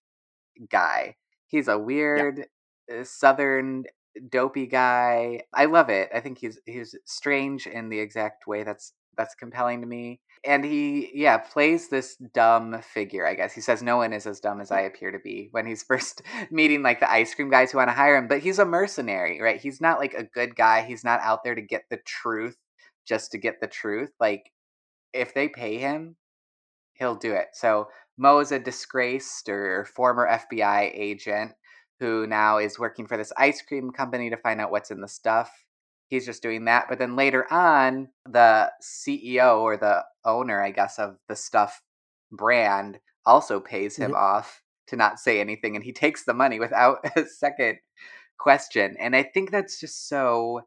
guy. 0.70 1.18
He's 1.48 1.68
a 1.68 1.78
weird 1.78 2.48
yeah. 2.90 3.02
Uh, 3.02 3.04
southern 3.04 3.84
dopey 4.30 4.66
guy. 4.66 5.42
I 5.54 5.66
love 5.66 5.90
it. 5.90 6.10
I 6.14 6.22
think 6.22 6.38
he's 6.38 6.58
he's 6.66 6.96
strange 7.04 7.68
in 7.68 7.90
the 7.90 8.00
exact 8.00 8.48
way 8.48 8.64
that's 8.64 8.94
that's 9.18 9.36
compelling 9.36 9.82
to 9.82 9.88
me 9.88 10.22
and 10.46 10.64
he 10.64 11.12
yeah 11.14 11.38
plays 11.38 11.90
this 11.90 12.16
dumb 12.34 12.82
figure 12.82 13.26
i 13.28 13.34
guess. 13.34 13.54
He 13.54 13.62
says 13.62 13.82
no 13.82 13.98
one 13.98 14.14
is 14.14 14.26
as 14.28 14.40
dumb 14.40 14.62
as 14.62 14.72
i 14.72 14.82
appear 14.82 15.12
to 15.12 15.20
be 15.20 15.50
when 15.52 15.66
he's 15.66 15.84
first 15.90 16.22
meeting 16.52 16.84
like 16.84 17.00
the 17.00 17.12
ice 17.12 17.34
cream 17.34 17.50
guys 17.50 17.72
who 17.72 17.78
want 17.78 17.90
to 17.90 17.94
hire 17.94 18.16
him 18.18 18.28
but 18.28 18.40
he's 18.40 18.60
a 18.60 18.66
mercenary 18.66 19.42
right? 19.42 19.60
He's 19.60 19.82
not 19.82 20.00
like 20.00 20.14
a 20.14 20.24
good 20.24 20.56
guy. 20.56 20.84
He's 20.84 21.04
not 21.04 21.22
out 21.22 21.44
there 21.44 21.56
to 21.56 21.62
get 21.62 21.84
the 21.90 21.98
truth 22.06 22.58
just 23.08 23.32
to 23.32 23.38
get 23.38 23.62
the 23.62 23.68
truth. 23.68 24.12
Like 24.20 24.52
if 25.14 25.34
they 25.34 25.50
pay 25.50 25.78
him 25.78 26.16
he'll 26.94 27.16
do 27.16 27.34
it. 27.34 27.48
So 27.54 27.90
mo 28.18 28.40
is 28.40 28.52
a 28.52 28.60
disgraced 28.60 29.50
or 29.50 29.86
former 29.86 30.28
fbi 30.28 30.92
agent 30.94 31.52
who 32.00 32.28
now 32.28 32.58
is 32.58 32.80
working 32.80 33.08
for 33.08 33.18
this 33.18 33.32
ice 33.38 33.62
cream 33.62 33.92
company 33.92 34.30
to 34.30 34.38
find 34.38 34.60
out 34.60 34.72
what's 34.72 34.92
in 34.92 35.02
the 35.02 35.08
stuff 35.08 35.65
he's 36.08 36.26
just 36.26 36.42
doing 36.42 36.66
that. 36.66 36.86
But 36.90 37.00
then 37.00 37.16
later 37.16 37.52
on, 37.52 38.10
the 38.26 38.72
CEO 38.82 39.60
or 39.60 39.78
the 39.78 40.04
owner, 40.24 40.62
I 40.62 40.72
guess, 40.72 41.00
of 41.00 41.18
the 41.28 41.36
stuff 41.36 41.82
brand 42.32 43.00
also 43.26 43.60
pays 43.60 43.96
him 43.96 44.12
mm-hmm. 44.12 44.22
off 44.22 44.62
to 44.88 44.96
not 44.96 45.20
say 45.20 45.40
anything. 45.40 45.76
And 45.76 45.84
he 45.84 45.94
takes 45.94 46.26
the 46.26 46.34
money 46.34 46.60
without 46.60 47.00
a 47.16 47.26
second 47.26 47.78
question. 48.38 48.96
And 49.00 49.16
I 49.16 49.24
think 49.24 49.52
that's 49.52 49.80
just 49.80 50.08
so 50.08 50.62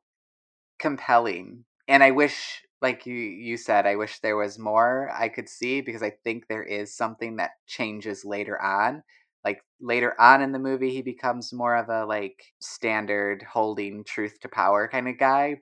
compelling. 0.79 1.65
And 1.87 2.03
I 2.03 2.11
wish 2.11 2.63
like 2.81 3.07
you 3.07 3.15
you 3.15 3.57
said, 3.57 3.87
I 3.87 3.97
wish 3.97 4.21
there 4.21 4.37
was 4.37 4.59
more 4.59 5.11
I 5.13 5.29
could 5.29 5.49
see 5.49 5.81
because 5.81 6.03
I 6.03 6.11
think 6.25 6.47
there 6.47 6.63
is 6.63 6.97
something 6.97 7.37
that 7.37 7.53
changes 7.67 8.25
later 8.25 8.61
on. 8.61 9.03
Like 9.49 9.63
later 9.81 10.15
on 10.21 10.43
in 10.43 10.53
the 10.53 10.59
movie, 10.59 10.91
he 10.91 11.01
becomes 11.01 11.53
more 11.55 11.75
of 11.75 11.89
a 11.89 12.05
like 12.05 12.39
standard 12.61 13.43
holding 13.51 14.05
truth 14.05 14.39
to 14.41 14.49
power 14.49 14.89
kind 14.93 15.09
of 15.09 15.19
guy. 15.19 15.57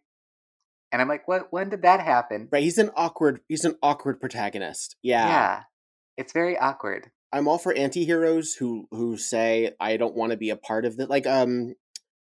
And 0.90 1.00
I'm 1.00 1.08
like, 1.08 1.28
what? 1.28 1.52
When 1.52 1.68
did 1.68 1.82
that 1.82 2.00
happen? 2.00 2.48
Right, 2.50 2.62
he's 2.64 2.78
an 2.78 2.90
awkward. 2.96 3.40
He's 3.48 3.64
an 3.64 3.76
awkward 3.82 4.20
protagonist. 4.20 4.96
Yeah, 5.02 5.28
Yeah, 5.28 5.62
it's 6.16 6.32
very 6.32 6.58
awkward. 6.58 7.10
I'm 7.32 7.46
all 7.46 7.58
for 7.58 7.72
anti-heroes 7.74 8.54
who 8.54 8.88
who 8.90 9.16
say 9.18 9.72
I 9.78 9.96
don't 9.96 10.16
want 10.16 10.32
to 10.32 10.36
be 10.36 10.50
a 10.50 10.56
part 10.56 10.84
of 10.84 10.98
it. 10.98 11.08
Like 11.08 11.26
um, 11.26 11.74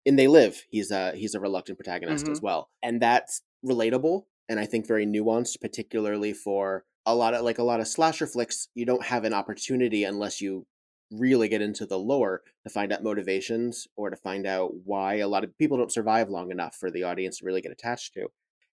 in 0.05 0.17
They 0.17 0.27
Live, 0.27 0.63
he's 0.69 0.91
a 0.91 1.13
he's 1.15 1.35
a 1.35 1.39
reluctant 1.39 1.77
protagonist 1.77 2.27
as 2.27 2.39
Mhm. 2.39 2.43
well, 2.43 2.69
and 2.81 3.01
that's 3.01 3.41
relatable 3.65 4.23
and 4.49 4.59
I 4.59 4.65
think 4.65 4.85
very 4.87 5.05
nuanced, 5.05 5.61
particularly 5.61 6.33
for 6.33 6.83
a 7.05 7.15
lot 7.15 7.33
of 7.33 7.43
like 7.43 7.59
a 7.59 7.63
lot 7.63 7.79
of 7.79 7.87
slasher 7.87 8.27
flicks. 8.27 8.67
You 8.75 8.85
don't 8.85 9.05
have 9.05 9.23
an 9.23 9.33
opportunity 9.33 10.03
unless 10.03 10.41
you 10.41 10.65
really 11.13 11.47
get 11.47 11.61
into 11.61 11.85
the 11.85 11.99
lore 11.99 12.41
to 12.63 12.69
find 12.69 12.91
out 12.91 13.03
motivations 13.03 13.87
or 13.95 14.09
to 14.09 14.15
find 14.15 14.45
out 14.47 14.71
why 14.85 15.15
a 15.15 15.27
lot 15.27 15.43
of 15.43 15.57
people 15.57 15.77
don't 15.77 15.91
survive 15.91 16.29
long 16.29 16.51
enough 16.51 16.75
for 16.75 16.89
the 16.91 17.03
audience 17.03 17.39
to 17.39 17.45
really 17.45 17.61
get 17.61 17.71
attached 17.71 18.13
to. 18.15 18.27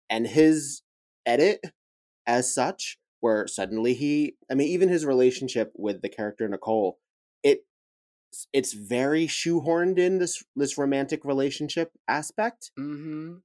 And 0.09 0.27
his 0.27 0.81
edit 1.25 1.61
as 2.25 2.53
such 2.53 2.97
where 3.19 3.45
suddenly 3.47 3.93
he 3.93 4.35
i 4.49 4.55
mean 4.55 4.67
even 4.67 4.89
his 4.89 5.05
relationship 5.05 5.71
with 5.75 6.01
the 6.01 6.09
character 6.09 6.47
nicole 6.47 6.97
it 7.43 7.65
it's 8.53 8.73
very 8.73 9.27
shoehorned 9.27 9.97
in 9.97 10.17
this 10.19 10.43
this 10.55 10.77
romantic 10.77 11.23
relationship 11.25 11.91
aspect 12.07 12.71
Mm-hmm. 12.79 13.35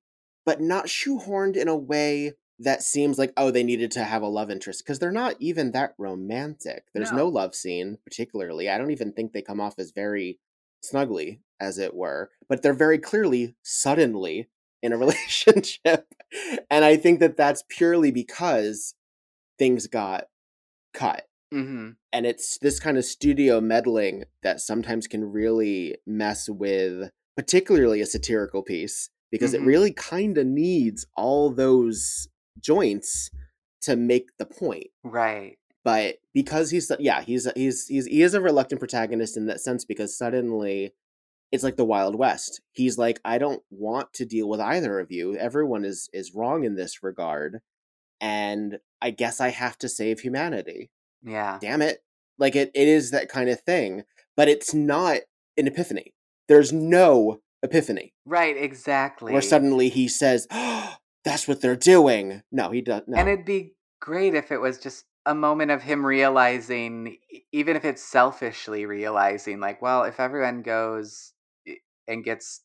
but 0.47 0.61
not 0.61 0.87
shoehorned 0.87 1.57
in 1.57 1.69
a 1.69 1.77
way 1.77 2.33
that 2.59 2.83
seems 2.83 3.19
like 3.19 3.33
oh 3.37 3.51
they 3.51 3.63
needed 3.63 3.91
to 3.91 4.05
have 4.05 4.23
a 4.23 4.27
love 4.29 4.51
interest 4.51 4.83
because 4.85 4.99
they're 4.99 5.13
not 5.13 5.35
even 5.39 5.73
that 5.73 5.95
romantic 5.99 6.85
there's 6.95 7.11
no. 7.13 7.19
No. 7.19 7.29
love 7.29 7.55
scene 7.55 7.99
particularly 8.05 8.69
i 8.71 8.79
don't 8.79 8.91
even 8.91 9.13
think 9.13 9.33
they 9.33 9.43
come 9.43 9.61
off 9.61 9.75
as 9.79 9.91
very 9.91 10.39
snuggly 10.85 11.41
as 11.61 11.79
it 11.79 11.95
were 11.95 12.31
but 12.49 12.63
they're 12.63 12.73
very 12.75 12.99
clearly 12.99 13.55
suddenly 13.63 14.49
in 14.83 14.93
a 14.93 14.97
relationship 15.05 16.07
and 16.71 16.85
i 16.85 16.97
think 16.97 17.21
that 17.21 17.37
that's 17.37 17.63
purely 17.69 18.11
because 18.11 18.95
things 19.59 19.87
got 19.87 20.25
cut 20.95 21.27
Mm-hmm. 21.55 21.91
and 22.13 22.27
it's 22.27 22.59
this 22.59 22.81
kind 22.81 22.99
of 22.99 23.05
studio 23.05 23.61
meddling 23.61 24.25
that 24.43 24.61
sometimes 24.61 25.07
can 25.07 25.25
really 25.31 25.97
mess 26.05 26.49
with 26.49 27.11
particularly 27.37 28.01
a 28.01 28.07
satirical 28.07 28.63
piece 28.65 29.11
because 29.31 29.53
Mhm. 29.53 29.55
it 29.55 29.63
really 29.63 29.93
kind 29.93 30.39
of 30.39 30.47
needs 30.47 31.07
all 31.17 31.51
those 31.51 32.27
joints 32.61 33.31
to 33.83 33.97
make 33.97 34.29
the 34.39 34.47
point 34.47 34.89
Right. 35.05 35.59
but 35.85 36.17
because 36.35 36.71
he's 36.71 36.91
yeah 36.99 37.23
he's 37.23 37.49
he's 37.57 37.87
he's 37.87 38.07
he 38.07 38.23
is 38.23 38.35
a 38.35 38.41
reluctant 38.41 38.81
protagonist 38.81 39.37
in 39.37 39.47
that 39.47 39.61
sense 39.61 39.85
because 39.85 40.17
suddenly 40.17 40.93
it's 41.53 41.63
like 41.63 41.77
the 41.77 41.85
wild 41.85 42.17
west 42.17 42.61
he's 42.73 42.99
like 42.99 43.21
i 43.25 43.39
don't 43.39 43.63
want 43.71 44.13
to 44.15 44.25
deal 44.25 44.49
with 44.49 44.61
either 44.61 44.99
of 44.99 45.13
you 45.13 45.37
everyone 45.37 45.85
is 45.85 46.09
is 46.13 46.35
wrong 46.35 46.65
in 46.65 46.75
this 46.75 47.03
regard 47.03 47.61
and 48.21 48.79
i 49.01 49.11
guess 49.11 49.41
i 49.41 49.49
have 49.51 49.79
to 49.79 49.89
save 49.89 50.21
humanity 50.21 50.91
Yeah. 51.23 51.59
damn 51.61 51.83
it 51.83 52.03
like 52.39 52.57
it, 52.57 52.71
it 52.75 52.89
is 52.89 53.11
that 53.13 53.29
kind 53.29 53.49
of 53.49 53.61
thing 53.61 54.03
but 54.37 54.49
it's 54.49 54.75
not 54.75 55.19
an 55.57 55.67
epiphany 55.67 56.13
there's 56.49 56.73
no 56.73 57.41
epiphany 57.63 58.13
Right. 58.25 58.57
Exactly. 58.57 59.33
where 59.33 59.43
suddenly 59.43 59.89
he 59.89 60.09
says 60.09 60.47
oh, 60.51 60.95
that's 61.27 61.47
what 61.47 61.61
they're 61.61 61.77
doing 61.77 62.43
no 62.51 62.71
he 62.71 62.81
does 62.81 63.03
no 63.07 63.19
And 63.19 63.29
it'd 63.29 63.45
be 63.45 63.75
great 64.01 64.35
if 64.35 64.51
it 64.51 64.61
was 64.61 64.79
just 64.79 65.05
a 65.27 65.35
moment 65.35 65.73
of 65.73 65.83
him 65.83 66.07
realizing, 66.07 67.19
even 67.53 67.75
if 67.77 67.85
it's 67.85 68.01
selfishly 68.03 68.87
realizing, 68.87 69.59
like, 69.59 69.83
well, 69.83 70.05
if 70.05 70.21
everyone 70.21 70.63
goes 70.63 71.33
and 72.07 72.23
gets 72.25 72.63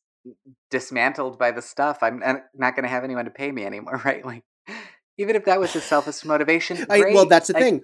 dismantled 0.70 1.40
by 1.40 1.50
the 1.52 1.62
stuff, 1.62 2.04
I'm 2.04 2.20
not 2.20 2.76
going 2.76 2.84
to 2.84 2.90
have 2.90 3.04
anyone 3.04 3.26
to 3.26 3.32
pay 3.32 3.52
me 3.52 3.66
anymore, 3.66 4.00
right? 4.06 4.24
Like, 4.24 4.44
even 5.18 5.36
if 5.36 5.46
that 5.46 5.60
was 5.60 5.74
his 5.74 5.84
selfish 5.84 6.24
motivation, 6.34 6.86
I, 6.90 7.00
well 7.14 7.26
that's 7.26 7.48
the 7.48 7.54
Like, 7.54 7.64
thing 7.64 7.82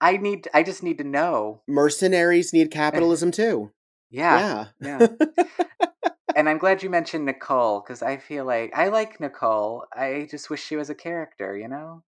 I 0.00 0.16
need. 0.18 0.48
I 0.52 0.62
just 0.64 0.82
need 0.82 0.98
to 0.98 1.04
know. 1.04 1.62
mercenaries 1.68 2.52
need 2.52 2.70
capitalism 2.70 3.30
too 3.30 3.70
Yeah. 4.10 4.66
yeah 4.80 4.98
Yeah. 5.00 5.06
and 6.36 6.48
I'm 6.48 6.58
glad 6.58 6.82
you 6.82 6.90
mentioned 6.90 7.24
Nicole 7.24 7.80
because 7.80 8.02
I 8.02 8.18
feel 8.18 8.44
like 8.44 8.72
I 8.76 8.88
like 8.88 9.18
Nicole. 9.20 9.84
I 9.92 10.28
just 10.30 10.50
wish 10.50 10.62
she 10.62 10.76
was 10.76 10.90
a 10.90 10.94
character. 10.94 11.56
You 11.56 11.68
know. 11.68 12.02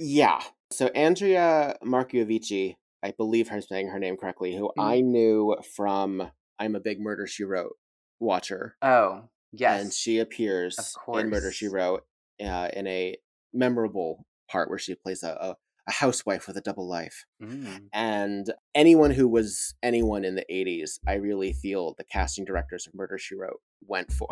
Yeah. 0.00 0.40
So 0.72 0.86
Andrea 0.88 1.76
Marcovicci, 1.84 2.76
I 3.02 3.12
believe 3.12 3.50
I'm 3.52 3.62
saying 3.62 3.88
her 3.88 3.98
name 3.98 4.16
correctly, 4.16 4.54
who 4.56 4.70
Mhm. 4.76 4.84
I 4.84 5.00
knew 5.00 5.56
from 5.76 6.30
I'm 6.58 6.74
a 6.76 6.80
big 6.80 7.00
Murder 7.00 7.26
She 7.26 7.44
Wrote 7.44 7.76
watcher, 8.20 8.76
Oh 8.82 9.28
yes. 9.52 9.82
and 9.82 9.92
she 9.92 10.18
appears 10.18 10.96
in 11.14 11.30
Murder 11.30 11.52
She. 11.52 11.68
Wrote 11.68 12.04
uh, 12.40 12.68
in 12.72 12.86
a 12.86 13.16
memorable 13.52 14.24
part 14.50 14.68
where 14.70 14.78
she 14.78 14.94
plays 14.94 15.22
a, 15.22 15.30
a, 15.30 15.56
a 15.88 15.92
housewife 15.92 16.46
with 16.46 16.56
a 16.56 16.60
double 16.60 16.86
life. 16.88 17.24
Mm. 17.42 17.88
And 17.92 18.52
anyone 18.74 19.10
who 19.10 19.26
was 19.26 19.74
anyone 19.82 20.24
in 20.24 20.34
the 20.34 20.44
80s, 20.50 20.98
I 21.06 21.14
really 21.14 21.52
feel 21.52 21.94
the 21.96 22.04
casting 22.04 22.44
directors 22.44 22.86
of 22.86 22.94
Murder 22.94 23.18
She 23.18 23.34
Wrote 23.34 23.60
went 23.86 24.12
for. 24.12 24.28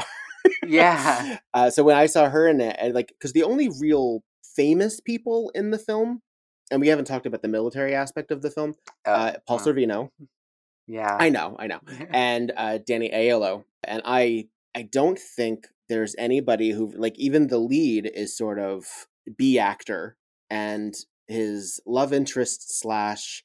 Yeah. 0.66 1.38
Uh, 1.54 1.70
so 1.70 1.82
when 1.82 1.96
I 1.96 2.04
saw 2.04 2.28
her 2.28 2.46
in 2.46 2.60
it, 2.60 2.76
and 2.78 2.94
like, 2.94 3.08
because 3.08 3.32
the 3.32 3.42
only 3.42 3.70
real 3.80 4.22
famous 4.54 5.00
people 5.00 5.50
in 5.54 5.70
the 5.70 5.78
film, 5.78 6.20
and 6.70 6.82
we 6.82 6.88
haven't 6.88 7.06
talked 7.06 7.24
about 7.24 7.40
the 7.40 7.48
military 7.48 7.94
aspect 7.94 8.30
of 8.30 8.42
the 8.42 8.50
film, 8.50 8.74
Oh, 9.06 9.12
uh, 9.12 9.32
Paul 9.48 9.58
oh, 9.58 9.64
Sorvino. 9.64 10.10
yeah. 10.86 11.16
I 11.18 11.30
know, 11.30 11.56
I 11.58 11.66
know, 11.66 11.80
and 12.10 12.52
uh, 12.54 12.78
Danny 12.86 13.08
Aiello, 13.08 13.64
and 13.84 14.02
I, 14.04 14.48
I 14.74 14.82
don't 14.82 15.18
think 15.18 15.68
there's 15.88 16.14
anybody 16.18 16.72
who 16.72 16.92
like 16.94 17.18
even 17.18 17.46
the 17.46 17.58
lead 17.58 18.10
is 18.14 18.36
sort 18.36 18.58
of 18.58 18.84
B 19.38 19.58
actor, 19.58 20.16
and 20.50 20.94
his 21.28 21.80
love 21.86 22.12
interest 22.12 22.78
slash 22.78 23.44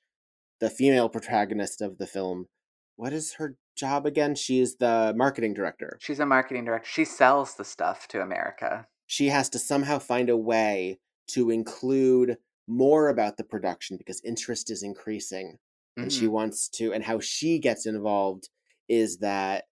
the 0.59 0.69
female 0.69 1.09
protagonist 1.09 1.81
of 1.81 1.97
the 1.97 2.07
film. 2.07 2.47
What 2.95 3.13
is 3.13 3.33
her 3.33 3.55
job 3.75 4.05
again? 4.05 4.35
She's 4.35 4.75
the 4.77 5.13
marketing 5.15 5.53
director. 5.53 5.97
She's 6.01 6.19
a 6.19 6.25
marketing 6.25 6.65
director. 6.65 6.87
She 6.89 7.05
sells 7.05 7.55
the 7.55 7.65
stuff 7.65 8.07
to 8.09 8.21
America. 8.21 8.87
she 9.07 9.27
has 9.27 9.49
to 9.49 9.59
somehow 9.59 9.99
find 9.99 10.29
a 10.29 10.37
way 10.37 10.97
to 11.27 11.49
include 11.49 12.37
more 12.67 13.09
about 13.09 13.35
the 13.35 13.43
production 13.43 13.97
because 13.97 14.21
interest 14.23 14.69
is 14.71 14.83
increasing 14.83 15.57
and 15.97 16.13
she 16.13 16.27
Mhm. 16.27 16.31
wants 16.31 16.69
to 16.69 16.93
and 16.93 17.03
how 17.03 17.19
she 17.19 17.59
gets 17.59 17.85
involved 17.85 18.47
is 18.87 19.17
that 19.17 19.65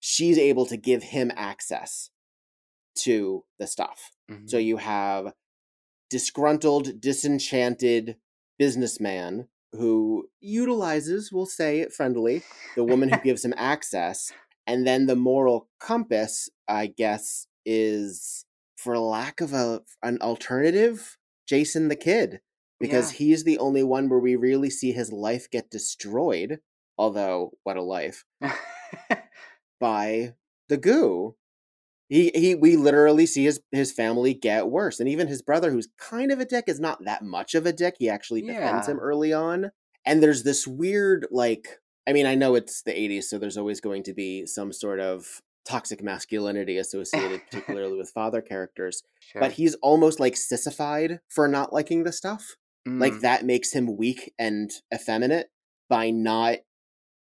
she's 0.00 0.36
able 0.36 0.66
to 0.66 0.76
give 0.76 1.02
him 1.02 1.32
access 1.36 2.10
to 2.96 3.44
the 3.58 3.66
stuff 3.66 4.10
so 4.46 4.58
Mhm. 4.58 4.64
you 4.64 4.76
have 4.76 5.32
disgruntled 6.10 7.00
disenchanted 7.00 8.16
businessman 8.58 9.48
who 9.72 10.28
utilizes 10.40 11.30
we'll 11.32 11.46
say 11.46 11.80
it 11.80 11.92
friendly 11.92 12.42
the 12.76 12.84
woman 12.84 13.08
who 13.10 13.18
gives 13.24 13.44
him 13.44 13.54
access 13.56 14.32
and 14.66 14.86
then 14.86 15.06
the 15.06 15.16
moral 15.16 15.68
compass 15.80 16.48
i 16.68 16.86
guess 16.86 17.46
is 17.64 18.44
for 18.76 18.98
lack 18.98 19.40
of 19.40 19.52
a 19.52 19.80
an 20.02 20.18
alternative 20.22 21.18
jason 21.48 21.88
the 21.88 21.96
kid 21.96 22.40
because 22.78 23.12
Yeah. 23.12 23.18
he's 23.18 23.44
the 23.44 23.58
only 23.58 23.82
one 23.82 24.08
where 24.08 24.18
we 24.20 24.36
really 24.36 24.70
see 24.70 24.92
his 24.92 25.12
life 25.12 25.50
get 25.50 25.70
destroyed 25.70 26.60
although 26.96 27.50
what 27.64 27.76
a 27.76 27.82
life 27.82 28.24
by 29.80 30.34
the 30.68 30.76
goo 30.76 31.36
he 32.08 32.30
he 32.34 32.54
we 32.54 32.76
literally 32.76 33.26
see 33.26 33.44
his 33.44 33.60
his 33.72 33.92
family 33.92 34.32
get 34.34 34.68
worse 34.68 35.00
and 35.00 35.08
even 35.08 35.26
his 35.28 35.42
brother 35.42 35.70
who's 35.70 35.88
kind 35.98 36.30
of 36.30 36.38
a 36.40 36.44
dick 36.44 36.64
is 36.68 36.78
not 36.80 37.04
that 37.04 37.22
much 37.22 37.54
of 37.54 37.66
a 37.66 37.72
dick 37.72 37.96
he 37.98 38.08
actually 38.08 38.42
defends 38.42 38.86
Yeah. 38.86 38.94
him 38.94 39.00
early 39.00 39.32
on 39.32 39.70
and 40.04 40.22
there's 40.22 40.42
this 40.44 40.66
weird 40.66 41.26
like 41.30 41.80
i 42.06 42.12
mean 42.12 42.26
i 42.26 42.34
know 42.34 42.54
it's 42.54 42.82
the 42.82 42.92
80s 42.92 43.24
so 43.24 43.38
there's 43.38 43.56
always 43.56 43.80
going 43.80 44.02
to 44.04 44.14
be 44.14 44.46
some 44.46 44.72
sort 44.72 45.00
of 45.00 45.40
toxic 45.68 46.00
masculinity 46.02 46.78
associated 46.78 47.40
particularly 47.50 47.96
with 47.98 48.10
father 48.10 48.40
characters 48.40 49.02
sure. 49.20 49.40
but 49.40 49.52
he's 49.52 49.74
almost 49.76 50.20
like 50.20 50.36
sissified 50.36 51.18
for 51.28 51.48
not 51.48 51.72
liking 51.72 52.04
the 52.04 52.12
stuff 52.12 52.54
like 52.86 53.14
Mm. 53.14 53.20
that 53.22 53.44
makes 53.44 53.72
him 53.72 53.96
weak 53.96 54.32
and 54.38 54.70
effeminate 54.94 55.48
by 55.88 56.10
not 56.10 56.58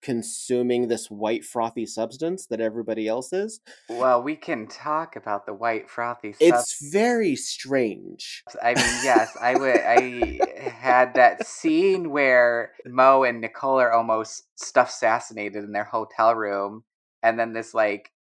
consuming 0.01 0.87
this 0.87 1.07
white 1.07 1.43
frothy 1.43 1.85
substance 1.85 2.45
that 2.47 2.61
everybody 2.61 3.07
else 3.07 3.33
is 3.33 3.59
Well, 3.89 4.21
we 4.21 4.35
can 4.35 4.67
talk 4.67 5.15
about 5.15 5.45
the 5.45 5.53
white 5.53 5.89
frothy 5.89 6.35
it's 6.39 6.91
very 6.91 7.35
strange 7.35 8.43
I 8.61 8.73
mean, 8.73 8.99
yes, 9.03 9.35
I 9.39 9.55
would. 9.55 9.79
I 9.79 10.39
had 10.69 11.13
that 11.15 11.45
scene 11.45 12.09
where 12.09 12.71
Mo 12.85 13.23
and 13.23 13.41
Nicole 13.41 13.79
are 13.79 13.91
almost 13.91 14.43
stuff 14.55 14.89
assassinated 14.89 15.63
in 15.63 15.71
their 15.71 15.83
hotel 15.83 16.35
room, 16.35 16.83
and 17.23 17.39
then 17.39 17.53
this 17.53 17.73
like 17.73 18.11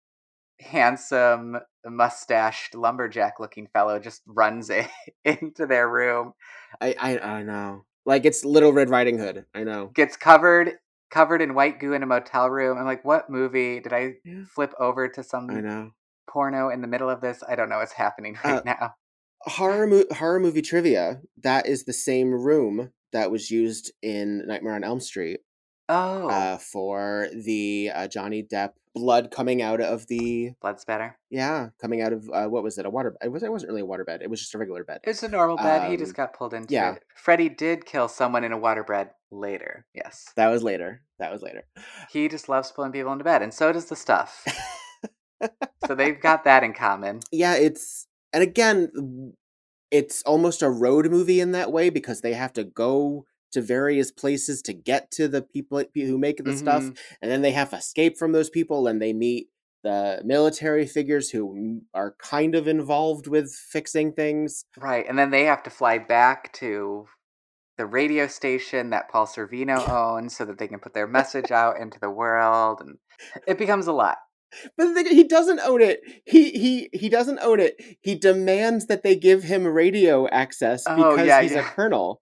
handsome, 0.60 1.58
mustached 1.86 2.74
lumberjack 2.74 3.38
looking 3.38 3.68
fellow 3.68 3.98
just 3.98 4.22
runs 4.26 4.70
in, 4.70 4.86
into 5.24 5.66
their 5.66 5.88
room. 5.88 6.32
I, 6.80 6.94
I 6.98 7.18
I 7.18 7.42
know. 7.42 7.84
Like 8.04 8.24
it's 8.24 8.44
Little 8.44 8.72
Red 8.72 8.90
Riding 8.90 9.18
Hood. 9.18 9.44
I 9.54 9.64
know. 9.64 9.90
Gets 9.94 10.16
covered 10.16 10.78
covered 11.10 11.40
in 11.42 11.54
white 11.54 11.80
goo 11.80 11.92
in 11.92 12.02
a 12.02 12.06
motel 12.06 12.48
room. 12.50 12.78
I'm 12.78 12.84
like, 12.84 13.04
what 13.04 13.30
movie 13.30 13.80
did 13.80 13.92
I 13.92 14.14
Yeah. 14.24 14.44
flip 14.54 14.72
over 14.78 15.08
to 15.08 15.22
some 15.22 15.50
I 15.50 15.60
know. 15.60 15.90
porno 16.28 16.68
in 16.70 16.80
the 16.82 16.88
middle 16.88 17.10
of 17.10 17.20
this? 17.20 17.42
I 17.48 17.54
don't 17.56 17.68
know 17.68 17.78
what's 17.78 17.92
happening 17.92 18.36
right 18.44 18.58
Uh, 18.58 18.62
now. 18.64 18.94
Horror 19.42 19.86
mo- 19.86 20.04
horror 20.12 20.40
movie 20.40 20.62
trivia. 20.62 21.20
That 21.42 21.66
is 21.66 21.84
the 21.84 21.92
same 21.92 22.32
room 22.34 22.92
that 23.12 23.30
was 23.30 23.50
used 23.50 23.92
in 24.02 24.46
Nightmare 24.46 24.74
on 24.74 24.84
Elm 24.84 25.00
Street 25.00 25.40
Oh, 25.88 26.28
uh, 26.28 26.58
for 26.58 27.28
the 27.34 27.90
uh, 27.94 28.08
Johnny 28.08 28.42
Depp 28.42 28.72
blood 28.94 29.30
coming 29.30 29.62
out 29.62 29.80
of 29.80 30.06
the 30.08 30.50
blood 30.60 30.80
spatter. 30.80 31.16
yeah 31.30 31.68
coming 31.80 32.02
out 32.02 32.12
of 32.12 32.28
uh, 32.34 32.46
what 32.46 32.64
was 32.64 32.78
it 32.78 32.86
a 32.86 32.90
water 32.90 33.14
it 33.22 33.30
was 33.30 33.44
it 33.44 33.52
wasn't 33.52 33.68
really 33.70 33.82
a 33.82 33.86
water 33.86 34.04
bed 34.04 34.22
it 34.22 34.28
was 34.30 34.40
just 34.40 34.54
a 34.54 34.58
regular 34.58 34.82
bed 34.82 34.98
It's 35.04 35.22
a 35.22 35.28
normal 35.28 35.56
bed. 35.56 35.88
he 35.88 35.96
just 35.96 36.10
Um, 36.10 36.16
got 36.16 36.32
pulled 36.34 36.52
into 36.52 36.74
yeah. 36.74 36.94
it. 36.94 37.04
Freddy 37.14 37.48
did 37.48 37.84
kill 37.86 38.08
someone 38.08 38.42
in 38.42 38.52
a 38.52 38.58
waterbed 38.58 39.10
later. 39.30 39.86
Yes. 39.94 40.26
that 40.34 40.48
was 40.48 40.64
later 40.64 41.02
that 41.20 41.30
was 41.30 41.42
later 41.42 41.64
He 42.10 42.28
just 42.28 42.48
loves 42.48 42.72
pulling 42.72 42.90
people 42.92 43.12
into 43.12 43.24
bed, 43.24 43.40
and 43.42 43.54
so 43.54 43.70
does 43.72 43.84
the 43.86 43.94
stuff. 43.96 44.44
so 45.86 45.94
they've 45.94 46.20
got 46.20 46.42
that 46.44 46.64
in 46.64 46.72
common. 46.72 47.20
yeah 47.30 47.54
it's 47.54 48.08
and 48.32 48.42
again 48.42 49.32
it's 49.92 50.22
almost 50.22 50.60
a 50.60 50.68
road 50.68 51.08
movie 51.10 51.40
in 51.40 51.52
that 51.52 51.70
way 51.72 51.88
because 51.88 52.20
they 52.20 52.34
have 52.34 52.52
to 52.54 52.64
go 52.64 53.26
to 53.52 53.60
various 53.62 54.10
places 54.10 54.62
to 54.62 54.72
get 54.72 55.10
to 55.12 55.28
the 55.28 55.42
people 55.42 55.82
who 55.94 56.18
make 56.18 56.42
the 56.44 56.56
stuff 56.56 56.82
Mhm. 56.82 56.98
and 57.22 57.30
then 57.30 57.42
they 57.42 57.52
have 57.52 57.70
to 57.70 57.76
escape 57.76 58.16
from 58.18 58.32
those 58.32 58.50
people 58.50 58.86
and 58.86 59.00
they 59.00 59.12
meet 59.12 59.48
the 59.84 60.20
military 60.24 60.86
figures 60.86 61.30
who 61.30 61.82
are 61.94 62.14
kind 62.18 62.54
of 62.54 62.66
involved 62.66 63.26
with 63.28 63.54
fixing 63.54 64.12
things 64.12 64.64
Right. 64.76 65.06
And 65.08 65.18
then 65.18 65.30
they 65.30 65.44
have 65.44 65.62
to 65.64 65.70
fly 65.70 65.98
back 65.98 66.52
to 66.54 67.06
the 67.76 67.86
radio 67.86 68.26
station 68.26 68.90
that 68.90 69.08
Paul 69.08 69.26
Sorvino 69.26 69.78
owns 69.88 70.36
so 70.36 70.44
that 70.44 70.58
they 70.58 70.66
can 70.68 70.80
put 70.80 70.94
their 70.94 71.06
message 71.06 71.52
out 71.52 71.76
into 71.80 72.00
the 72.00 72.10
world. 72.10 72.80
And 72.80 72.98
it 73.46 73.56
becomes 73.56 73.86
a 73.86 73.92
lot. 73.92 74.18
But 74.76 74.94
the 74.94 75.02
he 75.08 75.24
doesn't 75.24 75.60
own 75.60 75.80
it. 75.82 76.00
He 76.26 76.50
he 76.52 76.88
he 76.92 77.08
doesn't 77.08 77.38
own 77.40 77.60
it. 77.60 77.76
He 78.00 78.14
demands 78.14 78.86
that 78.86 79.02
they 79.02 79.14
give 79.16 79.42
him 79.42 79.66
radio 79.66 80.26
access 80.28 80.84
Oh, 80.86 80.96
because 81.12 81.26
yeah, 81.26 81.42
he's 81.42 81.54
a 81.54 81.62
colonel. 81.62 82.20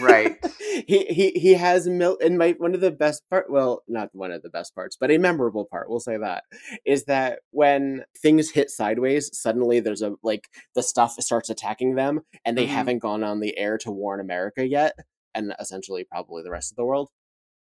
Right. 0.00 0.36
he 0.86 1.04
he 1.06 1.30
he 1.32 1.52
has 1.54 1.86
mil 1.88 2.18
and 2.24 2.38
my 2.38 2.52
one 2.58 2.74
of 2.74 2.80
the 2.80 2.90
best 2.90 3.22
part 3.30 3.50
well 3.50 3.82
not 3.88 4.08
one 4.12 4.30
of 4.30 4.42
the 4.42 4.50
best 4.50 4.74
parts 4.74 4.96
but 4.98 5.10
a 5.10 5.18
memorable 5.18 5.64
part 5.64 5.90
we'll 5.90 5.98
say 6.00 6.16
that 6.16 6.44
is 6.86 7.04
that 7.04 7.40
when 7.50 8.04
things 8.16 8.50
hit 8.50 8.70
sideways 8.70 9.30
suddenly 9.36 9.80
there's 9.80 10.02
a 10.02 10.14
like 10.22 10.48
the 10.74 10.82
stuff 10.82 11.14
starts 11.20 11.50
attacking 11.50 11.94
them 11.96 12.20
and 12.44 12.56
they 12.56 12.64
Mhm. 12.66 12.70
haven't 12.70 12.98
gone 12.98 13.24
on 13.24 13.40
the 13.40 13.56
air 13.58 13.76
to 13.78 13.90
warn 13.90 14.20
america 14.20 14.66
yet 14.66 14.94
and 15.34 15.52
essentially 15.60 16.04
probably 16.04 16.42
the 16.42 16.50
rest 16.50 16.70
of 16.72 16.76
the 16.76 16.84
world. 16.84 17.10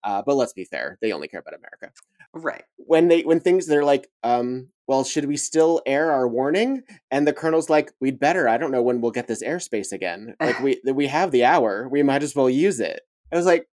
Uh, 0.03 0.23
but 0.27 0.35
let's 0.35 0.53
be 0.53 0.65
fair 0.65 0.99
they 1.01 1.13
only 1.13 1.29
care 1.29 1.41
about 1.41 1.55
america 1.55 1.91
Right. 2.35 2.65
when 2.77 3.09
they 3.09 3.23
when 3.23 3.41
things 3.41 3.67
they're 3.67 3.85
like 3.85 4.09
um 4.23 4.69
well 4.89 5.05
should 5.05 5.25
we 5.27 5.37
still 5.37 5.81
air 5.87 6.11
our 6.13 6.27
warning 6.29 6.83
and 7.11 7.27
the 7.27 7.33
colonel's 7.33 7.71
like 7.71 7.93
we'd 8.01 8.19
better 8.19 8.49
i 8.49 8.57
don't 8.59 8.71
know 8.73 8.83
when 8.83 9.01
we'll 9.01 9.11
get 9.13 9.27
this 9.29 9.43
airspace 9.43 9.93
again 9.93 10.35
like 10.41 10.59
we 10.67 10.81
we 10.93 11.07
have 11.07 11.31
the 11.31 11.45
hour 11.45 11.89
we 11.89 12.03
might 12.03 12.23
as 12.23 12.35
well 12.35 12.51
use 12.51 12.81
it 12.81 13.01
i 13.33 13.37
was 13.37 13.47
like 13.47 13.67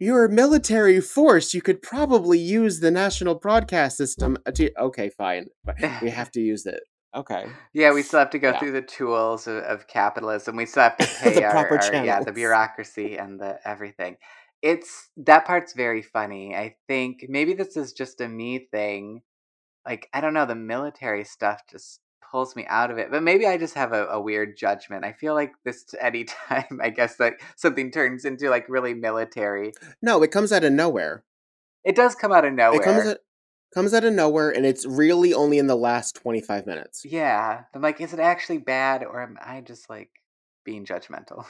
you're 0.00 0.24
a 0.24 0.30
military 0.30 1.00
force 1.00 1.52
you 1.54 1.60
could 1.62 1.82
probably 1.82 2.38
use 2.38 2.80
the 2.80 2.90
national 2.90 3.34
broadcast 3.34 3.96
system 3.96 4.38
uh, 4.46 4.50
to, 4.52 4.70
okay 4.80 5.08
fine 5.10 5.46
but 5.64 5.76
we 6.02 6.10
have 6.20 6.30
to 6.30 6.40
use 6.40 6.66
it 6.66 6.80
okay 7.16 7.46
Yeah, 7.72 7.92
we 7.92 8.02
still 8.02 8.18
have 8.20 8.30
to 8.30 8.38
go 8.38 8.50
Yeah. 8.50 8.58
through 8.58 8.72
the 8.72 8.82
tools 8.82 9.46
of, 9.46 9.56
of 9.64 9.86
capitalism. 9.88 10.56
We 10.56 10.66
still 10.66 10.82
have 10.84 10.96
to 10.98 11.04
The 11.24 11.30
pay 11.32 11.42
our, 11.44 11.50
proper 11.50 11.78
our- 11.78 12.04
yeah, 12.04 12.22
the 12.22 12.32
bureaucracy 12.32 13.16
and 13.16 13.40
the 13.40 13.58
everything. 13.64 14.16
It's 14.62 15.10
that 15.18 15.46
part's 15.46 15.72
very 15.72 16.02
funny. 16.02 16.54
I 16.54 16.76
think 16.86 17.26
maybe 17.28 17.54
this 17.54 17.76
is 17.76 17.92
just 17.92 18.20
a 18.20 18.28
me 18.28 18.68
thing. 18.70 19.22
Like 19.86 20.08
I 20.12 20.20
don't 20.20 20.34
know, 20.34 20.46
the 20.46 20.54
military 20.54 21.24
stuff 21.24 21.62
just 21.70 22.00
pulls 22.30 22.56
me 22.56 22.66
out 22.68 22.90
of 22.90 22.98
it. 22.98 23.10
But 23.10 23.22
maybe 23.22 23.46
I 23.46 23.56
just 23.56 23.74
have 23.74 23.92
a, 23.92 24.06
a 24.06 24.20
weird 24.20 24.56
judgment. 24.56 25.04
I 25.04 25.12
feel 25.12 25.34
like 25.34 25.52
this 25.64 25.84
any 26.00 26.24
time 26.24 26.80
I 26.82 26.90
guess 26.90 27.16
that 27.16 27.34
something 27.56 27.90
turns 27.90 28.24
into 28.24 28.50
like 28.50 28.68
really 28.68 28.94
military. 28.94 29.72
no 30.02 30.22
it 30.22 30.30
comes 30.30 30.52
out 30.52 30.64
of 30.64 30.72
nowhere 30.72 31.24
It 31.84 31.96
does 31.96 32.14
come 32.14 32.32
out 32.32 32.44
of 32.44 32.52
nowhere. 32.52 32.80
it 32.80 32.84
comes 32.84 33.06
out, 33.06 33.16
comes 33.74 33.94
out 33.94 34.04
of 34.04 34.12
nowhere 34.12 34.50
and 34.50 34.66
it's 34.66 34.86
really 34.86 35.32
only 35.34 35.58
in 35.58 35.66
the 35.66 35.76
last 35.76 36.16
25 36.16 36.66
minutes 36.66 37.02
yeah. 37.04 37.62
I'm 37.74 37.82
like, 37.82 38.00
is 38.00 38.12
it 38.12 38.20
actually 38.20 38.58
bad 38.58 39.04
or 39.04 39.22
am 39.22 39.36
I 39.44 39.60
just 39.60 39.88
like 39.88 40.10
being 40.64 40.84
judgmental? 40.84 41.46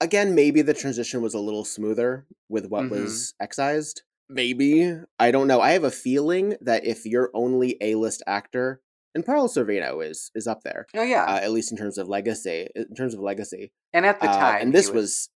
Again 0.00 0.34
maybe 0.34 0.62
the 0.62 0.74
transition 0.74 1.22
was 1.22 1.34
a 1.34 1.38
little 1.40 1.64
smoother 1.64 2.26
with 2.48 2.66
what 2.66 2.84
Mhm. 2.84 2.90
was 2.90 3.34
excised 3.40 4.02
maybe 4.28 4.94
i 5.18 5.30
don't 5.30 5.46
know 5.48 5.60
i 5.60 5.72
have 5.72 5.84
a 5.84 5.90
feeling 5.90 6.56
that 6.60 6.84
if 6.84 7.04
you're 7.04 7.30
only 7.34 7.76
a 7.80 7.94
list 7.96 8.22
actor 8.26 8.80
and 9.14 9.26
Paul 9.26 9.48
Sorvino 9.48 10.04
is 10.08 10.30
is 10.36 10.46
up 10.46 10.62
there 10.62 10.86
Oh 10.94 11.02
yeah. 11.02 11.24
uh, 11.24 11.40
at 11.42 11.50
least 11.50 11.72
in 11.72 11.78
terms 11.78 11.98
of 11.98 12.08
legacy 12.08 12.68
in 12.76 12.94
terms 12.94 13.12
of 13.14 13.20
legacy 13.20 13.72
And 13.92 14.06
at 14.06 14.20
the 14.20 14.28
Uh, 14.28 14.38
time, 14.38 14.62
and 14.62 14.72
this 14.74 14.86
was, 14.86 14.94
was 14.94 15.30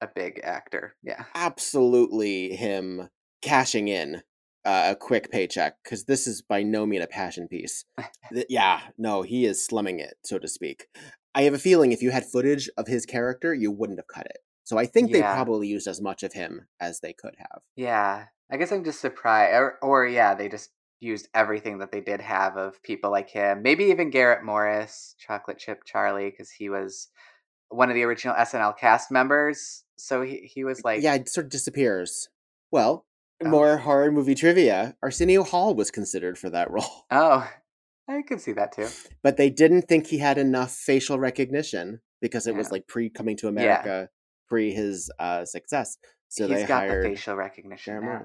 a 0.00 0.08
big 0.14 0.40
actor. 0.42 0.96
Yeah. 1.02 1.24
absolutely 1.34 2.54
him 2.56 3.08
cashing 3.42 3.88
in 3.88 4.22
uh, 4.64 4.88
a 4.90 4.96
quick 4.96 5.30
paycheck 5.30 5.76
because 5.84 6.04
this 6.06 6.26
is 6.26 6.42
by 6.42 6.62
no 6.64 6.84
mean 6.84 7.00
a 7.00 7.06
passion 7.06 7.46
piece 7.46 7.84
yeah 8.48 8.80
no 8.98 9.22
he 9.22 9.46
is 9.46 9.64
slumming 9.64 10.00
it 10.00 10.16
so 10.24 10.38
to 10.38 10.48
speak 10.48 10.88
i 11.36 11.42
have 11.42 11.54
a 11.54 11.58
feeling 11.58 11.92
if 11.92 12.02
you 12.02 12.10
had 12.10 12.24
footage 12.24 12.68
of 12.76 12.88
his 12.88 13.06
character 13.06 13.54
you 13.54 13.70
wouldn't 13.70 14.00
have 14.00 14.08
cut 14.08 14.26
it 14.26 14.38
so 14.64 14.76
i 14.76 14.84
think 14.84 15.12
they 15.12 15.22
probably 15.22 15.68
used 15.68 15.86
as 15.86 16.00
much 16.00 16.24
of 16.24 16.32
him 16.32 16.66
as 16.80 16.98
they 17.00 17.12
could 17.12 17.34
have 17.38 17.62
Yeah. 17.76 18.24
I 18.48 18.56
guess 18.58 18.70
I'm 18.70 18.84
just 18.84 19.00
surprised. 19.00 19.54
Or, 19.54 19.76
or, 19.82 20.06
yeah, 20.06 20.36
they 20.36 20.48
just 20.48 20.70
used 21.00 21.26
everything 21.34 21.78
that 21.78 21.90
they 21.90 22.00
did 22.00 22.20
have 22.20 22.56
of 22.56 22.80
people 22.84 23.10
like 23.10 23.28
him. 23.28 23.60
Maybe 23.60 23.86
even 23.86 24.08
Garrett 24.10 24.44
Morris, 24.44 25.16
Chocolate 25.18 25.58
Chip 25.58 25.82
Charlie, 25.84 26.30
because 26.30 26.52
he 26.52 26.68
was 26.68 27.08
one 27.70 27.88
of 27.88 27.96
the 27.96 28.04
original 28.04 28.36
SNL 28.36 28.78
cast 28.78 29.10
members. 29.10 29.82
So 29.96 30.22
he, 30.22 30.48
he 30.54 30.62
was 30.62 30.84
like, 30.84 31.02
yeah 31.02 31.16
it 31.16 31.28
sort 31.28 31.46
of 31.46 31.50
disappears 31.50 32.28
well 32.70 33.04
Oh. 33.44 33.48
more 33.50 33.76
horror 33.78 34.10
movie 34.12 34.34
trivia 34.36 34.96
arsenio 35.02 35.42
hall 35.42 35.74
was 35.74 35.90
considered 35.90 36.38
for 36.38 36.48
that 36.50 36.70
role 36.76 37.04
oh, 37.10 37.50
I 38.08 38.22
could 38.22 38.40
see 38.40 38.52
that 38.52 38.72
too. 38.72 38.88
but 39.22 39.36
they 39.36 39.50
didn't 39.50 39.82
think 39.82 40.06
he 40.06 40.18
had 40.18 40.38
enough 40.38 40.72
facial 40.72 41.18
recognition 41.18 42.00
because 42.20 42.46
it 42.46 42.54
was 42.54 42.70
like 42.70 42.86
pre 42.86 43.10
coming 43.10 43.36
to 43.38 43.48
America, 43.48 44.08
pre 44.48 44.72
his 44.72 45.10
uh, 45.18 45.44
success. 45.44 45.96
So 46.28 46.46
He's 46.48 46.58
they 46.58 46.66
got 46.66 46.88
hired 46.88 47.04
the 47.04 47.10
facial 47.10 47.36
recognition 47.36 48.00
now. 48.00 48.24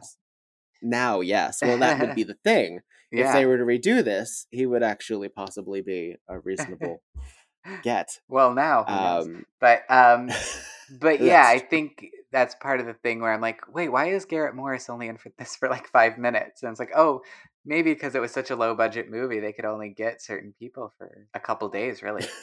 Now, 0.81 1.19
yes. 1.21 1.59
Well, 1.61 1.77
that 1.77 1.99
would 1.99 2.15
be 2.15 2.23
the 2.31 2.37
thing. 2.43 2.79
Yeah. 3.11 3.27
If 3.27 3.33
they 3.33 3.45
were 3.45 3.57
to 3.57 3.63
redo 3.63 4.03
this, 4.03 4.47
he 4.49 4.65
would 4.65 4.83
actually 4.83 5.29
possibly 5.29 5.81
be 5.81 6.15
a 6.27 6.39
reasonable 6.39 7.03
get. 7.83 8.19
well, 8.27 8.53
now? 8.53 8.85
Um, 8.87 9.45
but 9.59 9.83
um, 9.89 10.29
But 10.99 11.21
yeah, 11.21 11.45
I 11.45 11.59
think 11.59 12.05
that's 12.31 12.55
part 12.55 12.79
of 12.79 12.85
the 12.85 12.93
thing 12.93 13.21
where 13.21 13.31
I'm 13.31 13.41
like, 13.41 13.61
wait, 13.73 13.89
why 13.89 14.07
is 14.07 14.25
Garrett 14.25 14.55
Morris 14.55 14.89
only 14.89 15.07
in 15.07 15.17
for 15.17 15.31
this 15.37 15.55
for 15.55 15.69
like 15.69 15.87
five 15.87 16.17
minutes? 16.17 16.63
And 16.63 16.71
it's 16.71 16.79
like, 16.79 16.91
oh, 16.95 17.21
maybe 17.65 17.93
because 17.93 18.15
it 18.15 18.21
was 18.21 18.31
such 18.31 18.49
a 18.51 18.55
low 18.55 18.75
budget 18.75 19.09
movie, 19.09 19.39
they 19.39 19.53
could 19.53 19.65
only 19.65 19.89
get 19.89 20.21
certain 20.21 20.53
people 20.53 20.93
for 20.97 21.27
a 21.33 21.39
couple 21.39 21.69
days, 21.69 22.01
really. 22.03 22.25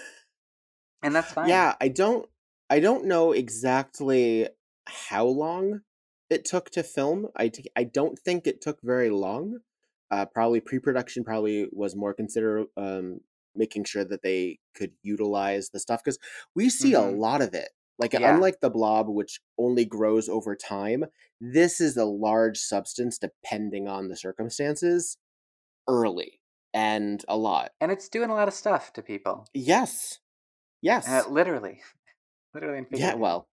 And 1.03 1.15
that's 1.15 1.33
fine. 1.33 1.65
yeah, 1.65 1.75
I 1.81 1.89
don't, 1.89 2.29
I 2.71 2.81
don't 2.81 3.07
know 3.07 3.33
exactly 3.33 4.49
how 4.87 5.25
long 5.27 5.83
it 6.31 6.45
took 6.45 6.71
to 6.71 6.83
film. 6.83 7.29
I, 7.37 7.49
t- 7.49 7.71
I 7.77 7.85
don't 7.85 8.19
think 8.19 8.47
it 8.47 8.61
took 8.61 8.81
very 8.83 9.11
long. 9.11 9.59
Uh, 10.11 10.27
probably 10.27 10.61
pre-production 10.61 11.25
probably 11.25 11.69
was 11.73 11.95
more 11.95 12.15
consider 12.15 12.65
um, 12.77 13.21
making 13.55 13.85
sure 13.85 14.05
that 14.05 14.23
they 14.23 14.59
could 14.75 14.93
utilize 15.03 15.71
the 15.71 15.81
stuff 15.81 16.03
because 16.03 16.19
we 16.55 16.71
see 16.71 16.95
a 16.95 17.01
Mhm. 17.01 17.03
lot 17.03 17.43
of 17.43 17.55
it. 17.55 17.71
Like 17.99 18.15
Yeah. 18.15 18.35
unlike 18.35 18.61
the 18.61 18.71
blob, 18.71 19.09
which 19.09 19.41
only 19.59 19.85
grows 19.85 20.29
over 20.29 20.55
time, 20.55 21.07
this 21.41 21.81
is 21.81 21.97
a 21.97 22.05
large 22.05 22.59
substance 22.59 23.19
depending 23.19 23.89
on 23.89 24.09
the 24.09 24.17
circumstances, 24.17 25.19
early 25.89 26.41
and 26.75 27.25
a 27.29 27.37
lot. 27.37 27.73
And 27.81 27.91
it's 27.91 28.09
doing 28.09 28.31
a 28.31 28.35
lot 28.35 28.49
of 28.49 28.55
stuff 28.55 28.93
to 28.95 29.03
people. 29.03 29.47
Yes, 29.55 30.21
yes, 30.83 31.09
Uh, 31.09 31.29
literally. 31.29 31.81
literally 32.55 32.87
yeah. 32.93 33.15
Well, 33.15 33.49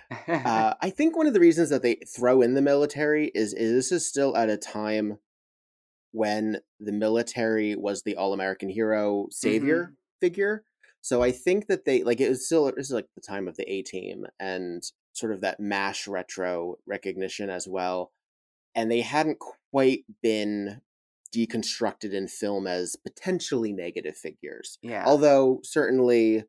uh, 0.28 0.74
I 0.80 0.90
think 0.90 1.16
one 1.16 1.26
of 1.26 1.34
the 1.34 1.40
reasons 1.40 1.68
that 1.70 1.82
they 1.82 1.96
throw 2.16 2.42
in 2.42 2.54
the 2.54 2.62
military 2.62 3.30
is, 3.34 3.52
is 3.52 3.72
this 3.72 3.92
is 3.92 4.06
still 4.06 4.36
at 4.36 4.48
a 4.50 4.56
time 4.56 5.18
when 6.12 6.58
the 6.80 6.92
military 6.92 7.76
was 7.76 8.02
the 8.02 8.16
all 8.16 8.32
American 8.32 8.68
hero 8.68 9.28
savior 9.30 9.92
figure. 10.20 10.64
So 11.02 11.22
I 11.22 11.32
think 11.32 11.66
that 11.66 11.84
they 11.84 12.02
like 12.02 12.20
it 12.20 12.28
was 12.28 12.46
still 12.46 12.66
this 12.66 12.86
is 12.86 12.92
like 12.92 13.08
the 13.14 13.20
time 13.20 13.48
of 13.48 13.56
the 13.56 13.70
A 13.70 13.82
team 13.82 14.26
and 14.38 14.82
sort 15.12 15.32
of 15.32 15.40
that 15.40 15.60
mash 15.60 16.06
retro 16.06 16.76
recognition 16.86 17.50
as 17.50 17.66
well. 17.68 18.12
And 18.74 18.90
they 18.90 19.00
hadn't 19.00 19.38
quite 19.38 20.04
been 20.22 20.80
deconstructed 21.34 22.12
in 22.12 22.28
film 22.28 22.66
as 22.66 22.96
potentially 22.96 23.72
negative 23.72 24.16
figures. 24.16 24.78
Yeah. 24.82 25.04
Although 25.06 25.60
certainly 25.62 26.44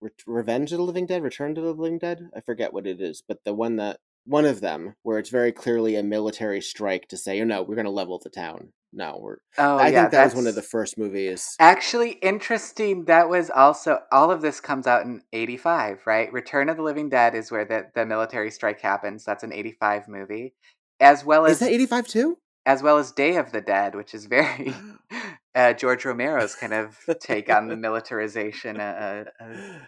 Re- 0.00 0.10
Revenge 0.26 0.72
of 0.72 0.78
the 0.78 0.84
Living 0.84 1.06
Dead, 1.06 1.22
Return 1.22 1.54
to 1.54 1.60
the 1.60 1.72
Living 1.72 1.98
Dead, 1.98 2.28
I 2.36 2.40
forget 2.40 2.72
what 2.72 2.86
it 2.86 3.00
is, 3.00 3.22
but 3.26 3.44
the 3.44 3.54
one 3.54 3.76
that 3.76 3.98
one 4.24 4.44
of 4.44 4.60
them 4.60 4.96
where 5.02 5.18
it's 5.18 5.30
very 5.30 5.52
clearly 5.52 5.96
a 5.96 6.02
military 6.02 6.60
strike 6.60 7.08
to 7.08 7.16
say, 7.16 7.40
"Oh 7.40 7.44
no, 7.44 7.62
we're 7.62 7.76
going 7.76 7.86
to 7.86 7.90
level 7.90 8.18
the 8.18 8.30
town." 8.30 8.72
No, 8.96 9.18
we're. 9.20 9.36
oh, 9.58 9.76
I 9.76 9.88
yeah, 9.88 10.00
think 10.00 10.12
that 10.12 10.24
was 10.24 10.34
one 10.34 10.46
of 10.46 10.54
the 10.54 10.62
first 10.62 10.96
movies. 10.96 11.54
Actually, 11.60 12.12
interesting. 12.12 13.04
That 13.04 13.28
was 13.28 13.50
also 13.50 13.98
all 14.10 14.30
of 14.30 14.40
this 14.40 14.58
comes 14.58 14.86
out 14.86 15.04
in 15.04 15.22
'85, 15.34 16.06
right? 16.06 16.32
Return 16.32 16.70
of 16.70 16.78
the 16.78 16.82
Living 16.82 17.10
Dead 17.10 17.34
is 17.34 17.50
where 17.50 17.66
the, 17.66 17.90
the 17.94 18.06
military 18.06 18.50
strike 18.50 18.80
happens. 18.80 19.22
That's 19.22 19.44
an 19.44 19.52
'85 19.52 20.08
movie, 20.08 20.54
as 20.98 21.26
well 21.26 21.44
as 21.44 21.52
Is 21.52 21.58
that 21.58 21.72
eighty 21.72 21.84
five 21.84 22.08
too? 22.08 22.38
as 22.66 22.82
well 22.82 22.98
as 22.98 23.12
Day 23.12 23.36
of 23.36 23.52
the 23.52 23.60
Dead, 23.60 23.94
which 23.94 24.12
is 24.14 24.26
very 24.26 24.74
uh, 25.54 25.72
George 25.72 26.04
Romero's 26.04 26.54
kind 26.54 26.74
of 26.74 26.98
take 27.20 27.48
on 27.48 27.68
the 27.68 27.76
militarization 27.76 28.80
uh, 28.80 29.24
uh, 29.40 29.44
uh, 29.44 29.78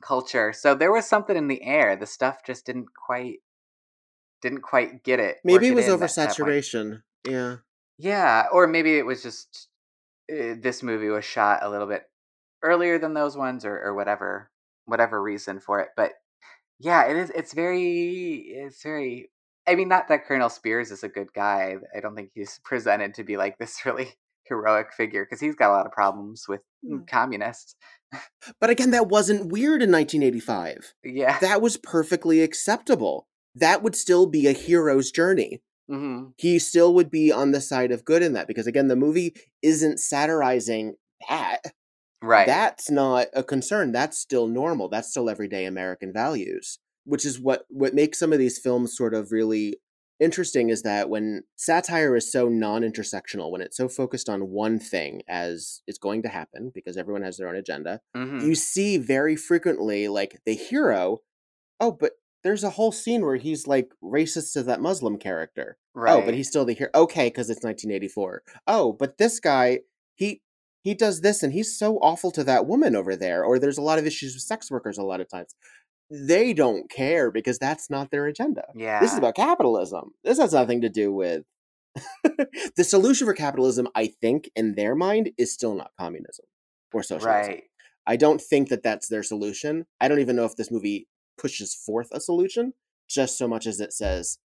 culture. 0.00 0.52
So 0.52 0.74
there 0.74 0.90
was 0.90 1.06
something 1.06 1.36
in 1.36 1.48
the 1.48 1.62
air. 1.62 1.94
The 1.96 2.06
stuff 2.06 2.44
just 2.44 2.66
didn't 2.66 2.94
quite 2.94 3.40
didn't 4.40 4.62
quite 4.62 5.04
get 5.04 5.20
it. 5.20 5.36
Maybe 5.44 5.68
it 5.68 5.74
was 5.74 5.86
in 5.86 5.92
at 5.92 6.00
that 6.00 6.30
oversaturation. 6.30 7.02
Yeah. 7.28 7.56
Yeah, 8.02 8.46
or 8.52 8.66
maybe 8.66 8.96
it 8.98 9.06
was 9.06 9.22
just 9.22 9.68
uh, 10.30 10.54
this 10.60 10.82
movie 10.82 11.08
was 11.08 11.24
shot 11.24 11.60
a 11.62 11.70
little 11.70 11.86
bit 11.86 12.02
earlier 12.62 12.98
than 12.98 13.14
those 13.14 13.36
ones, 13.36 13.64
or, 13.64 13.80
or 13.80 13.94
whatever, 13.94 14.50
whatever 14.86 15.22
reason 15.22 15.60
for 15.60 15.78
it. 15.80 15.90
But 15.96 16.12
yeah, 16.80 17.04
it 17.06 17.16
is. 17.16 17.30
It's 17.30 17.54
very. 17.54 18.44
It's 18.48 18.82
very. 18.82 19.30
I 19.68 19.76
mean, 19.76 19.88
not 19.88 20.08
that 20.08 20.26
Colonel 20.26 20.48
Spears 20.48 20.90
is 20.90 21.04
a 21.04 21.08
good 21.08 21.32
guy. 21.32 21.76
I 21.96 22.00
don't 22.00 22.16
think 22.16 22.30
he's 22.34 22.58
presented 22.64 23.14
to 23.14 23.24
be 23.24 23.36
like 23.36 23.58
this 23.58 23.86
really 23.86 24.08
heroic 24.44 24.92
figure 24.92 25.24
because 25.24 25.40
he's 25.40 25.54
got 25.54 25.70
a 25.70 25.76
lot 25.76 25.86
of 25.86 25.92
problems 25.92 26.46
with 26.48 26.60
Hmm. 26.84 27.04
communists. 27.08 27.76
But 28.60 28.70
again, 28.70 28.90
that 28.90 29.06
wasn't 29.08 29.52
weird 29.52 29.82
in 29.82 29.92
1985. 29.92 30.94
Yeah. 31.04 31.38
That 31.38 31.62
was 31.62 31.76
perfectly 31.76 32.42
acceptable. 32.42 33.28
That 33.54 33.84
would 33.84 33.94
still 33.94 34.26
be 34.26 34.48
a 34.48 34.52
hero's 34.52 35.12
journey. 35.12 35.62
Hmm 35.92 36.34
He 36.36 36.58
still 36.58 36.94
would 36.94 37.10
be 37.10 37.30
on 37.32 37.52
the 37.52 37.60
side 37.60 37.92
of 37.92 38.04
good 38.04 38.22
in 38.22 38.32
that 38.34 38.48
because 38.48 38.66
again, 38.66 38.88
the 38.88 38.96
movie 38.96 39.34
isn't 39.62 39.98
satirizing 40.00 40.96
that. 41.28 41.72
Right. 42.22 42.56
That's 42.56 42.90
not 42.90 43.28
a 43.34 43.44
concern. 43.44 43.92
That's 43.92 44.18
still 44.18 44.48
normal. 44.48 44.88
That's 44.88 45.10
still 45.10 45.30
everyday 45.30 45.64
American 45.66 46.12
values, 46.12 46.78
which 47.04 47.24
is 47.24 47.40
what 47.40 47.66
what 47.68 47.94
makes 47.94 48.18
some 48.18 48.32
of 48.32 48.38
these 48.38 48.58
films 48.58 48.96
sort 48.96 49.14
of 49.14 49.32
really 49.32 49.76
interesting 50.20 50.68
is 50.70 50.82
that 50.82 51.08
when 51.10 51.42
satire 51.56 52.16
is 52.16 52.30
so 52.30 52.48
non-intersectional, 52.48 53.50
when 53.50 53.60
it's 53.60 53.76
so 53.76 53.88
focused 53.88 54.28
on 54.28 54.50
one 54.50 54.78
thing 54.78 55.22
as 55.28 55.82
it's 55.86 55.98
going 55.98 56.22
to 56.22 56.28
happen 56.28 56.70
because 56.74 56.96
everyone 56.96 57.22
has 57.22 57.36
their 57.36 57.48
own 57.48 57.56
agenda, 57.56 58.00
hmm 58.14 58.42
you 58.42 58.54
see 58.54 58.98
very 58.98 59.36
frequently 59.36 60.08
like 60.08 60.40
the 60.46 60.54
hero, 60.54 61.20
oh, 61.80 61.92
but 61.92 62.12
there's 62.42 62.64
a 62.64 62.70
whole 62.70 62.92
scene 62.92 63.24
where 63.24 63.36
he's 63.36 63.66
like 63.66 63.92
racist 64.02 64.52
to 64.54 64.62
that 64.64 64.80
Muslim 64.80 65.18
character. 65.18 65.76
Right. 65.94 66.12
Oh, 66.12 66.22
but 66.24 66.34
he's 66.34 66.48
still 66.48 66.64
the 66.64 66.74
hero. 66.74 66.90
Okay, 66.94 67.26
because 67.28 67.50
it's 67.50 67.64
1984. 67.64 68.42
Oh, 68.66 68.92
but 68.92 69.18
this 69.18 69.40
guy, 69.40 69.80
he 70.14 70.42
he 70.82 70.94
does 70.94 71.20
this 71.20 71.42
and 71.42 71.52
he's 71.52 71.78
so 71.78 71.96
awful 71.98 72.30
to 72.32 72.44
that 72.44 72.66
woman 72.66 72.96
over 72.96 73.14
there. 73.14 73.44
Or 73.44 73.58
there's 73.58 73.78
a 73.78 73.82
lot 73.82 73.98
of 73.98 74.06
issues 74.06 74.34
with 74.34 74.42
sex 74.42 74.70
workers 74.70 74.98
a 74.98 75.04
lot 75.04 75.20
of 75.20 75.28
times. 75.28 75.54
They 76.10 76.52
don't 76.52 76.90
care 76.90 77.30
because 77.30 77.58
that's 77.58 77.88
not 77.88 78.10
their 78.10 78.26
agenda. 78.26 78.64
Yeah. 78.74 79.00
This 79.00 79.12
is 79.12 79.18
about 79.18 79.36
capitalism. 79.36 80.10
This 80.24 80.38
has 80.38 80.52
nothing 80.52 80.80
to 80.82 80.88
do 80.88 81.12
with 81.12 81.44
the 82.76 82.84
solution 82.84 83.26
for 83.26 83.34
capitalism, 83.34 83.88
I 83.94 84.08
think, 84.08 84.50
in 84.56 84.74
their 84.74 84.94
mind, 84.94 85.30
is 85.38 85.52
still 85.52 85.74
not 85.74 85.92
communism 85.98 86.46
or 86.92 87.02
socialism. 87.02 87.50
Right. 87.52 87.62
I 88.06 88.16
don't 88.16 88.40
think 88.40 88.68
that 88.68 88.82
that's 88.82 89.08
their 89.08 89.22
solution. 89.22 89.86
I 90.00 90.08
don't 90.08 90.20
even 90.20 90.36
know 90.36 90.44
if 90.44 90.56
this 90.56 90.70
movie 90.70 91.06
pushes 91.38 91.74
forth 91.74 92.08
a 92.12 92.20
solution, 92.20 92.74
just 93.08 93.36
so 93.38 93.46
much 93.48 93.66
as 93.66 93.80
it 93.80 93.92
says, 93.92 94.38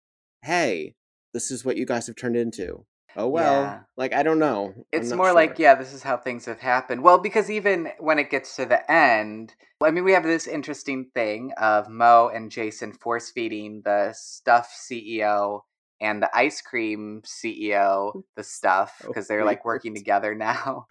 "Hey, 0.43 0.95
this 1.33 1.51
is 1.51 1.63
what 1.65 1.77
you 1.77 1.85
guys 1.85 2.07
have 2.07 2.15
turned 2.15 2.35
into." 2.37 2.85
Oh 3.15 3.27
well, 3.27 3.63
Yeah. 3.63 3.79
like 3.95 4.13
I 4.13 4.21
don't 4.21 4.37
know. 4.37 4.73
It's 4.91 5.11
more 5.11 5.33
like, 5.33 5.57
yeah, 5.57 5.73
this 5.73 5.91
is 5.91 6.03
how 6.03 6.17
things 6.17 6.45
have 6.45 6.59
happened. 6.59 7.01
Well, 7.01 7.17
because 7.17 7.49
even 7.49 7.89
when 7.99 8.19
it 8.19 8.29
gets 8.29 8.55
to 8.57 8.65
the 8.65 8.89
end, 8.91 9.55
I 9.83 9.89
mean, 9.89 10.03
we 10.03 10.11
have 10.11 10.23
this 10.23 10.45
interesting 10.45 11.09
thing 11.15 11.51
of 11.57 11.89
Mo 11.89 12.29
and 12.31 12.51
Jason 12.51 12.93
force 12.93 13.31
feeding 13.31 13.81
the 13.83 14.13
stuff 14.13 14.71
CEO 14.71 15.61
and 15.99 16.21
the 16.21 16.29
ice 16.37 16.61
cream 16.61 17.23
CEO 17.25 18.21
the 18.35 18.43
stuff 18.43 19.01
because 19.07 19.27
they're 19.27 19.45
like 19.45 19.65
working 19.65 19.95
together 20.01 20.35
now. 20.35 20.85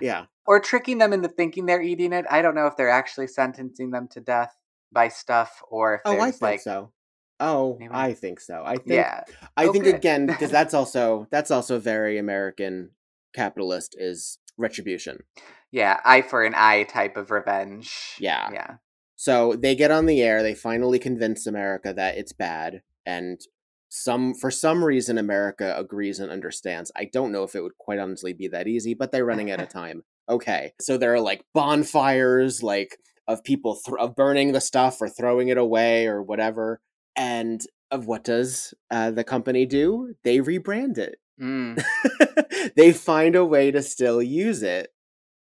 yeah, 0.00 0.24
Or 0.46 0.60
tricking 0.60 0.96
them 0.98 1.12
into 1.12 1.28
thinking 1.28 1.66
they're 1.66 1.82
eating 1.82 2.12
it. 2.14 2.24
I 2.30 2.40
don't 2.40 2.54
know 2.54 2.66
if 2.68 2.76
they're 2.76 2.88
actually 2.88 3.26
sentencing 3.26 3.90
them 3.90 4.08
to 4.12 4.20
death 4.20 4.56
by 4.96 5.08
stuff 5.08 5.62
or 5.70 5.94
if 5.96 6.00
oh, 6.06 6.18
I 6.20 6.30
think 6.32 6.42
like, 6.42 6.60
so. 6.60 6.90
Oh, 7.38 7.76
Maybe. 7.78 7.92
I 7.94 8.14
think 8.14 8.40
so. 8.40 8.62
I 8.64 8.76
think 8.76 8.86
yeah, 8.88 9.20
I 9.56 9.66
Oh, 9.66 9.72
think 9.72 9.84
good. 9.84 9.94
again 9.94 10.26
because 10.26 10.50
that's 10.58 10.74
also 10.74 11.28
that's 11.30 11.50
also 11.52 11.78
very 11.78 12.16
American 12.18 12.90
capitalist 13.34 13.94
is 13.98 14.38
retribution. 14.56 15.18
yeah, 15.70 16.00
eye 16.04 16.22
for 16.22 16.42
an 16.44 16.54
eye 16.56 16.84
type 16.84 17.16
of 17.18 17.30
revenge. 17.30 18.16
Yeah. 18.18 18.48
yeah, 18.52 18.74
So 19.16 19.54
they 19.54 19.74
get 19.76 19.90
on 19.90 20.06
the 20.06 20.22
air, 20.22 20.42
they 20.42 20.54
finally 20.54 20.98
convince 20.98 21.46
America 21.46 21.92
that 21.92 22.16
it's 22.16 22.32
bad 22.32 22.80
and 23.04 23.38
some 23.88 24.32
for 24.34 24.50
some 24.50 24.82
reason 24.82 25.18
America 25.18 25.74
agrees 25.78 26.18
and 26.18 26.30
understands. 26.30 26.90
I 26.96 27.04
don't 27.12 27.32
know 27.32 27.44
if 27.44 27.54
it 27.54 27.62
would 27.62 27.76
quite 27.78 27.98
honestly 27.98 28.32
be 28.32 28.48
that 28.48 28.66
easy, 28.66 28.94
but 28.94 29.12
they're 29.12 29.24
running 29.26 29.50
out 29.50 29.60
of 29.60 29.68
time. 29.82 30.02
Okay. 30.28 30.72
So 30.80 30.96
there 30.98 31.12
are 31.14 31.20
like 31.20 31.42
bonfires 31.54 32.62
like 32.62 32.96
of 33.28 33.44
people 33.44 33.76
th- 33.84 33.98
of 33.98 34.14
burning 34.14 34.52
the 34.52 34.60
stuff 34.60 35.00
or 35.00 35.08
throwing 35.08 35.48
it 35.48 35.58
away 35.58 36.06
or 36.06 36.22
whatever. 36.22 36.80
And 37.16 37.60
of 37.90 38.06
what 38.06 38.24
does 38.24 38.74
uh, 38.90 39.10
the 39.10 39.24
company 39.24 39.66
do? 39.66 40.14
They 40.24 40.38
rebrand 40.38 40.98
it. 40.98 41.18
Mm, 41.40 41.82
they 42.76 42.92
find 42.92 43.36
a 43.36 43.44
way 43.44 43.70
to 43.70 43.82
still 43.82 44.22
use 44.22 44.62
it 44.62 44.90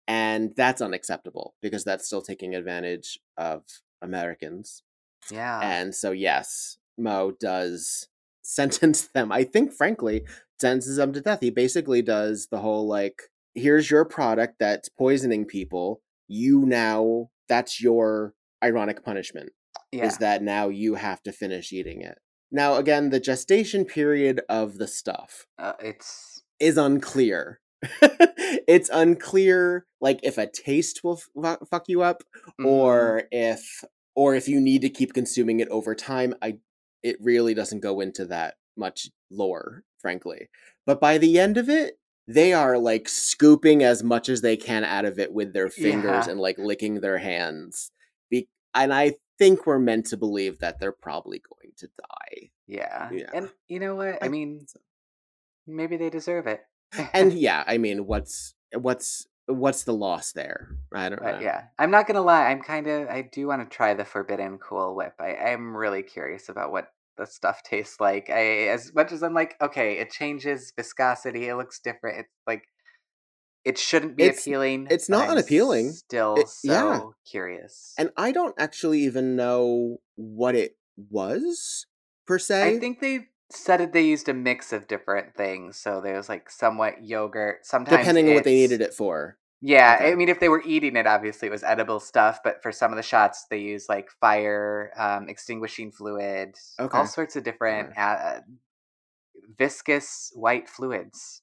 and 0.07 0.53
that's 0.55 0.81
unacceptable 0.81 1.55
because 1.61 1.83
that's 1.83 2.05
still 2.05 2.21
taking 2.21 2.55
advantage 2.55 3.19
of 3.37 3.63
americans 4.01 4.83
yeah. 5.29 5.59
and 5.61 5.93
so 5.93 6.11
yes 6.11 6.77
mo 6.97 7.33
does 7.39 8.07
sentence 8.41 9.01
them 9.13 9.31
i 9.31 9.43
think 9.43 9.73
frankly 9.73 10.23
sentences 10.59 10.95
them 10.95 11.11
to 11.11 11.21
death 11.21 11.39
he 11.41 11.49
basically 11.49 12.01
does 12.01 12.47
the 12.49 12.59
whole 12.59 12.87
like 12.87 13.23
here's 13.53 13.91
your 13.91 14.05
product 14.05 14.55
that's 14.59 14.87
poisoning 14.87 15.45
people 15.45 16.01
you 16.27 16.65
now 16.65 17.29
that's 17.47 17.81
your 17.81 18.33
ironic 18.63 19.03
punishment 19.03 19.51
yeah. 19.91 20.05
is 20.05 20.17
that 20.17 20.41
now 20.41 20.69
you 20.69 20.95
have 20.95 21.21
to 21.23 21.31
finish 21.31 21.71
eating 21.71 22.01
it 22.01 22.17
now 22.51 22.75
again 22.75 23.09
the 23.09 23.19
gestation 23.19 23.85
period 23.85 24.41
of 24.49 24.77
the 24.77 24.87
stuff 24.87 25.45
Uh, 25.57 25.73
it's 25.79 26.37
is 26.59 26.77
unclear. 26.77 27.59
it's 28.01 28.89
unclear, 28.91 29.85
like 30.01 30.19
if 30.23 30.37
a 30.37 30.47
taste 30.47 31.03
will 31.03 31.21
f- 31.43 31.59
fuck 31.69 31.87
you 31.87 32.01
up, 32.01 32.23
mhm. 32.59 32.65
or 32.65 33.23
if 33.31 33.83
or 34.15 34.33
if 34.35 34.47
you 34.47 34.59
need 34.59 34.81
to 34.81 34.89
keep 34.89 35.13
consuming 35.13 35.59
it 35.59 35.69
over 35.69 35.93
time. 35.93 36.33
I 36.41 36.57
it 37.03 37.17
really 37.21 37.53
doesn't 37.53 37.81
go 37.81 37.99
into 37.99 38.25
that 38.25 38.55
much 38.75 39.09
lore, 39.29 39.83
frankly. 39.99 40.49
But 40.85 40.99
by 40.99 41.17
the 41.17 41.37
end 41.39 41.57
of 41.57 41.69
it, 41.69 41.99
they 42.27 42.53
are 42.53 42.77
like 42.77 43.07
scooping 43.07 43.83
as 43.83 44.03
much 44.03 44.27
as 44.29 44.41
they 44.41 44.57
can 44.57 44.83
out 44.83 45.05
of 45.05 45.17
it 45.19 45.31
with 45.33 45.53
their 45.53 45.69
fingers 45.69 46.25
Yeah. 46.25 46.31
and 46.31 46.39
like 46.39 46.57
licking 46.57 46.99
their 46.99 47.17
hands. 47.17 47.91
Be- 48.29 48.49
and 48.75 48.93
I 48.93 49.13
think 49.39 49.65
we're 49.65 49.79
meant 49.79 50.07
to 50.07 50.17
believe 50.17 50.59
that 50.59 50.79
they're 50.79 50.91
probably 50.91 51.39
going 51.39 51.73
to 51.77 51.87
die. 51.87 52.49
yeah. 52.67 53.09
Yeah. 53.11 53.29
And 53.33 53.49
you 53.67 53.79
know 53.79 53.95
what? 53.95 54.21
I, 54.21 54.25
I 54.25 54.27
mean, 54.29 54.65
maybe 55.65 55.97
they 55.97 56.09
deserve 56.09 56.47
it. 56.47 56.61
and 57.13 57.31
yeah, 57.47 57.63
I 57.67 57.77
mean, 57.77 58.05
what's 58.07 58.55
what's 58.73 59.27
what's 59.45 59.83
the 59.85 59.93
loss 59.93 60.33
there? 60.33 60.69
I 60.93 61.09
don't 61.09 61.21
know. 61.21 61.39
Yeah, 61.41 61.63
I'm 61.79 61.91
not 61.91 62.07
gonna 62.07 62.21
lie. 62.21 62.47
I'm 62.47 62.61
kind 62.61 62.87
of. 62.87 63.07
I 63.07 63.21
do 63.21 63.47
want 63.47 63.69
to 63.69 63.73
try 63.75 63.93
the 63.93 64.05
Forbidden 64.05 64.57
Cool 64.57 64.95
Whip. 64.95 65.13
I 65.19 65.35
I'm 65.35 65.75
really 65.75 66.03
curious 66.03 66.49
about 66.49 66.71
what 66.71 66.87
the 67.17 67.25
stuff 67.25 67.63
tastes 67.63 67.99
like. 67.99 68.29
I 68.29 68.67
as 68.69 68.93
much 68.93 69.11
as 69.11 69.23
I'm 69.23 69.33
like, 69.33 69.55
okay, 69.61 69.97
it 69.99 70.11
changes 70.11 70.71
viscosity. 70.75 71.47
It 71.47 71.55
looks 71.55 71.79
different. 71.79 72.19
It's 72.19 72.33
like 72.45 72.63
it 73.65 73.77
shouldn't 73.77 74.15
be 74.15 74.23
It's- 74.23 74.41
appealing. 74.41 74.87
it's 74.89 75.09
not 75.09 75.25
I'm 75.25 75.31
unappealing. 75.31 75.91
Still, 75.91 76.35
It- 76.37 76.47
so 76.49 76.71
yeah. 76.71 77.01
curious. 77.29 77.93
And 77.97 78.11
I 78.15 78.31
don't 78.31 78.55
actually 78.57 79.01
even 79.01 79.35
know 79.35 79.97
what 80.15 80.55
it 80.55 80.77
was 81.09 81.85
per 82.25 82.39
se. 82.39 82.75
I 82.75 82.79
think 82.79 83.01
they 83.01 83.27
said 83.51 83.81
it. 83.81 83.91
They 83.93 84.03
used 84.03 84.29
a 84.29 84.33
mix 84.33 84.71
of 84.71 84.87
different 84.87 85.35
things. 85.35 85.77
So 85.77 85.99
there 86.01 86.15
was 86.15 86.29
like 86.29 86.49
somewhat 86.49 87.03
yogurt. 87.03 87.65
Sometimes 87.65 87.97
depending 87.97 88.29
on 88.29 88.35
what 88.35 88.43
they 88.45 88.55
needed 88.55 88.81
it 88.81 88.93
for. 88.93 89.37
Yeah, 89.61 89.95
Okay. 89.95 90.11
I 90.11 90.15
mean, 90.15 90.29
if 90.29 90.39
they 90.39 90.49
were 90.49 90.61
eating 90.65 90.95
it, 90.95 91.07
obviously 91.07 91.47
it 91.47 91.51
was 91.51 91.63
edible 91.63 91.99
stuff. 91.99 92.39
But 92.43 92.61
for 92.61 92.71
some 92.71 92.91
of 92.91 92.97
the 92.97 93.03
shots, 93.03 93.45
they 93.49 93.57
use 93.57 93.87
like 93.89 94.09
fire 94.21 94.91
um, 94.97 95.29
extinguishing 95.29 95.91
fluid, 95.91 96.55
Okay. 96.79 96.97
all 96.97 97.07
sorts 97.07 97.35
of 97.35 97.43
different 97.43 97.97
uh, 97.97 98.39
viscous 99.57 100.31
white 100.35 100.69
fluids. 100.69 101.41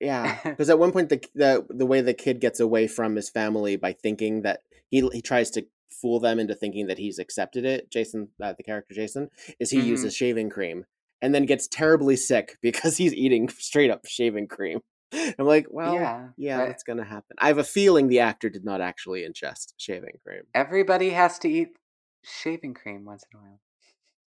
Yeah, 0.00 0.38
because 0.44 0.70
at 0.70 0.78
one 0.78 0.92
point 0.92 1.08
the 1.08 1.20
the 1.34 1.66
the 1.68 1.86
way 1.86 2.00
the 2.00 2.14
kid 2.14 2.40
gets 2.40 2.60
away 2.60 2.86
from 2.86 3.16
his 3.16 3.30
family 3.30 3.76
by 3.76 3.92
thinking 3.92 4.42
that 4.42 4.60
he 4.90 5.08
he 5.12 5.22
tries 5.22 5.50
to 5.52 5.66
fool 5.90 6.20
them 6.20 6.38
into 6.40 6.54
thinking 6.54 6.86
that 6.88 6.98
he's 6.98 7.18
accepted 7.18 7.64
it. 7.64 7.90
Jason, 7.90 8.28
uh, 8.42 8.52
the 8.56 8.62
character 8.62 8.94
Jason, 8.94 9.28
is 9.60 9.70
he 9.70 9.78
Mhm. 9.78 9.86
uses 9.88 10.14
shaving 10.16 10.50
cream 10.50 10.84
and 11.20 11.34
then 11.34 11.46
gets 11.46 11.68
terribly 11.68 12.16
sick 12.16 12.56
because 12.62 12.96
he's 12.96 13.14
eating 13.14 13.48
straight 13.48 13.90
up 13.90 14.06
shaving 14.06 14.48
cream. 14.48 14.80
I'm 15.38 15.46
like, 15.46 15.66
well, 15.70 15.94
yeah, 15.94 16.28
yeah, 16.36 16.58
but 16.58 16.68
that's 16.68 16.82
gonna 16.82 17.04
happen. 17.04 17.36
I 17.38 17.48
have 17.48 17.58
a 17.58 17.64
feeling 17.64 18.08
the 18.08 18.20
actor 18.20 18.48
did 18.48 18.64
not 18.64 18.80
actually 18.80 19.22
ingest 19.22 19.74
shaving 19.76 20.18
cream. 20.26 20.42
everybody 20.54 21.10
has 21.10 21.38
to 21.40 21.48
eat 21.48 21.76
shaving 22.24 22.74
cream 22.74 23.04
once 23.04 23.24
in 23.32 23.38
a 23.38 23.42
while. 23.42 23.60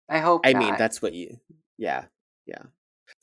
I 0.08 0.18
hope 0.18 0.44
I 0.44 0.52
not. 0.52 0.62
mean, 0.62 0.74
that's 0.76 1.02
what 1.02 1.14
you. 1.14 1.38
Yeah, 1.78 2.06
yeah. 2.46 2.62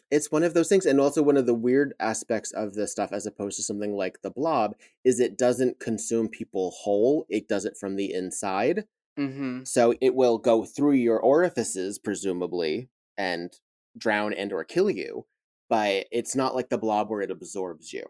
It's 0.10 0.32
one 0.32 0.44
of 0.44 0.54
those 0.54 0.70
things, 0.70 0.86
and 0.86 1.02
also 1.02 1.22
one 1.22 1.38
of 1.38 1.46
the 1.46 1.54
weird 1.54 1.94
aspects 2.00 2.52
of 2.52 2.74
this 2.76 2.92
stuff, 2.92 3.12
as 3.12 3.26
opposed 3.26 3.58
to 3.58 3.64
something 3.64 3.94
like 3.94 4.22
the 4.22 4.32
Blob, 4.32 4.76
is 5.04 5.20
it 5.20 5.38
doesn't 5.38 5.80
consume 5.80 6.30
people 6.30 6.72
whole. 6.72 7.26
It 7.30 7.48
does 7.48 7.66
it 7.66 7.78
from 7.78 7.96
the 7.96 8.14
inside, 8.14 8.86
hmm 9.18 9.64
so 9.64 9.94
it 10.00 10.16
will 10.16 10.38
go 10.38 10.64
through 10.66 10.94
your 10.94 11.20
orifices, 11.20 12.00
presumably, 12.00 12.90
and 13.18 13.52
drown 13.98 14.34
and 14.34 14.54
or 14.54 14.64
kill 14.64 14.90
you. 14.90 15.26
But 15.70 16.08
it's 16.12 16.36
not 16.36 16.56
like 16.56 16.70
the 16.70 16.78
Blob 16.78 17.10
where 17.10 17.22
it 17.22 17.32
absorbs 17.32 17.92
you. 17.92 18.04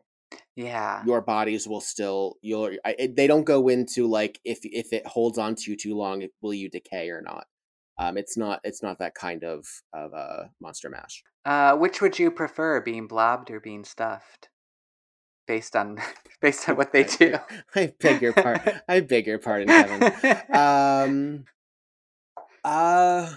Yeah. 0.56 1.04
Your 1.06 1.22
bodies 1.22 1.68
will 1.68 1.82
still. 1.82 2.36
You'll. 2.42 2.72
I, 2.86 3.10
they 3.16 3.28
don't 3.28 3.44
go 3.46 3.68
into 3.68 4.08
like 4.08 4.40
if 4.44 4.60
if 4.64 4.94
it 4.94 5.06
holds 5.06 5.38
on 5.38 5.56
to 5.56 5.72
you 5.72 5.78
too 5.78 5.96
long, 5.96 6.26
will 6.42 6.54
you 6.54 6.70
decay 6.70 7.10
or 7.10 7.22
not? 7.22 7.46
Um, 8.00 8.18
it's 8.18 8.38
not. 8.38 8.60
It's 8.64 8.84
not 8.84 9.00
that 9.00 9.16
kind 9.16 9.44
of 9.44 9.66
of 9.94 10.14
uh, 10.14 10.46
monster 10.62 10.90
mash. 10.90 11.24
Uh, 11.46 11.76
which 11.76 12.02
would 12.02 12.20
you 12.20 12.30
prefer, 12.30 12.82
being 12.82 13.08
blobbed 13.08 13.50
or 13.50 13.60
being 13.60 13.84
stuffed? 13.86 14.50
Based 15.48 15.76
on 15.76 16.00
based 16.42 16.68
on 16.68 16.76
what 16.76 16.92
they 16.92 17.04
do. 17.04 17.36
I 17.76 17.94
beg 18.00 18.22
your 18.22 18.34
pardon. 18.34 18.82
I 18.88 19.00
beg 19.00 19.28
your 19.28 19.40
pardon, 19.40 19.68
Kevin. 19.68 20.42
Um, 20.54 21.46
uh, 22.64 23.36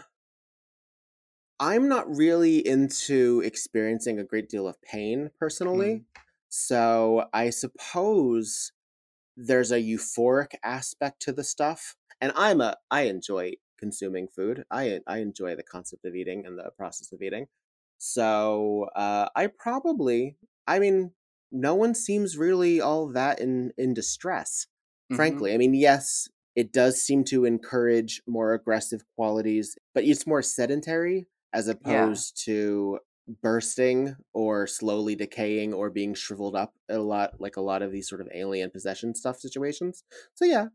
I'm 1.60 1.88
not 1.88 2.08
really 2.14 2.66
into 2.66 3.40
experiencing 3.44 4.18
a 4.18 4.24
great 4.24 4.48
deal 4.48 4.66
of 4.66 4.80
pain 4.82 5.30
personally. 5.38 6.04
So 6.48 7.28
I 7.32 7.50
suppose 7.50 8.72
there's 9.36 9.72
a 9.72 9.80
euphoric 9.82 10.54
aspect 10.64 11.20
to 11.22 11.32
the 11.32 11.44
stuff. 11.44 11.96
And 12.20 12.32
I'm 12.36 12.60
a 12.60 12.76
I 12.90 13.02
enjoy 13.02 13.54
consuming 13.78 14.28
food. 14.28 14.64
I 14.70 15.00
I 15.06 15.18
enjoy 15.18 15.56
the 15.56 15.62
concept 15.64 16.04
of 16.06 16.14
eating 16.16 16.46
and 16.46 16.58
the 16.58 16.72
process 16.76 17.12
of 17.12 17.22
eating. 17.22 17.48
So 17.98 18.84
uh 18.96 19.28
I 19.36 19.48
probably 19.48 20.36
I 20.66 20.78
mean 20.78 21.14
no 21.52 21.74
one 21.74 21.94
seems 21.94 22.38
really 22.38 22.80
all 22.80 23.08
that 23.08 23.40
in 23.40 23.72
in 23.78 23.94
distress 23.94 24.66
Mhm. 25.10 25.16
frankly. 25.16 25.52
I 25.54 25.58
mean, 25.58 25.74
yes, 25.74 26.28
it 26.54 26.72
does 26.72 27.02
seem 27.02 27.24
to 27.24 27.44
encourage 27.44 28.22
more 28.26 28.54
aggressive 28.54 29.02
qualities, 29.16 29.76
but 29.94 30.04
it's 30.04 30.26
more 30.26 30.42
sedentary 30.42 31.26
as 31.52 31.68
opposed 31.68 32.40
to 32.44 32.98
bursting 33.42 34.16
or 34.34 34.66
slowly 34.66 35.14
decaying 35.14 35.72
or 35.72 35.88
being 35.90 36.14
shriveled 36.14 36.56
up 36.56 36.74
a 36.88 36.98
lot 36.98 37.40
like 37.40 37.56
a 37.56 37.60
lot 37.60 37.80
of 37.82 37.92
these 37.92 38.08
sort 38.08 38.20
of 38.20 38.28
alien 38.34 38.70
possession 38.70 39.14
stuff 39.14 39.38
situations. 39.38 40.02
So 40.34 40.44
yeah, 40.44 40.66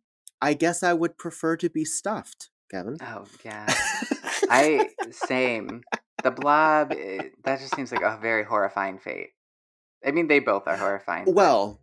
I 0.41 0.53
guess 0.53 0.81
I 0.83 0.93
would 0.93 1.17
prefer 1.17 1.57
to 1.57 1.69
be 1.69 1.83
stuffed, 1.85 2.49
Kevin. 2.71 2.97
Oh 3.01 3.25
yeah. 3.43 3.65
I 4.49 4.89
same. 5.11 5.81
The 6.23 6.31
blob. 6.31 6.91
eh, 6.93 7.29
that 7.43 7.59
just 7.59 7.75
seems 7.75 7.91
like 7.91 8.01
a 8.01 8.17
very 8.21 8.43
horrifying 8.43 8.99
fate. 8.99 9.29
I 10.05 10.11
mean, 10.11 10.27
they 10.27 10.39
both 10.39 10.67
are 10.67 10.77
horrifying. 10.77 11.33
well, 11.33 11.79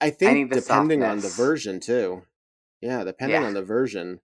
I 0.00 0.10
think 0.10 0.50
the 0.50 0.60
depending 0.60 1.02
on 1.02 1.20
the 1.20 1.28
version 1.28 1.78
too. 1.80 2.22
Yeah, 2.80 3.04
depending 3.04 3.40
Yeah. 3.42 3.46
on 3.46 3.54
the 3.54 3.62
version, 3.62 4.20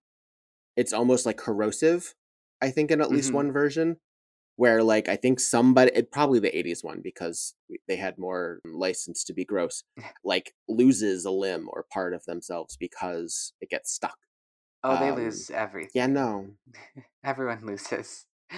it's 0.77 0.93
almost 0.93 1.27
like 1.27 1.37
corrosive. 1.37 2.15
I 2.63 2.71
think 2.71 2.91
in 2.91 3.01
at 3.03 3.11
least 3.11 3.31
Mhm. 3.31 3.35
one 3.35 3.53
version, 3.53 3.97
where 4.57 4.83
like 4.83 5.09
I 5.09 5.17
think 5.17 5.41
somebody, 5.41 5.91
it, 5.95 6.13
probably 6.13 6.39
the 6.39 6.57
'80s 6.57 6.85
one 6.85 7.01
because 7.03 7.55
they 7.89 7.97
had 7.97 8.19
more 8.19 8.61
license 8.65 9.25
to 9.25 9.35
be 9.35 9.45
gross, 9.45 9.85
like 10.25 10.55
loses 10.69 11.25
a 11.25 11.31
limb 11.31 11.69
or 11.73 11.85
part 11.93 12.15
of 12.15 12.25
themselves 12.27 12.77
because 12.77 13.53
it 13.61 13.69
gets 13.71 13.93
stuck. 13.93 14.17
oh, 14.85 14.99
they 14.99 15.11
um, 15.11 15.17
lose 15.17 15.51
everything. 15.51 15.91
Yeah, 15.95 16.07
no, 16.07 16.57
Everyone 17.25 17.65
loses. 17.67 18.27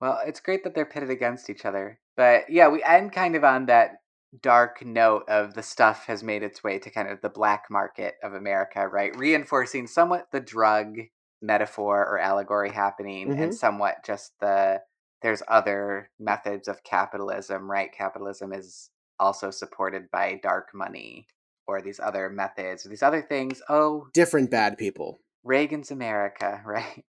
Well, 0.00 0.18
it's 0.26 0.40
great 0.40 0.64
that 0.64 0.74
they're 0.74 0.84
pitted 0.84 1.10
against 1.10 1.48
each 1.48 1.64
other. 1.64 2.00
But 2.16 2.50
yeah, 2.50 2.66
we 2.66 2.82
end 2.82 3.12
kind 3.12 3.36
of 3.36 3.44
on 3.44 3.66
that 3.66 3.98
dark 4.40 4.84
note 4.84 5.28
of 5.28 5.54
the 5.54 5.62
stuff 5.62 6.06
has 6.06 6.24
made 6.24 6.42
its 6.42 6.64
way 6.64 6.80
to 6.80 6.90
kind 6.90 7.08
of 7.08 7.20
the 7.20 7.28
black 7.28 7.66
market 7.70 8.16
of 8.20 8.34
America, 8.34 8.88
right? 8.88 9.16
Reinforcing 9.16 9.86
somewhat 9.86 10.26
the 10.32 10.40
drug 10.40 10.96
metaphor 11.42 11.98
or 12.00 12.18
allegory 12.18 12.70
happening 12.70 13.32
and 13.38 13.54
somewhat 13.54 13.96
just 14.04 14.32
the 14.40 14.80
there's 15.22 15.42
other 15.48 16.10
methods 16.18 16.68
of 16.68 16.82
capitalism, 16.84 17.70
right? 17.70 17.92
Capitalism 17.92 18.52
is 18.52 18.90
also 19.20 19.50
supported 19.50 20.10
by 20.10 20.40
dark 20.42 20.70
money 20.74 21.26
or 21.66 21.80
these 21.80 22.00
other 22.00 22.28
methods 22.28 22.84
or 22.84 22.88
these 22.88 23.04
other 23.04 23.22
things. 23.22 23.62
Oh, 23.68 24.08
different 24.12 24.50
bad 24.50 24.76
people. 24.76 25.20
Reagan's 25.44 25.90
America, 25.90 26.60
right? 26.66 27.04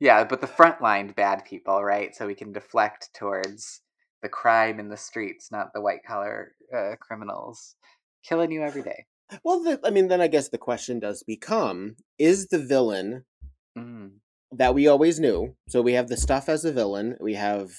Yeah, 0.00 0.24
but 0.24 0.40
the 0.40 0.46
frontline 0.46 1.14
bad 1.14 1.44
people, 1.44 1.82
right? 1.82 2.14
So 2.14 2.26
we 2.26 2.34
can 2.34 2.52
deflect 2.52 3.10
towards 3.14 3.80
the 4.22 4.28
crime 4.28 4.80
in 4.80 4.88
the 4.88 4.96
streets, 4.96 5.50
not 5.52 5.72
the 5.74 5.80
white 5.80 6.04
collar 6.06 6.52
uh, 6.74 6.94
criminals 7.00 7.76
killing 8.26 8.50
you 8.50 8.62
every 8.62 8.82
day. 8.82 9.04
Well, 9.44 9.62
the, 9.62 9.80
I 9.84 9.90
mean, 9.90 10.08
then 10.08 10.20
I 10.20 10.28
guess 10.28 10.48
the 10.48 10.58
question 10.58 11.00
does 11.00 11.22
become: 11.22 11.96
Is 12.18 12.48
the 12.48 12.58
villain. 12.58 13.24
That 14.58 14.74
we 14.74 14.86
always 14.86 15.20
knew. 15.20 15.54
So 15.68 15.82
we 15.82 15.92
have 15.94 16.08
the 16.08 16.16
stuff 16.16 16.48
as 16.48 16.64
a 16.64 16.72
villain. 16.72 17.16
We 17.20 17.34
have 17.34 17.72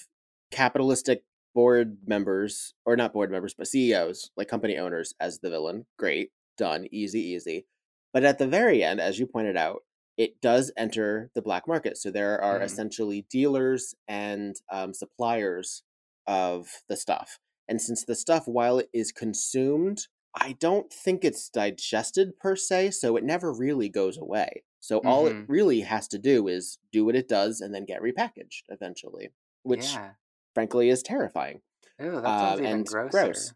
capitalistic 0.52 1.24
board 1.54 1.98
members, 2.06 2.74
or 2.86 2.96
not 2.96 3.14
board 3.14 3.32
members, 3.32 3.54
but 3.54 3.68
CEOs, 3.68 4.32
like 4.36 4.48
company 4.48 4.78
owners, 4.78 5.14
as 5.20 5.40
the 5.40 5.50
villain. 5.50 5.86
Great, 5.98 6.32
done, 6.58 6.88
easy, 6.92 7.20
easy. 7.22 7.66
But 8.14 8.24
at 8.24 8.38
the 8.38 8.48
very 8.48 8.84
end, 8.84 9.00
as 9.00 9.20
you 9.20 9.26
pointed 9.28 9.58
out, 9.58 9.84
it 10.18 10.40
does 10.42 10.72
enter 10.78 11.30
the 11.36 11.42
black 11.42 11.68
market. 11.68 11.98
So 11.98 12.10
there 12.12 12.42
are 12.42 12.60
Mhm. 12.60 12.66
essentially 12.66 13.26
dealers 13.30 13.96
and 14.08 14.56
um, 14.72 14.94
suppliers 14.94 15.84
of 16.28 16.84
the 16.88 16.96
stuff. 16.96 17.40
And 17.68 17.82
since 17.82 18.06
the 18.06 18.16
stuff, 18.16 18.48
while 18.48 18.80
it 18.80 18.90
is 18.94 19.12
consumed, 19.12 20.08
I 20.34 20.54
don't 20.54 20.92
think 20.92 21.24
it's 21.24 21.50
digested 21.50 22.38
per 22.40 22.56
se, 22.56 22.92
so 22.92 23.16
it 23.16 23.24
never 23.24 23.52
really 23.54 23.90
goes 23.90 24.18
away. 24.18 24.64
So 24.86 25.00
all 25.00 25.26
it 25.26 25.34
Mhm. 25.34 25.46
really 25.48 25.82
has 25.82 26.08
to 26.10 26.20
do 26.20 26.48
is 26.48 26.78
do 26.92 27.06
what 27.06 27.16
it 27.16 27.28
does 27.28 27.60
and 27.60 27.74
then 27.74 27.86
get 27.86 28.04
repackaged 28.04 28.66
eventually, 28.70 29.32
which 29.64 29.94
yeah. 29.94 30.12
frankly 30.54 30.90
is 30.90 31.02
terrifying. 31.02 31.62
Ooh, 32.00 32.12
that 32.22 32.24
uh, 32.24 32.40
sounds 32.40 32.60
even 32.62 32.72
and 32.72 32.86
grosser. 32.86 33.10
gross. 33.10 33.54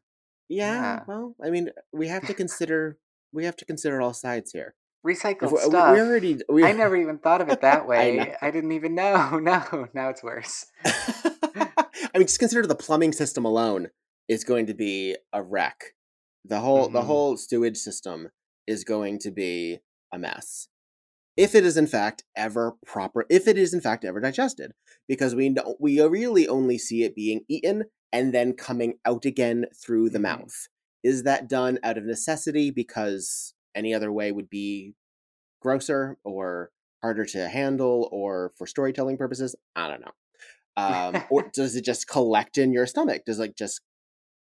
Yeah, 0.47 0.81
Yeah. 0.81 1.03
well, 1.07 1.35
I 1.39 1.51
mean, 1.51 1.69
we 1.93 2.07
have 2.07 2.25
to 2.25 2.33
consider 2.33 2.97
we 3.31 3.45
have 3.45 3.55
to 3.57 3.65
consider 3.65 4.01
all 4.01 4.13
sides 4.13 4.53
here. 4.53 4.73
Recycled 5.05 5.51
we, 5.51 5.59
stuff. 5.59 5.93
we 5.93 5.99
already 6.01 6.41
we, 6.49 6.63
I 6.65 6.71
never 6.71 6.95
even 6.97 7.19
thought 7.19 7.41
of 7.41 7.49
it 7.49 7.61
that 7.61 7.85
way. 7.91 8.17
know. 8.17 8.35
I, 8.41 8.49
didn't 8.49 8.71
even 8.71 8.95
know. 8.95 9.37
No, 9.43 9.87
now 9.93 10.09
it's 10.09 10.23
worse. 10.23 10.65
I 10.83 12.11
mean, 12.15 12.25
just 12.25 12.39
consider 12.39 12.65
the 12.65 12.73
plumbing 12.73 13.13
system 13.13 13.45
alone 13.45 13.91
is 14.27 14.43
going 14.43 14.65
to 14.65 14.73
be 14.73 15.15
a 15.31 15.43
wreck. 15.43 15.93
The 16.43 16.59
whole 16.61 16.89
the 16.89 17.01
Mhm. 17.01 17.05
whole 17.05 17.37
sewage 17.37 17.77
system 17.77 18.31
is 18.65 18.83
going 18.83 19.19
to 19.19 19.29
be 19.29 19.81
a 20.11 20.17
mess. 20.17 20.69
If 21.39 21.55
it 21.55 21.65
is 21.65 21.77
in 21.77 21.87
fact 21.87 22.23
ever 22.35 22.73
proper, 22.85 23.25
if 23.29 23.47
it 23.47 23.57
is 23.57 23.73
in 23.73 23.81
fact 23.81 24.05
ever 24.05 24.19
digested, 24.19 24.73
because 25.07 25.33
we 25.35 25.49
know 25.49 25.77
we 25.79 26.01
really 26.01 26.47
only 26.47 26.77
see 26.77 27.03
it 27.03 27.15
being 27.15 27.45
eaten 27.47 27.85
and 28.11 28.33
then 28.33 28.53
coming 28.53 28.99
out 29.05 29.25
again 29.25 29.65
through 29.75 30.11
the 30.11 30.19
Mhm. 30.19 30.19
mouth. 30.19 30.67
Is 31.03 31.23
that 31.23 31.47
done 31.49 31.79
out 31.83 31.97
of 31.97 32.05
necessity 32.05 32.71
because 32.71 33.55
any 33.73 33.93
other 33.93 34.11
way 34.11 34.31
would 34.33 34.49
be 34.51 34.95
grosser 35.61 36.17
or 36.23 36.71
harder 37.01 37.25
to 37.25 37.49
handle 37.49 38.09
or 38.11 38.53
for 38.57 38.67
storytelling 38.67 39.17
purposes? 39.17 39.55
I 39.75 39.87
don't 39.89 40.01
know. 40.01 40.11
Um, 40.77 41.23
or 41.29 41.43
does 41.53 41.75
it 41.75 41.85
just 41.85 42.07
collect 42.07 42.57
in 42.57 42.73
your 42.73 42.87
stomach? 42.87 43.25
Does 43.25 43.39
it 43.39 43.43
like 43.43 43.55
just 43.55 43.81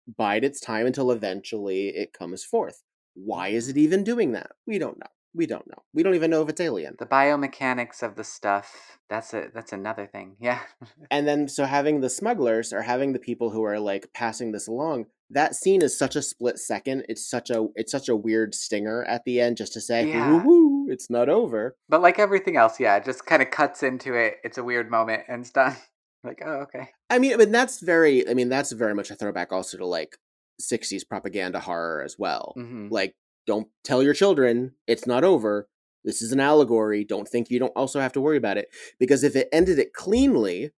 bide 0.08 0.44
its 0.44 0.60
time 0.60 0.86
until 0.86 1.12
eventually 1.12 1.88
it 1.88 2.12
comes 2.14 2.44
forth? 2.44 2.82
Why 3.14 3.48
is 3.48 3.68
it 3.68 3.76
even 3.78 4.04
doing 4.04 4.32
that? 4.32 4.52
We 4.66 4.78
don't 4.78 4.98
know. 4.98 5.10
We 5.36 5.46
don't 5.46 5.66
know. 5.68 5.82
We 5.92 6.02
don't 6.02 6.14
even 6.14 6.30
know 6.30 6.42
if 6.42 6.48
it's 6.48 6.60
alien. 6.60 6.96
The 6.98 7.04
biomechanics 7.06 8.02
of 8.02 8.16
the 8.16 8.24
stuff. 8.24 8.98
That's 9.10 9.34
a 9.34 9.50
that's 9.54 9.72
another 9.72 10.06
thing. 10.06 10.36
Yeah. 10.40 10.60
And 11.10 11.28
then 11.28 11.46
so 11.48 11.64
having 11.66 12.00
the 12.00 12.08
smugglers 12.10 12.72
or 12.72 12.82
having 12.82 13.12
the 13.12 13.18
people 13.18 13.50
who 13.50 13.62
are 13.64 13.78
like 13.78 14.12
passing 14.14 14.52
this 14.52 14.66
along, 14.66 15.06
that 15.30 15.54
scene 15.54 15.82
is 15.82 15.96
such 15.98 16.16
a 16.16 16.22
split 16.22 16.58
second. 16.58 17.04
It's 17.08 17.28
such 17.28 17.50
a 17.50 17.66
it's 17.74 17.92
such 17.92 18.08
a 18.08 18.16
weird 18.16 18.54
stinger 18.54 19.04
at 19.04 19.24
the 19.24 19.40
end 19.40 19.56
just 19.58 19.72
to 19.74 19.80
say, 19.80 20.08
Yeah. 20.08 20.42
woo, 20.42 20.84
woo, 20.86 20.86
it's 20.90 21.10
not 21.10 21.28
over. 21.28 21.76
But 21.88 22.00
like 22.02 22.18
everything 22.18 22.56
else, 22.56 22.80
yeah, 22.80 22.96
it 22.96 23.04
just 23.04 23.26
kind 23.26 23.42
of 23.42 23.50
cuts 23.50 23.82
into 23.82 24.14
it. 24.14 24.36
It's 24.42 24.58
a 24.58 24.64
weird 24.64 24.90
moment 24.90 25.24
and 25.28 25.42
it's 25.42 25.50
done. 25.62 25.76
Like, 26.24 26.42
oh, 26.44 26.60
okay. 26.66 26.88
I 27.10 27.18
mean, 27.18 27.36
but 27.36 27.52
that's 27.52 27.80
very. 27.80 28.28
I 28.28 28.34
mean, 28.34 28.48
that's 28.48 28.72
very 28.72 28.94
much 28.94 29.10
a 29.10 29.14
throwback 29.14 29.52
also 29.52 29.76
to 29.78 29.86
like 29.86 30.16
60s 30.60 31.06
propaganda 31.08 31.60
horror 31.60 32.02
as 32.02 32.16
well. 32.18 32.54
Mhm. 32.56 32.90
Like, 32.90 33.14
don't 33.46 33.68
tell 33.84 34.02
your 34.02 34.14
children 34.14 34.72
it's 34.86 35.06
not 35.06 35.24
over. 35.24 35.68
This 36.04 36.22
is 36.22 36.32
an 36.32 36.40
allegory. 36.40 37.04
Don't 37.04 37.26
think 37.26 37.50
you 37.50 37.58
don't 37.58 37.72
also 37.76 38.00
have 38.00 38.12
to 38.12 38.20
worry 38.20 38.36
about 38.36 38.58
it. 38.58 38.68
Because 38.98 39.24
if 39.24 39.34
it 39.34 39.48
ended 39.52 39.78
it 39.78 39.92
cleanly, 39.92 40.70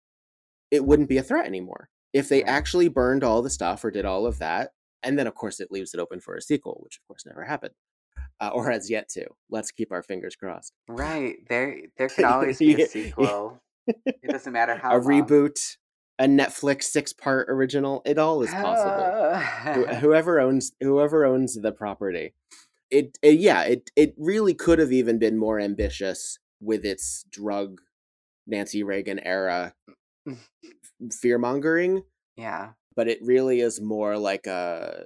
it 0.71 0.85
wouldn't 0.85 1.09
be 1.09 1.19
a 1.19 1.23
threat 1.23 1.47
anymore. 1.47 1.91
If 2.13 2.29
they 2.29 2.43
actually 2.43 2.89
burned 2.89 3.23
all 3.23 3.43
the 3.43 3.51
stuff 3.51 3.85
or 3.85 3.91
did 3.91 4.07
all 4.07 4.27
of 4.27 4.39
that, 4.39 4.71
and 5.03 5.19
then 5.19 5.27
of 5.27 5.35
course 5.35 5.61
it 5.61 5.71
leaves 5.71 5.93
it 5.93 6.01
open 6.01 6.21
for 6.21 6.35
a 6.35 6.43
sequel, 6.43 6.81
which 6.83 6.97
of 6.97 7.07
course 7.07 7.25
never 7.27 7.45
happened. 7.45 7.75
Uh, 8.41 8.51
or 8.53 8.71
has 8.71 8.89
yet 8.91 9.09
to. 9.11 9.27
Let's 9.51 9.71
keep 9.71 9.93
our 9.93 10.03
fingers 10.03 10.37
crossed. 10.37 10.73
Right. 10.89 11.37
There 11.49 11.77
there 11.97 12.09
can 12.09 12.25
always 12.33 12.59
be 12.59 12.81
a 12.83 12.87
sequel. 12.87 13.61
It 13.87 14.31
doesn't 14.31 14.53
matter 14.53 14.77
how 14.77 14.97
a 14.97 14.99
long. 14.99 15.05
reboot, 15.05 15.77
a 16.19 16.27
Netflix 16.27 16.85
six-part 16.85 17.49
original. 17.49 18.03
It 18.05 18.19
all 18.19 18.43
is 18.43 18.51
possible. 18.51 19.05
Who- 19.75 19.87
ah. 19.87 19.95
whoever 20.01 20.41
owns 20.41 20.73
whoever 20.81 21.25
owns 21.25 21.55
the 21.55 21.73
property 21.73 22.33
it, 22.91 23.19
it 23.23 23.39
yeah 23.39 23.63
it 23.63 23.91
it 23.97 24.15
really 24.17 24.55
could 24.55 24.79
have 24.79 24.93
even 24.93 25.19
been 25.19 25.37
more 25.37 25.61
ambitious 25.61 26.39
with 26.61 26.85
its 26.85 27.25
drug 27.31 27.81
nancy 28.47 28.83
reagan 28.83 29.19
era 29.21 29.75
fear 31.13 31.39
mongering 31.39 32.03
yeah. 32.37 32.71
but 32.95 33.09
it 33.09 33.19
really 33.23 33.61
is 33.61 33.81
more 33.81 34.17
like 34.17 34.47
a 34.47 35.05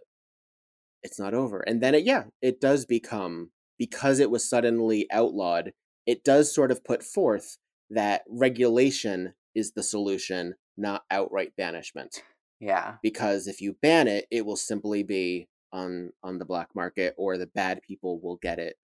it's 1.03 1.19
not 1.19 1.35
over 1.35 1.61
and 1.61 1.81
then 1.83 1.95
it 1.95 2.05
yeah 2.05 2.25
it 2.41 2.61
does 2.61 2.87
become 2.87 3.51
because 3.79 4.21
it 4.21 4.31
was 4.31 4.49
suddenly 4.49 5.07
outlawed 5.11 5.73
it 6.07 6.23
does 6.25 6.55
sort 6.55 6.71
of 6.71 6.85
put 6.85 7.03
forth 7.03 7.59
that 7.91 8.23
regulation 8.29 9.35
is 9.55 9.73
the 9.73 9.83
solution 9.83 10.55
not 10.77 11.05
outright 11.11 11.53
banishment 11.57 12.23
Yeah. 12.61 12.97
because 13.03 13.47
if 13.49 13.61
you 13.61 13.77
ban 13.83 14.09
it 14.09 14.27
it 14.31 14.47
will 14.47 14.57
simply 14.57 15.03
be 15.03 15.49
on 15.73 16.12
on 16.23 16.39
the 16.39 16.45
black 16.45 16.68
market 16.75 17.14
or 17.18 17.39
the 17.39 17.47
bad 17.47 17.83
people 17.83 18.20
will 18.20 18.37
get 18.37 18.59
it 18.59 18.77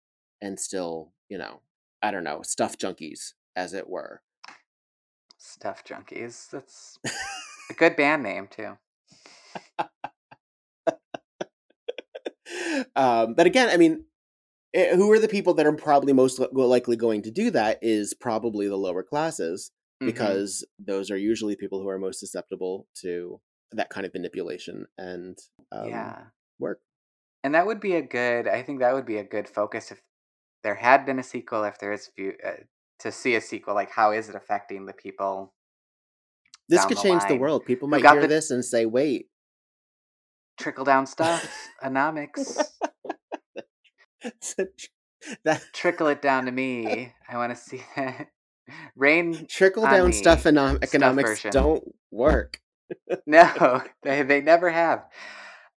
and 0.41 0.59
still 0.59 1.11
you 1.29 1.37
know 1.37 1.61
i 2.01 2.11
don't 2.11 2.23
know 2.23 2.41
stuff 2.43 2.77
junkies 2.77 3.33
as 3.55 3.73
it 3.73 3.89
were 3.89 4.21
Stuff 5.39 5.83
Junkies. 5.85 6.49
That's 6.49 6.97
a 7.69 7.73
good 7.75 7.95
band 7.95 8.23
name 8.23 8.47
too. 8.49 8.77
um 12.95 13.33
but 13.33 13.45
again 13.45 13.69
i 13.69 13.77
mean 13.77 14.05
eh, 14.73 14.95
who 14.95 15.11
are 15.11 15.19
the 15.19 15.27
people 15.27 15.53
that 15.55 15.65
are 15.67 15.73
probably 15.73 16.13
most 16.13 16.39
likely 16.53 16.95
going 16.95 17.21
to 17.21 17.31
do 17.31 17.51
that 17.51 17.79
is 17.81 18.13
probably 18.13 18.67
the 18.67 18.77
lower 18.77 19.03
classes 19.03 19.71
Mhm. 20.01 20.05
because 20.07 20.65
those 20.79 21.09
are 21.09 21.17
usually 21.17 21.55
people 21.55 21.81
who 21.81 21.89
are 21.89 21.97
most 21.99 22.19
susceptible 22.19 22.87
to 23.01 23.41
that 23.71 23.89
kind 23.89 24.05
of 24.05 24.13
manipulation 24.13 24.85
and 24.97 25.37
um, 25.71 25.89
yeah. 25.89 26.25
work 26.59 26.81
And 27.43 27.53
that 27.55 27.65
would 27.65 27.79
be 27.79 27.93
a 27.95 28.01
good. 28.01 28.47
I 28.47 28.61
think 28.63 28.79
that 28.79 28.93
would 28.93 29.05
be 29.05 29.17
a 29.17 29.23
good 29.23 29.47
focus 29.49 29.91
if 29.91 30.01
there 30.63 30.75
had 30.75 31.05
been 31.05 31.19
a 31.19 31.23
sequel. 31.23 31.63
If 31.63 31.79
there 31.79 31.93
is 31.93 32.07
few, 32.15 32.33
uh, 32.45 32.63
to 32.99 33.11
see 33.11 33.35
a 33.35 33.41
sequel, 33.41 33.73
like 33.75 33.91
how 33.91 34.11
is 34.11 34.27
it 34.29 34.35
affecting 34.35 34.85
the 34.85 34.93
people? 34.93 35.53
this 36.69 36.83
could 36.85 36.97
the 36.97 37.01
change 37.01 37.23
the 37.29 37.35
world 37.35 37.63
people 37.65 37.87
might 37.87 38.01
hear 38.05 38.21
the- 38.21 38.27
this 38.27 38.51
and 38.51 38.63
say 38.65 38.85
wait 38.85 39.29
Trickle 40.59 40.83
down 40.85 41.05
stuff, 41.07 41.47
anomics. 41.83 42.61
that 45.43 45.61
Trickle 45.73 46.07
it 46.07 46.21
down 46.21 46.45
to 46.45 46.51
me. 46.61 47.13
I 47.29 47.37
want 47.37 47.55
to 47.55 47.61
see 47.61 47.81
that. 47.95 48.27
Rain. 48.95 49.45
trickle 49.49 49.83
down 49.83 50.13
stuff 50.13 50.41
stuff 50.41 50.77
economics 50.81 51.29
version. 51.29 51.51
don't 51.51 51.83
work 52.11 52.59
No, 53.25 53.83
they 54.03 54.23
they 54.23 54.41
never 54.41 54.69
have. 54.69 55.05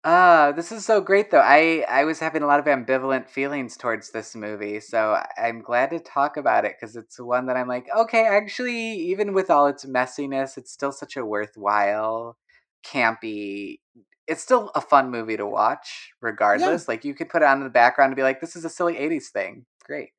Uh, 0.03 0.53
this 0.53 0.73
is 0.73 0.87
so 0.87 1.01
great 1.01 1.31
though. 1.31 1.43
I 1.45 1.85
I 1.89 2.05
was 2.05 2.19
having 2.19 2.43
a 2.43 2.47
lot 2.47 2.61
of 2.61 2.67
ambivalent 2.67 3.29
feelings 3.29 3.77
towards 3.77 4.11
this 4.11 4.35
movie, 4.35 4.81
so 4.81 5.23
I'm 5.37 5.61
glad 5.61 5.91
to 5.91 5.99
talk 6.01 6.37
about 6.37 6.65
it 6.65 6.77
because 6.79 6.97
it's 6.97 7.21
one 7.21 7.47
that 7.47 7.57
I'm 7.57 7.69
like, 7.69 7.87
okay, 7.95 8.25
actually, 8.27 8.95
even 8.95 9.35
with 9.35 9.51
all 9.51 9.67
its 9.67 9.85
messiness, 9.85 10.57
it's 10.57 10.73
still 10.73 10.93
such 10.93 11.17
a 11.17 11.25
worthwhile, 11.25 12.39
campy. 12.85 13.81
It's 14.27 14.43
still 14.43 14.71
a 14.75 14.81
fun 14.81 15.11
movie 15.11 15.37
to 15.37 15.47
watch, 15.47 16.13
regardless. 16.23 16.89
Like 16.89 17.05
you 17.05 17.15
could 17.15 17.29
put 17.29 17.43
it 17.43 17.47
on 17.47 17.59
in 17.59 17.65
the 17.65 17.71
background 17.71 18.11
and 18.11 18.17
be 18.17 18.23
like, 18.23 18.41
this 18.41 18.57
is 18.57 18.65
a 18.65 18.71
silly 18.71 18.95
'80s 18.95 19.29
thing. 19.29 19.67
Great. 19.85 20.11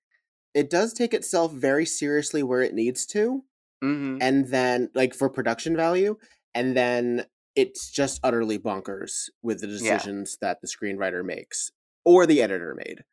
It 0.53 0.69
does 0.69 0.93
take 0.93 1.13
itself 1.13 1.51
very 1.53 1.85
seriously 1.85 2.43
where 2.43 2.61
it 2.61 2.73
needs 2.73 3.05
to 3.07 3.43
Mm-hmm. 3.83 4.17
and 4.21 4.47
then 4.49 4.89
like 4.93 5.15
for 5.15 5.27
production 5.27 5.75
value 5.75 6.15
and 6.53 6.77
then 6.77 7.25
it's 7.55 7.89
just 7.89 8.19
utterly 8.23 8.59
bonkers 8.59 9.29
with 9.41 9.61
the 9.61 9.67
Yeah. 9.67 9.73
decisions 9.97 10.37
that 10.39 10.59
the 10.61 10.67
screenwriter 10.67 11.25
makes 11.25 11.71
or 12.05 12.27
the 12.27 12.43
editor 12.43 12.75
made 12.77 13.03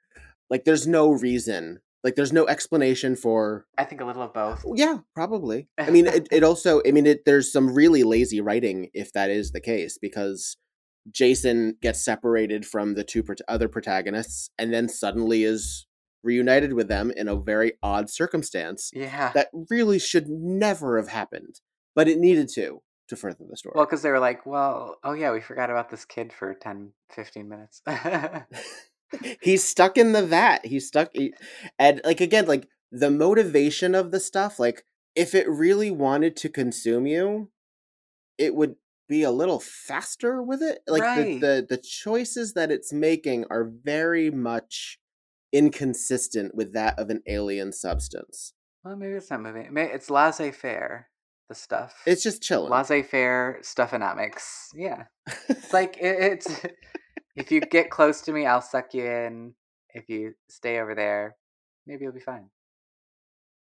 like 0.51 0.65
there's 0.65 0.87
no 0.87 1.11
reason 1.11 1.81
like 2.05 2.17
there's 2.17 2.35
no 2.35 2.47
explanation 2.47 3.17
for 3.17 3.65
I 3.79 3.85
think 3.85 4.03
a 4.03 4.05
little 4.05 4.23
of 4.23 4.35
both. 4.35 4.63
yeah 4.75 4.99
probably 5.15 5.69
i 5.79 5.89
mean 5.89 6.07
it, 6.07 6.29
it 6.31 6.45
also 6.45 6.83
i 6.87 6.91
mean 6.91 7.07
it, 7.07 7.25
there's 7.25 7.51
some 7.51 7.73
really 7.73 8.03
lazy 8.03 8.43
writing 8.43 8.91
if 8.93 9.11
that 9.15 9.31
is 9.31 9.53
the 9.53 9.61
case 9.63 9.97
because 9.97 10.59
jason 11.11 11.77
gets 11.81 12.05
separated 12.05 12.67
from 12.67 12.93
the 12.95 13.05
two 13.05 13.23
prot- 13.23 13.41
other 13.49 13.69
protagonists 13.69 14.51
and 14.59 14.71
then 14.73 14.87
suddenly 14.89 15.45
is 15.45 15.87
reunited 16.23 16.73
with 16.73 16.89
them 16.89 17.11
in 17.11 17.29
a 17.29 17.37
very 17.37 17.73
odd 17.83 18.11
circumstance 18.11 18.91
Yeah. 18.95 19.31
that 19.35 19.49
really 19.71 19.99
should 19.99 20.29
never 20.29 20.97
have 20.99 21.09
happened, 21.09 21.61
but 21.95 22.09
it 22.09 22.19
needed 22.19 22.49
to 22.55 22.83
to 23.09 23.17
further 23.17 23.45
the 23.49 23.57
story. 23.57 23.73
Well, 23.75 23.87
because 23.87 24.03
they 24.03 24.11
were 24.11 24.19
like, 24.19 24.45
well, 24.45 24.97
oh 25.03 25.13
yeah, 25.15 25.33
we 25.33 25.41
forgot 25.41 25.71
about 25.71 25.89
this 25.91 26.05
kid 26.05 26.31
for 26.31 26.53
10, 26.53 26.93
15 27.11 27.49
minutes. 27.49 27.81
He's 29.41 29.65
stuck 29.65 29.97
in 29.97 30.13
the 30.13 30.23
vat. 30.27 30.67
He's 30.67 30.87
stuck, 30.87 31.11
he- 31.15 31.33
and 31.79 32.01
like 32.05 32.21
again, 32.21 32.47
like 32.47 32.69
the 32.93 33.11
motivation 33.11 33.95
of 33.95 34.11
the 34.11 34.21
stuff. 34.21 34.59
Like 34.59 34.85
if 35.15 35.35
it 35.35 35.49
really 35.49 35.91
wanted 35.91 36.37
to 36.37 36.49
consume 36.51 37.07
you, 37.07 37.51
it 38.37 38.55
would 38.55 38.77
be 39.09 39.23
a 39.23 39.31
little 39.31 39.59
faster 39.61 40.43
with 40.43 40.61
it. 40.63 40.81
Like 40.87 41.03
Right. 41.03 41.41
the, 41.41 41.47
the 41.67 41.77
the 41.77 41.83
choices 41.83 42.53
that 42.53 42.71
it's 42.71 42.93
making 42.93 43.47
are 43.49 43.65
very 43.65 44.31
much 44.31 44.99
inconsistent 45.53 46.55
with 46.55 46.73
that 46.75 46.99
of 46.99 47.11
an 47.11 47.23
alien 47.27 47.73
substance. 47.73 48.53
well, 48.85 48.97
maybe 48.97 49.15
it's 49.15 49.31
not 49.31 49.43
moving. 49.43 49.73
May 49.73 49.91
It's 49.93 50.11
laissez 50.11 50.51
faire, 50.53 51.09
the 51.49 51.55
stuff. 51.55 51.95
It's 52.07 52.23
just 52.23 52.43
chilling. 52.43 52.71
laissez 52.71 53.03
faire 53.03 53.59
stuffonomics. 53.63 54.67
Yeah. 54.75 55.05
It's 55.49 55.73
like, 55.73 55.97
it, 55.99 56.33
it's, 56.33 56.61
if 57.37 57.51
you 57.51 57.61
get 57.61 57.91
close 57.91 58.21
to 58.23 58.33
me, 58.33 58.47
I'll 58.47 58.61
suck 58.63 58.95
you 58.95 59.05
in. 59.07 59.55
If 59.95 60.09
you 60.09 60.35
stay 60.49 60.79
over 60.81 60.95
there, 60.95 61.37
maybe 61.87 62.05
you'll 62.05 62.13
be 62.13 62.21
fine. 62.21 62.51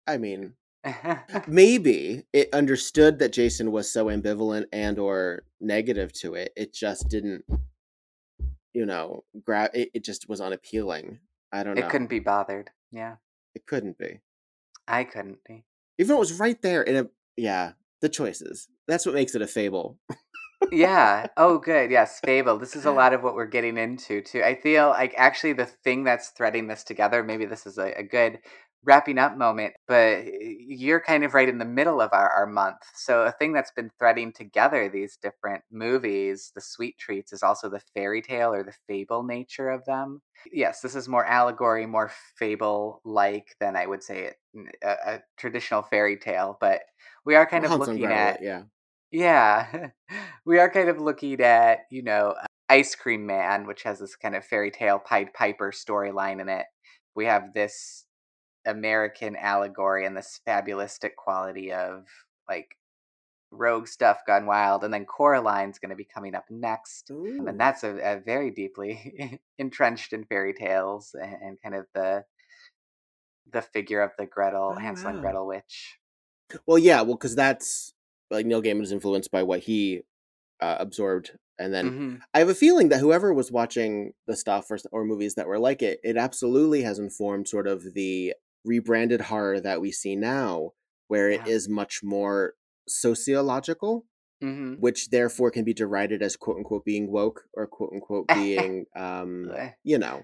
I 0.07 0.17
mean, 0.17 0.53
maybe 1.47 2.23
it 2.33 2.49
understood 2.53 3.19
that 3.19 3.33
Jason 3.33 3.71
was 3.71 3.91
so 3.91 4.05
ambivalent 4.05 4.65
and 4.71 4.97
or 4.99 5.43
negative 5.59 6.11
to 6.13 6.35
it. 6.35 6.51
It 6.55 6.73
just 6.73 7.07
didn't, 7.09 7.43
you 8.73 8.85
know, 8.85 9.23
grab. 9.43 9.71
It, 9.73 9.89
it 9.93 10.03
just 10.03 10.27
was 10.29 10.41
unappealing. 10.41 11.19
I 11.51 11.63
don't 11.63 11.75
know. 11.75 11.81
it 11.85 11.89
couldn't 11.89 12.09
be 12.09 12.19
bothered. 12.19 12.69
Yeah. 12.91 13.15
It 13.55 13.65
couldn't 13.65 13.97
be. 13.97 14.19
I 14.87 15.03
couldn't 15.03 15.39
be. 15.47 15.65
Even 15.97 16.09
though 16.09 16.15
it 16.15 16.19
was 16.19 16.39
right 16.39 16.61
there 16.61 16.81
in 16.81 16.95
a. 16.95 17.07
Yeah, 17.37 17.73
the 18.01 18.09
choices. 18.09 18.67
That's 18.87 19.05
what 19.05 19.15
makes 19.15 19.35
it 19.35 19.41
a 19.41 19.47
fable. 19.47 19.97
yeah. 20.71 21.27
Oh, 21.37 21.57
good. 21.57 21.91
Yes, 21.91 22.19
Fable. 22.25 22.57
This 22.57 22.75
is 22.75 22.85
a 22.85 22.91
lot 22.91 23.13
of 23.13 23.23
what 23.23 23.35
we're 23.35 23.45
getting 23.45 23.77
into 23.77 24.21
too. 24.21 24.43
I 24.43 24.55
feel 24.55 24.89
like 24.89 25.13
actually 25.17 25.53
the 25.53 25.65
thing 25.65 26.03
that's 26.03 26.29
threading 26.29 26.67
this 26.67 26.83
together. 26.83 27.23
Maybe 27.23 27.45
this 27.45 27.65
is 27.65 27.77
a, 27.77 27.91
a 27.97 28.03
good 28.03 28.39
wrapping 28.83 29.17
up 29.17 29.37
moment, 29.37 29.73
but 29.87 30.23
you're 30.41 30.99
kind 30.99 31.23
of 31.23 31.33
right 31.33 31.47
in 31.47 31.59
the 31.59 31.65
middle 31.65 32.01
of 32.01 32.09
our, 32.13 32.29
our 32.29 32.47
month. 32.47 32.77
So 32.95 33.23
a 33.23 33.31
thing 33.31 33.53
that's 33.53 33.71
been 33.71 33.91
threading 33.99 34.33
together 34.33 34.89
these 34.89 35.17
different 35.21 35.63
movies, 35.71 36.51
the 36.55 36.61
sweet 36.61 36.97
treats, 36.97 37.31
is 37.31 37.43
also 37.43 37.69
the 37.69 37.81
fairy 37.93 38.21
tale 38.21 38.53
or 38.53 38.63
the 38.63 38.73
fable 38.87 39.23
nature 39.23 39.69
of 39.69 39.85
them. 39.85 40.21
Yes, 40.51 40.81
this 40.81 40.95
is 40.95 41.07
more 41.07 41.25
allegory, 41.25 41.85
more 41.85 42.11
fable 42.37 43.01
like 43.05 43.55
than 43.59 43.75
I 43.75 43.85
would 43.85 44.01
say 44.01 44.23
it 44.25 44.37
a, 44.83 45.13
a 45.13 45.19
traditional 45.37 45.83
fairy 45.83 46.17
tale, 46.17 46.57
but 46.59 46.81
we 47.25 47.35
are 47.35 47.45
kind 47.45 47.63
of 47.63 47.71
Hansel 47.71 47.93
looking 47.93 48.11
at 48.11 48.41
yeah. 48.41 48.63
yeah, 49.11 49.89
we 50.45 50.59
are 50.59 50.69
kind 50.69 50.89
of 50.89 50.99
looking 50.99 51.39
at, 51.41 51.81
you 51.91 52.03
know, 52.03 52.35
Ice 52.69 52.95
Cream 52.95 53.25
Man, 53.25 53.67
which 53.67 53.83
has 53.83 53.99
this 53.99 54.15
kind 54.15 54.35
of 54.35 54.45
fairy 54.45 54.71
tale 54.71 54.97
Pied 54.97 55.33
Piper 55.33 55.71
storyline 55.71 56.41
in 56.41 56.49
it. 56.49 56.65
We 57.15 57.25
have 57.25 57.53
this 57.53 58.05
American 58.65 59.35
allegory 59.35 60.05
and 60.05 60.15
this 60.15 60.39
fabulistic 60.45 61.15
quality 61.15 61.71
of 61.73 62.05
like 62.49 62.77
rogue 63.51 63.87
stuff 63.87 64.19
gone 64.25 64.45
wild. 64.45 64.83
And 64.83 64.93
then 64.93 65.05
Coraline's 65.05 65.79
going 65.79 65.89
to 65.89 65.95
be 65.95 66.05
coming 66.05 66.35
up 66.35 66.45
next. 66.49 67.11
Ooh. 67.11 67.47
And 67.47 67.59
that's 67.59 67.83
a, 67.83 67.97
a 67.97 68.19
very 68.19 68.51
deeply 68.51 69.41
entrenched 69.59 70.13
in 70.13 70.25
fairy 70.25 70.53
tales 70.53 71.15
and, 71.19 71.35
and 71.41 71.61
kind 71.61 71.75
of 71.75 71.87
the 71.93 72.25
the 73.51 73.61
figure 73.61 74.01
of 74.01 74.11
the 74.17 74.25
Gretel, 74.25 74.75
Oh, 74.75 74.79
Hansel 74.79 75.09
and. 75.09 75.21
Gretel 75.21 75.45
witch. 75.47 75.99
Well, 76.65 76.77
yeah, 76.77 77.01
well, 77.01 77.15
because 77.15 77.35
that's 77.35 77.93
like 78.29 78.45
Neil 78.45 78.61
Gaiman 78.61 78.83
is 78.83 78.91
influenced 78.91 79.31
by 79.31 79.43
what 79.43 79.61
he 79.61 80.03
uh, 80.61 80.77
absorbed. 80.79 81.37
And 81.59 81.73
then 81.73 81.89
hmm 81.89 82.15
I 82.33 82.39
have 82.39 82.49
a 82.49 82.55
feeling 82.55 82.89
that 82.89 82.99
whoever 82.99 83.33
was 83.33 83.51
watching 83.51 84.13
the 84.27 84.35
stuff 84.35 84.71
or, 84.71 84.79
or 84.91 85.05
movies 85.05 85.35
that 85.35 85.47
were 85.47 85.59
like 85.59 85.81
it, 85.81 85.99
it 86.03 86.17
absolutely 86.17 86.81
has 86.83 86.99
informed 86.99 87.47
sort 87.47 87.67
of 87.67 87.93
the 87.93 88.33
rebranded 88.65 89.21
horror 89.21 89.59
that 89.61 89.81
we 89.81 89.91
see 89.91 90.15
now, 90.15 90.71
where 91.07 91.29
it 91.29 91.41
Yeah. 91.41 91.45
is 91.45 91.69
much 91.69 92.01
more 92.03 92.55
sociological, 92.87 94.05
hmm 94.41 94.73
which 94.77 95.09
therefore 95.09 95.51
can 95.51 95.63
be 95.65 95.73
derided 95.73 96.21
as 96.23 96.35
quote 96.37 96.57
unquote 96.57 96.85
being 96.85 97.11
woke 97.11 97.45
or 97.53 97.67
quote 97.67 97.91
unquote 97.93 98.27
being, 98.33 98.85
um, 98.95 99.51
you 99.83 99.97
know, 99.97 100.23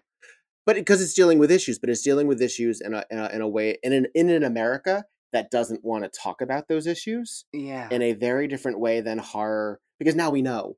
but 0.66 0.76
because 0.76 1.02
it's 1.02 1.14
dealing 1.14 1.40
with 1.40 1.52
issues, 1.52 1.80
but 1.80 1.90
it's 1.90 2.02
dealing 2.04 2.28
with 2.28 2.42
issues 2.42 2.82
in 2.82 2.94
a 2.94 3.06
in 3.10 3.20
a, 3.20 3.30
in 3.30 3.42
a 3.42 3.48
way 3.50 3.78
in 3.84 3.94
an 3.94 4.08
in 4.16 4.30
an 4.30 4.44
America 4.44 5.06
that 5.34 5.52
doesn't 5.52 5.84
want 5.84 6.04
to 6.06 6.10
talk 6.20 6.42
about 6.42 6.68
those 6.68 6.88
issues 6.88 7.46
yeah. 7.54 7.90
in 7.92 8.02
a 8.02 8.14
very 8.14 8.48
different 8.48 8.80
way 8.80 9.02
than 9.02 9.18
horror 9.20 9.80
because 10.00 10.16
now 10.16 10.30
we 10.30 10.42
know. 10.42 10.78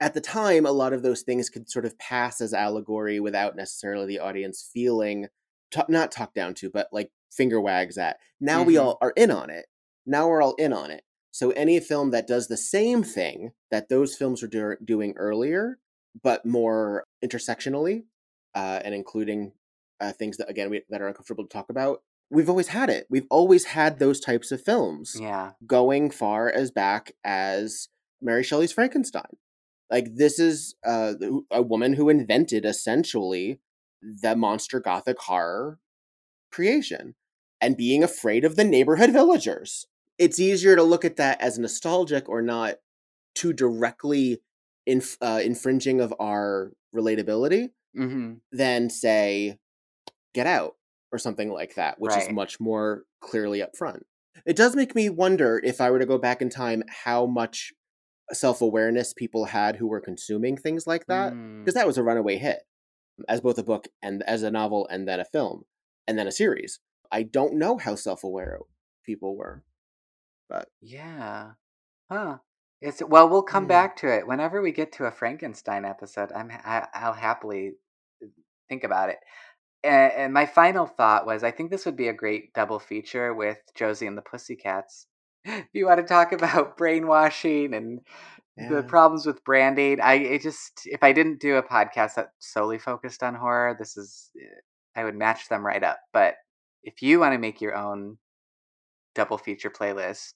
At 0.00 0.14
the 0.14 0.20
time, 0.20 0.64
a 0.66 0.70
lot 0.72 0.92
of 0.92 1.02
those 1.02 1.22
things 1.22 1.50
could 1.50 1.68
sort 1.70 1.84
of 1.84 1.98
pass 1.98 2.40
as 2.40 2.54
allegory 2.54 3.18
without 3.20 3.56
necessarily 3.56 4.06
the 4.06 4.20
audience 4.20 4.68
feeling 4.72 5.26
ta- 5.70 5.86
not 5.88 6.10
talked 6.12 6.34
down 6.34 6.54
to, 6.54 6.70
but 6.70 6.88
like 6.92 7.10
finger 7.30 7.60
wags 7.60 7.98
at. 7.98 8.18
Now 8.40 8.62
we 8.62 8.74
Mhm. 8.74 8.82
all 8.82 8.98
are 9.00 9.12
in 9.16 9.30
on 9.30 9.50
it. 9.50 9.66
Now 10.06 10.28
we're 10.28 10.42
all 10.42 10.54
in 10.54 10.72
on 10.72 10.90
it. 10.90 11.04
So 11.30 11.50
any 11.50 11.78
film 11.80 12.10
that 12.12 12.26
does 12.26 12.48
the 12.48 12.56
same 12.56 13.02
thing 13.02 13.52
that 13.70 13.88
those 13.88 14.16
films 14.16 14.42
were 14.42 14.48
do- 14.48 14.76
doing 14.84 15.14
earlier, 15.16 15.78
but 16.22 16.44
more 16.46 17.04
intersectionally, 17.24 18.04
uh, 18.54 18.80
and 18.84 18.94
including 18.94 19.52
uh, 20.00 20.12
things 20.12 20.36
that 20.36 20.48
again 20.48 20.70
we, 20.70 20.82
that 20.88 21.02
are 21.02 21.08
uncomfortable 21.08 21.44
to 21.44 21.48
talk 21.52 21.68
about, 21.70 22.02
we've 22.30 22.48
always 22.48 22.68
had 22.68 22.88
it. 22.88 23.06
We've 23.10 23.26
always 23.30 23.64
had 23.66 23.98
those 23.98 24.20
types 24.20 24.52
of 24.52 24.62
films 24.62 25.16
yeah. 25.20 25.52
going 25.66 26.10
far 26.10 26.48
as 26.50 26.70
back 26.70 27.12
as 27.24 27.88
Mary 28.22 28.42
Shelley's 28.44 28.72
Frankenstein. 28.72 29.36
Like 29.90 30.14
this 30.14 30.38
is 30.38 30.76
uh, 30.86 31.14
a 31.50 31.62
woman 31.62 31.94
who 31.94 32.08
invented 32.08 32.64
essentially 32.64 33.60
the 34.02 34.36
monster 34.36 34.80
gothic 34.80 35.18
horror 35.20 35.78
creation 36.50 37.14
and 37.60 37.76
being 37.76 38.02
afraid 38.02 38.44
of 38.44 38.56
the 38.56 38.64
neighborhood 38.64 39.10
villagers. 39.10 39.86
It's 40.18 40.40
easier 40.40 40.76
to 40.76 40.82
look 40.82 41.04
at 41.04 41.16
that 41.16 41.40
as 41.40 41.58
nostalgic 41.58 42.28
or 42.28 42.42
not 42.42 42.76
too 43.34 43.52
directly 43.52 44.40
inf- 44.86 45.18
uh, 45.20 45.40
infringing 45.44 46.00
of 46.00 46.12
our 46.18 46.72
relatability 46.94 47.70
hmm 47.94 48.34
than 48.52 48.90
say 48.90 49.58
Get 50.34 50.46
Out 50.46 50.76
or 51.10 51.18
something 51.18 51.50
like 51.50 51.74
that, 51.76 51.98
which 51.98 52.14
is 52.16 52.30
much 52.30 52.60
more 52.60 53.04
clearly 53.20 53.60
upfront. 53.60 54.02
It 54.46 54.56
does 54.56 54.76
make 54.76 54.94
me 54.94 55.08
wonder 55.08 55.60
if 55.64 55.80
I 55.80 55.90
were 55.90 55.98
to 55.98 56.06
go 56.06 56.18
back 56.18 56.42
in 56.42 56.50
time, 56.50 56.82
how 56.88 57.26
much 57.26 57.72
self 58.32 58.60
awareness 58.60 59.12
people 59.14 59.46
had 59.46 59.76
who 59.76 59.86
were 59.88 60.00
consuming 60.00 60.56
things 60.56 60.86
like 60.86 61.06
that, 61.06 61.32
Mm. 61.32 61.60
because 61.60 61.74
that 61.74 61.86
was 61.86 61.96
a 61.98 62.02
runaway 62.02 62.36
hit 62.36 62.60
as 63.28 63.40
both 63.40 63.58
a 63.58 63.62
book 63.62 63.88
and 64.02 64.22
as 64.24 64.42
a 64.42 64.50
novel 64.50 64.86
and 64.90 65.06
then 65.08 65.20
a 65.20 65.24
film 65.24 65.64
and 66.06 66.18
then 66.18 66.26
a 66.26 66.32
series. 66.32 66.80
I 67.10 67.22
don't 67.22 67.54
know 67.54 67.78
how 67.78 67.94
self 67.94 68.24
aware 68.24 68.58
people 69.04 69.36
were, 69.36 69.64
but 70.48 70.68
Yeah. 70.80 71.52
Huh. 72.10 72.38
It's 72.80 73.02
well, 73.02 73.28
we'll 73.28 73.42
come 73.42 73.64
Mm. 73.64 73.68
back 73.68 73.96
to 73.98 74.08
it 74.14 74.26
whenever 74.26 74.62
we 74.62 74.72
get 74.72 74.92
to 74.92 75.06
a 75.06 75.10
Frankenstein 75.10 75.84
episode. 75.84 76.30
I'm 76.32 76.50
I, 76.52 76.86
I'll 76.94 77.12
happily 77.12 77.72
think 78.68 78.84
about 78.84 79.08
it. 79.10 79.18
And, 79.84 80.12
and 80.12 80.32
my 80.34 80.46
final 80.46 80.86
thought 80.86 81.26
was, 81.26 81.44
I 81.44 81.50
think 81.50 81.70
this 81.70 81.86
would 81.86 81.96
be 81.96 82.08
a 82.08 82.12
great 82.12 82.52
double 82.54 82.78
feature 82.78 83.32
with 83.34 83.58
Josie 83.74 84.06
and 84.06 84.18
the 84.18 84.22
Pussycats. 84.22 85.06
If 85.44 85.66
you 85.72 85.86
want 85.86 86.00
to 86.00 86.06
talk 86.06 86.32
about 86.32 86.76
brainwashing 86.76 87.72
and 87.74 88.00
the 88.68 88.82
problems 88.82 89.26
with 89.26 89.44
branding, 89.44 90.00
I 90.00 90.14
it 90.14 90.42
just 90.42 90.82
if 90.86 91.02
I 91.02 91.12
didn't 91.12 91.40
do 91.40 91.56
a 91.56 91.62
podcast 91.62 92.14
that 92.14 92.30
solely 92.38 92.78
focused 92.78 93.22
on 93.22 93.34
horror, 93.34 93.76
this 93.78 93.96
is 93.96 94.30
eh, 94.40 95.00
I 95.00 95.04
would 95.04 95.14
match 95.16 95.48
them 95.48 95.64
right 95.64 95.82
up. 95.82 95.98
But 96.12 96.34
if 96.82 97.02
you 97.02 97.20
want 97.20 97.34
to 97.34 97.38
make 97.38 97.60
your 97.60 97.74
own 97.76 98.18
double 99.14 99.38
feature 99.38 99.70
playlist, 99.70 100.34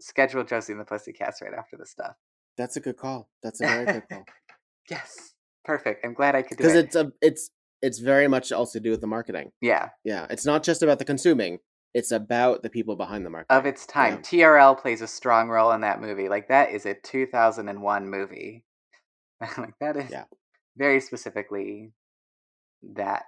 schedule 0.00 0.44
Josie 0.44 0.72
and 0.72 0.80
the 0.80 0.84
Pussycats 0.84 1.40
right 1.42 1.54
after 1.56 1.76
this 1.76 1.90
stuff. 1.90 2.14
that's 2.56 2.76
a 2.76 2.80
good 2.80 2.96
call. 2.96 3.28
That's 3.42 3.60
a 3.60 3.66
very 3.66 3.86
good 3.86 4.02
call 4.10 4.24
Yes, 4.90 5.32
perfect. 5.64 6.04
I'm 6.04 6.14
glad 6.14 6.34
I 6.34 6.42
could 6.42 6.58
do 6.58 6.64
because 6.64 6.74
it. 6.74 6.86
it's 6.86 6.96
a 6.96 7.12
it's 7.20 7.50
it's 7.82 7.98
very 7.98 8.28
much 8.28 8.52
also 8.52 8.78
to 8.78 8.82
do 8.82 8.90
with 8.90 9.00
the 9.00 9.06
marketing. 9.06 9.50
yeah, 9.60 9.90
Yeah, 10.04 10.26
it's 10.30 10.46
not 10.46 10.62
just 10.62 10.82
about 10.82 10.98
the 10.98 11.04
consuming; 11.04 11.58
it's 11.94 12.10
about 12.10 12.62
the 12.62 12.70
people 12.70 12.96
behind 12.96 13.24
the 13.24 13.30
market 13.30 13.46
of 13.54 13.66
its 13.66 13.86
time. 13.86 14.18
TRL 14.18 14.78
plays 14.80 15.00
a 15.00 15.06
strong 15.06 15.48
role 15.48 15.70
in 15.72 15.80
that 15.82 16.00
movie. 16.00 16.28
Like 16.28 16.48
that 16.48 16.70
is 16.70 16.86
a 16.86 16.94
2001 16.94 18.08
movie. 18.10 18.64
like 19.58 19.74
that 19.80 19.96
is 19.96 20.10
Yeah. 20.10 20.24
very 20.76 21.00
specifically 21.00 21.92
that 22.94 23.24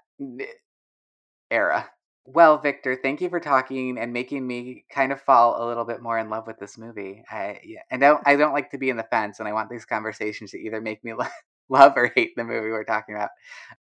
era. 1.50 1.88
Well, 2.28 2.58
Viktor, 2.58 2.98
thank 3.00 3.20
you 3.20 3.28
for 3.28 3.38
talking 3.38 3.98
and 3.98 4.12
making 4.12 4.44
me 4.44 4.84
kind 4.90 5.12
of 5.12 5.20
fall 5.20 5.62
a 5.64 5.68
little 5.68 5.84
bit 5.84 6.02
more 6.02 6.18
in 6.18 6.28
love 6.28 6.48
with 6.48 6.58
this 6.58 6.76
movie. 6.76 7.22
I 7.30 7.60
yeah, 7.64 7.82
I 7.92 7.98
don't 7.98 8.20
I 8.26 8.34
don't 8.34 8.52
like 8.52 8.70
to 8.72 8.78
be 8.78 8.90
in 8.90 8.96
the 8.96 9.04
fence, 9.04 9.38
and 9.38 9.48
I 9.48 9.52
want 9.52 9.70
these 9.70 9.84
conversations 9.84 10.50
to 10.50 10.58
either 10.58 10.80
make 10.80 11.04
me 11.04 11.12
lo- 11.18 11.26
love 11.68 11.92
or 11.96 12.10
hate 12.16 12.32
the 12.36 12.42
movie 12.42 12.70
we're 12.70 12.82
talking 12.84 13.14
about. 13.14 13.30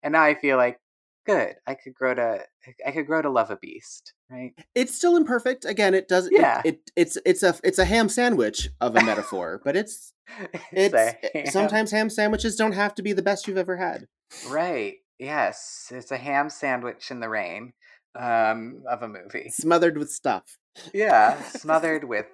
And 0.03 0.13
now 0.13 0.23
I 0.23 0.35
feel 0.35 0.57
like 0.57 0.81
good. 1.27 1.55
I 1.67 1.75
could 1.75 1.95
grow 1.95 2.15
to 2.15 2.45
I 2.87 2.91
could 2.91 3.07
grow 3.07 3.23
to 3.23 3.31
love 3.31 3.51
a 3.51 3.57
beast, 3.57 4.13
right? 4.31 4.53
it's 4.75 4.95
still 4.95 5.17
imperfect. 5.17 5.65
Again, 5.65 5.95
it 5.95 6.09
does. 6.09 6.29
Yeah. 6.31 6.63
It, 6.65 6.75
it 6.75 6.91
it's 6.97 7.19
it's 7.25 7.43
a 7.43 7.55
it's 7.65 7.79
a 7.79 7.85
ham 7.85 8.09
sandwich 8.09 8.69
of 8.81 8.97
a 8.97 9.03
metaphor, 9.05 9.61
but 9.65 9.77
it's 9.77 10.13
it's 10.73 10.95
a 10.95 11.17
ham- 11.35 11.47
sometimes 11.47 11.91
ham 11.91 12.11
sandwiches 12.11 12.57
don't 12.57 12.73
have 12.73 12.95
to 12.97 13.03
be 13.03 13.13
the 13.13 13.23
best 13.23 13.47
you've 13.49 13.57
ever 13.59 13.77
had. 13.77 14.07
right. 14.49 14.95
Yes, 15.19 15.93
it's 15.95 16.11
a 16.11 16.17
ham 16.17 16.49
sandwich 16.49 17.11
in 17.11 17.21
the 17.21 17.29
rain 17.29 17.75
um, 18.19 18.85
of 18.89 19.03
a 19.03 19.09
movie. 19.09 19.51
Smothered 19.51 19.99
with 19.99 20.11
stuff. 20.11 20.57
Yeah, 20.95 21.43
smothered 21.43 22.05
with 22.05 22.25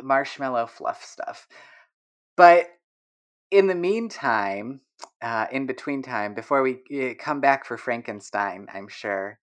marshmallow 0.00 0.68
fluff 0.68 1.04
stuff. 1.04 1.46
But 2.36 2.68
in 3.50 3.66
the 3.66 3.74
meantime, 3.74 4.80
uh, 5.22 5.46
in 5.50 5.66
between 5.66 6.02
time, 6.02 6.34
before 6.34 6.62
we 6.62 6.80
uh, 6.92 7.14
come 7.18 7.40
back 7.40 7.64
for 7.64 7.76
Frankenstein, 7.76 8.66
I'm 8.72 8.88
sure, 8.88 9.38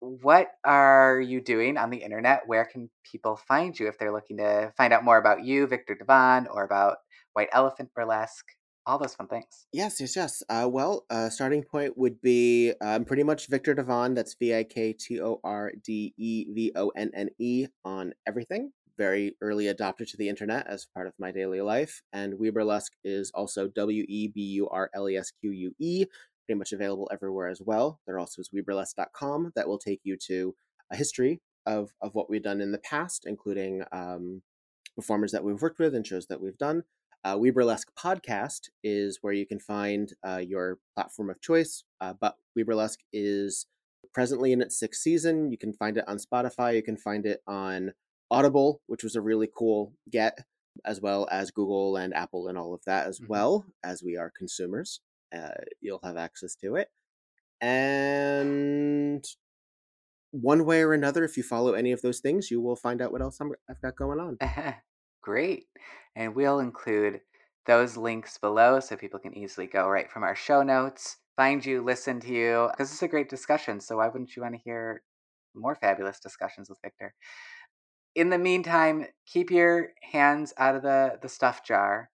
what 0.00 0.48
are 0.64 1.20
you 1.20 1.40
doing 1.40 1.76
on 1.76 1.90
the 1.90 1.98
internet? 1.98 2.42
Where 2.46 2.64
can 2.64 2.90
people 3.10 3.36
find 3.36 3.78
you 3.78 3.88
if 3.88 3.98
they're 3.98 4.12
looking 4.12 4.36
to 4.38 4.72
find 4.76 4.92
out 4.92 5.04
more 5.04 5.18
about 5.18 5.44
you, 5.44 5.66
Viktor 5.66 5.94
Devonne, 5.94 6.46
or 6.50 6.64
about 6.64 6.98
White 7.32 7.48
Elephant 7.52 7.90
Burlesque? 7.94 8.46
All 8.88 8.98
those 8.98 9.16
fun 9.16 9.26
things. 9.26 9.66
Yes, 9.72 10.00
yes, 10.00 10.14
yes. 10.14 10.42
Uh, 10.48 10.68
well, 10.70 11.06
uh, 11.10 11.28
starting 11.28 11.64
point 11.64 11.98
would 11.98 12.20
be 12.20 12.72
um, 12.80 13.04
pretty 13.04 13.24
much 13.24 13.48
Viktor 13.48 13.74
Devonne. 13.74 14.14
That's 14.14 14.34
V 14.34 14.54
I 14.54 14.62
K 14.62 14.92
T 14.92 15.20
O 15.20 15.40
R 15.42 15.72
D 15.82 16.14
E 16.16 16.46
V 16.54 16.72
O 16.76 16.90
N 16.90 17.10
N 17.12 17.30
E 17.40 17.66
on 17.84 18.12
everything. 18.28 18.70
Very 18.98 19.36
early 19.40 19.66
adopter 19.66 20.08
to 20.08 20.16
the 20.16 20.28
internet 20.28 20.66
as 20.66 20.86
part 20.86 21.06
of 21.06 21.14
my 21.18 21.30
daily 21.30 21.60
life. 21.60 22.02
And 22.12 22.34
Weburlesque 22.34 22.92
is 23.04 23.30
also 23.34 23.68
W 23.68 24.04
E 24.08 24.28
B 24.28 24.40
U 24.40 24.68
R 24.68 24.90
L 24.94 25.08
E 25.08 25.16
S 25.16 25.30
Q 25.30 25.50
U 25.50 25.74
E, 25.78 26.06
pretty 26.46 26.58
much 26.58 26.72
available 26.72 27.08
everywhere 27.12 27.48
as 27.48 27.60
well. 27.60 28.00
There 28.06 28.18
also 28.18 28.40
is 28.40 28.50
Weburlesque.com 28.54 29.52
that 29.54 29.68
will 29.68 29.78
take 29.78 30.00
you 30.04 30.16
to 30.26 30.54
a 30.90 30.96
history 30.96 31.40
of, 31.66 31.92
of 32.00 32.14
what 32.14 32.30
we've 32.30 32.42
done 32.42 32.60
in 32.60 32.72
the 32.72 32.78
past, 32.78 33.24
including 33.26 33.82
um, 33.92 34.42
performers 34.94 35.32
that 35.32 35.44
we've 35.44 35.60
worked 35.60 35.78
with 35.78 35.94
and 35.94 36.06
shows 36.06 36.26
that 36.26 36.40
we've 36.40 36.58
done. 36.58 36.84
Uh, 37.24 37.36
podcast 37.36 38.68
is 38.84 39.18
where 39.20 39.32
you 39.32 39.46
can 39.46 39.58
find 39.58 40.12
uh, 40.24 40.36
your 40.36 40.78
platform 40.94 41.28
of 41.28 41.40
choice. 41.40 41.82
Uh, 42.00 42.14
but 42.20 42.36
We 42.54 42.62
Burlesque 42.62 43.00
is 43.12 43.66
presently 44.14 44.52
in 44.52 44.62
its 44.62 44.78
sixth 44.78 45.02
season. 45.02 45.50
You 45.50 45.58
can 45.58 45.72
find 45.72 45.98
it 45.98 46.04
on 46.06 46.18
Spotify. 46.18 46.76
You 46.76 46.82
can 46.82 46.96
find 46.96 47.26
it 47.26 47.42
on 47.46 47.92
Audible, 48.30 48.82
which 48.86 49.04
was 49.04 49.16
a 49.16 49.20
really 49.22 49.48
cool 49.56 49.94
get, 50.10 50.38
as 50.84 51.00
well 51.00 51.28
as 51.30 51.50
Google 51.50 51.96
and 51.96 52.14
Apple 52.14 52.48
and 52.48 52.58
all 52.58 52.74
of 52.74 52.82
that 52.86 53.06
as 53.06 53.20
Mhm. 53.20 53.26
well, 53.26 53.66
as 53.84 54.02
we 54.02 54.16
are 54.16 54.30
consumers. 54.30 55.00
Uh, 55.34 55.50
you'll 55.80 56.00
have 56.02 56.16
access 56.16 56.54
to 56.56 56.76
it. 56.76 56.90
And 57.60 59.24
one 60.30 60.64
way 60.64 60.82
or 60.82 60.92
another, 60.92 61.24
if 61.24 61.36
you 61.36 61.42
follow 61.42 61.74
any 61.74 61.92
of 61.92 62.02
those 62.02 62.20
things, 62.20 62.50
you 62.50 62.60
will 62.60 62.76
find 62.76 63.00
out 63.00 63.12
what 63.12 63.22
else 63.22 63.40
I'm, 63.40 63.52
I've 63.68 63.80
got 63.80 63.96
going 63.96 64.20
on. 64.20 64.40
Great. 65.22 65.66
And 66.14 66.34
we'll 66.34 66.60
include 66.60 67.20
those 67.66 67.96
links 67.96 68.38
below 68.38 68.80
so 68.80 68.96
people 68.96 69.18
can 69.18 69.36
easily 69.36 69.66
go 69.66 69.88
right 69.88 70.10
from 70.10 70.22
our 70.22 70.36
show 70.36 70.62
notes, 70.62 71.16
find 71.36 71.64
you, 71.64 71.82
listen 71.82 72.20
to 72.20 72.28
you, 72.32 72.68
because 72.70 72.92
it's 72.92 73.02
a 73.02 73.08
great 73.08 73.28
discussion. 73.28 73.80
So 73.80 73.96
why 73.96 74.08
wouldn't 74.08 74.36
you 74.36 74.42
want 74.42 74.54
to 74.54 74.60
hear 74.60 75.02
more 75.54 75.74
fabulous 75.74 76.20
discussions 76.20 76.68
with 76.70 76.78
Viktor? 76.82 77.14
In 78.16 78.30
the 78.30 78.38
meantime, 78.38 79.04
keep 79.26 79.50
your 79.50 79.90
hands 80.10 80.54
out 80.56 80.74
of 80.74 80.80
the, 80.80 81.18
the 81.20 81.28
stuff 81.28 81.62
jar 81.62 82.08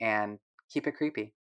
and 0.00 0.40
keep 0.68 0.88
it 0.88 0.96
creepy. 0.96 1.32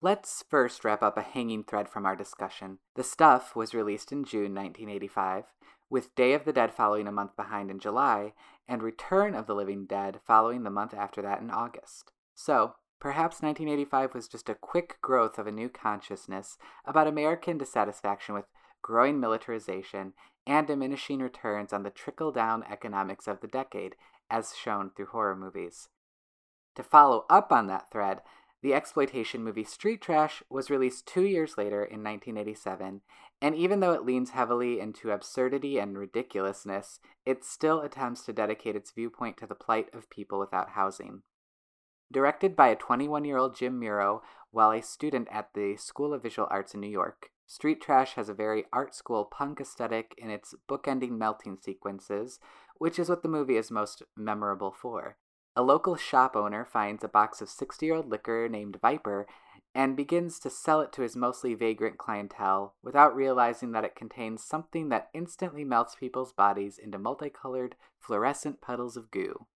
Let's 0.00 0.42
first 0.48 0.84
wrap 0.84 1.02
up 1.02 1.18
a 1.18 1.22
hanging 1.22 1.64
thread 1.64 1.90
from 1.90 2.06
our 2.06 2.16
discussion. 2.16 2.78
The 2.96 3.04
Stuff 3.04 3.54
was 3.54 3.74
released 3.74 4.10
in 4.10 4.24
June 4.24 4.54
1985, 4.54 5.44
with 5.90 6.14
Day 6.14 6.32
of 6.32 6.46
the 6.46 6.52
Dead 6.52 6.72
following 6.72 7.06
a 7.06 7.12
month 7.12 7.36
behind 7.36 7.70
in 7.70 7.80
July, 7.80 8.32
and 8.66 8.82
Return 8.82 9.34
of 9.34 9.46
the 9.46 9.54
Living 9.54 9.84
Dead 9.84 10.20
following 10.26 10.62
the 10.62 10.70
month 10.70 10.94
after 10.94 11.20
that 11.20 11.42
in 11.42 11.50
August. 11.50 12.12
So, 12.34 12.76
perhaps 13.00 13.42
1985 13.42 14.14
was 14.14 14.28
just 14.28 14.48
a 14.48 14.54
quick 14.54 14.96
growth 15.02 15.38
of 15.38 15.46
a 15.46 15.52
new 15.52 15.68
consciousness 15.68 16.56
about 16.86 17.06
American 17.06 17.58
dissatisfaction 17.58 18.34
with 18.34 18.46
growing 18.88 19.20
militarization 19.20 20.14
and 20.46 20.66
diminishing 20.66 21.18
returns 21.18 21.74
on 21.74 21.82
the 21.82 21.90
trickle 21.90 22.32
down 22.32 22.64
economics 22.70 23.28
of 23.28 23.42
the 23.42 23.46
decade, 23.46 23.94
as 24.30 24.56
shown 24.56 24.88
through 24.88 25.04
horror 25.04 25.36
movies. 25.36 25.88
To 26.74 26.82
follow 26.82 27.26
up 27.28 27.52
on 27.52 27.66
that 27.66 27.90
thread, 27.90 28.22
the 28.62 28.72
exploitation 28.72 29.44
movie 29.44 29.64
Street 29.64 30.00
Trash 30.00 30.42
was 30.48 30.70
released 30.70 31.06
two 31.06 31.26
years 31.26 31.58
later 31.58 31.84
in 31.84 32.02
1987, 32.02 33.02
and 33.42 33.54
even 33.54 33.80
though 33.80 33.92
it 33.92 34.06
leans 34.06 34.30
heavily 34.30 34.80
into 34.80 35.10
absurdity 35.10 35.78
and 35.78 35.98
ridiculousness, 35.98 36.98
it 37.26 37.44
still 37.44 37.82
attempts 37.82 38.24
to 38.24 38.32
dedicate 38.32 38.74
its 38.74 38.90
viewpoint 38.90 39.36
to 39.36 39.46
the 39.46 39.54
plight 39.54 39.88
of 39.92 40.08
people 40.08 40.38
without 40.38 40.70
housing. 40.70 41.20
Directed 42.10 42.56
by 42.56 42.68
a 42.68 42.76
21 42.76 43.26
year 43.26 43.36
old 43.36 43.54
Jim 43.54 43.78
Muro 43.78 44.22
while 44.50 44.70
a 44.70 44.80
student 44.80 45.28
at 45.30 45.50
the 45.52 45.76
School 45.76 46.14
of 46.14 46.22
Visual 46.22 46.48
Arts 46.50 46.72
in 46.72 46.80
New 46.80 46.88
York, 46.88 47.32
Street 47.48 47.80
Trash 47.80 48.12
has 48.12 48.28
a 48.28 48.34
very 48.34 48.66
art 48.74 48.94
school 48.94 49.24
punk 49.24 49.58
aesthetic 49.58 50.14
in 50.18 50.28
its 50.28 50.54
bookending 50.68 51.16
melting 51.16 51.56
sequences, 51.56 52.38
which 52.76 52.98
is 52.98 53.08
what 53.08 53.22
the 53.22 53.28
movie 53.28 53.56
is 53.56 53.70
most 53.70 54.02
memorable 54.14 54.70
for. 54.70 55.16
A 55.56 55.62
local 55.62 55.96
shop 55.96 56.36
owner 56.36 56.66
finds 56.66 57.02
a 57.02 57.08
box 57.08 57.40
of 57.40 57.48
60 57.48 57.86
year 57.86 57.94
old 57.94 58.10
liquor 58.10 58.50
named 58.50 58.78
Viper 58.82 59.26
and 59.74 59.96
begins 59.96 60.38
to 60.40 60.50
sell 60.50 60.82
it 60.82 60.92
to 60.92 61.02
his 61.02 61.16
mostly 61.16 61.54
vagrant 61.54 61.96
clientele 61.96 62.74
without 62.82 63.16
realizing 63.16 63.72
that 63.72 63.84
it 63.84 63.96
contains 63.96 64.44
something 64.44 64.90
that 64.90 65.08
instantly 65.14 65.64
melts 65.64 65.94
people's 65.94 66.34
bodies 66.34 66.78
into 66.78 66.98
multicolored, 66.98 67.76
fluorescent 67.98 68.60
puddles 68.60 68.94
of 68.94 69.10
goo. 69.10 69.46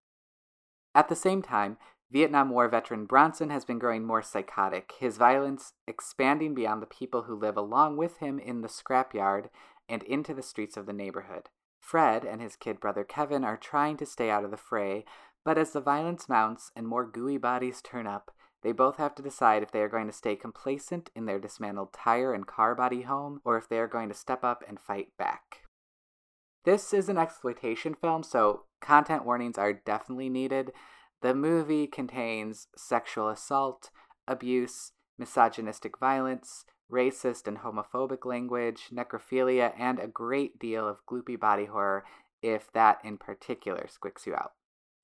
At 0.95 1.11
the 1.11 1.17
same 1.17 1.43
time, 1.43 1.77
Vietnam 2.13 2.51
War 2.51 2.69
veteran 2.69 3.07
Bronson 3.07 3.49
has 3.49 3.65
been 3.65 3.79
growing 3.79 4.05
more 4.05 4.21
psychotic, 4.21 4.93
his 4.99 5.17
violence 5.17 5.73
expanding 5.89 6.53
beyond 6.55 6.83
the 6.83 6.87
people 6.87 7.23
who 7.23 7.35
live 7.35 7.57
along 7.57 7.97
with 7.97 8.19
him 8.19 8.39
in 8.39 8.61
the 8.61 8.69
scrapyard 8.69 9.47
and 9.89 10.03
into 10.03 10.35
the 10.35 10.43
streets 10.43 10.77
of 10.77 10.85
the 10.85 10.93
neighborhood. 10.93 11.49
Fred 11.81 12.27
and 12.27 12.43
his 12.43 12.55
kid 12.55 12.81
brother 12.81 13.03
Kevin 13.03 13.45
are 13.45 13.57
trying 13.57 13.97
to 13.97 14.05
stay 14.05 14.29
out 14.29 14.45
of 14.45 14.51
the 14.51 14.59
fray, 14.59 15.07
but 15.43 15.57
as 15.57 15.73
the 15.73 15.81
violence 15.81 16.29
mounts 16.29 16.71
and 16.77 16.87
more 16.87 17.07
gooey 17.07 17.39
bodies 17.39 17.81
turn 17.81 18.07
up, 18.07 18.31
they 18.63 18.73
both 18.73 18.99
have 18.99 19.15
to 19.15 19.23
decide 19.23 19.63
if 19.63 19.73
they 19.73 19.81
are 19.81 19.89
going 19.89 20.07
to 20.07 20.13
stay 20.13 20.37
complacent 20.37 21.11
in 21.17 21.25
their 21.25 21.41
dismantled 21.41 21.95
tire 21.95 22.35
and 22.35 22.47
car 22.47 22.75
body 22.75 23.03
home, 23.03 23.41
or 23.43 23.57
if 23.57 23.71
they 23.71 23.79
are 23.79 23.89
going 23.89 24.11
to 24.11 24.15
step 24.15 24.45
up 24.45 24.63
and 24.69 24.79
fight 24.79 25.09
back. 25.19 25.63
This 26.65 26.93
is 26.93 27.09
an 27.09 27.17
exploitation 27.17 27.95
film, 27.95 28.23
so 28.23 28.65
content 28.83 29.25
warnings 29.25 29.57
are 29.57 29.73
definitely 29.73 30.29
needed. 30.29 30.73
The 31.23 31.35
movie 31.35 31.87
contains 31.87 32.67
sexual 32.77 33.29
assault, 33.29 33.91
abuse, 34.27 34.93
misogynistic 35.17 35.99
violence, 35.99 36.65
racist 36.91 37.47
and 37.47 37.59
homophobic 37.59 38.27
language, 38.27 38.89
necrophilia, 38.93 39.73
and 39.79 39.99
a 39.99 40.09
great 40.09 40.59
deal 40.59 40.87
of 40.87 41.07
gloopy 41.07 41.39
body 41.39 41.67
horror, 41.67 42.05
if 42.43 42.73
that 42.73 42.99
in 43.05 43.19
particular 43.19 43.87
squicks 43.89 44.27
you 44.27 44.35
out. 44.35 44.53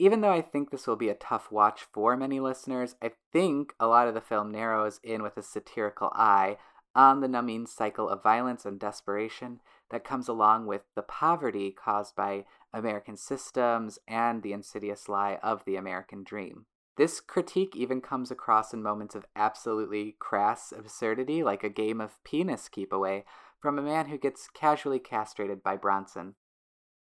Even 0.01 0.21
though 0.21 0.33
I 0.33 0.43
think 0.43 0.71
this 0.71 0.87
will 0.87 0.97
be 0.97 1.09
a 1.09 1.15
tough 1.15 1.51
watch 1.53 1.87
for 1.93 2.17
many 2.17 2.41
listeners, 2.41 2.97
I 3.01 3.13
think 3.33 3.75
a 3.79 3.87
lot 3.87 4.09
of 4.09 4.15
the 4.15 4.21
film 4.21 4.51
narrows 4.51 5.01
in 5.03 5.23
with 5.23 5.37
a 5.37 5.43
satirical 5.43 6.11
eye 6.15 6.59
on 6.95 7.21
the 7.21 7.29
numbing 7.29 7.67
cycle 7.67 8.09
of 8.09 8.23
violence 8.23 8.65
and 8.65 8.79
desperation 8.79 9.61
that 9.91 10.05
comes 10.05 10.29
along 10.29 10.67
with 10.67 10.83
the 10.95 11.03
poverty 11.03 11.71
caused 11.71 12.15
by 12.15 12.45
American 12.73 13.17
systems 13.17 13.99
and 14.07 14.43
the 14.43 14.53
insidious 14.53 15.09
lie 15.09 15.39
of 15.43 15.65
the 15.65 15.77
American 15.77 16.23
dream. 16.23 16.67
This 16.97 17.21
critique 17.21 17.77
even 17.77 18.01
comes 18.01 18.31
across 18.31 18.75
in 18.75 18.83
moments 18.83 19.15
of 19.15 19.27
absolutely 19.37 20.17
crass 20.19 20.73
absurdity, 20.77 21.45
like 21.45 21.63
a 21.63 21.69
game 21.69 22.01
of 22.01 22.23
penis 22.25 22.69
keep 22.69 22.93
away 22.93 23.25
from 23.61 23.79
a 23.79 23.83
man 23.83 24.07
who 24.07 24.19
gets 24.19 24.49
casually 24.53 24.99
castrated 24.99 25.63
by 25.63 25.77
Bronson. 25.77 26.35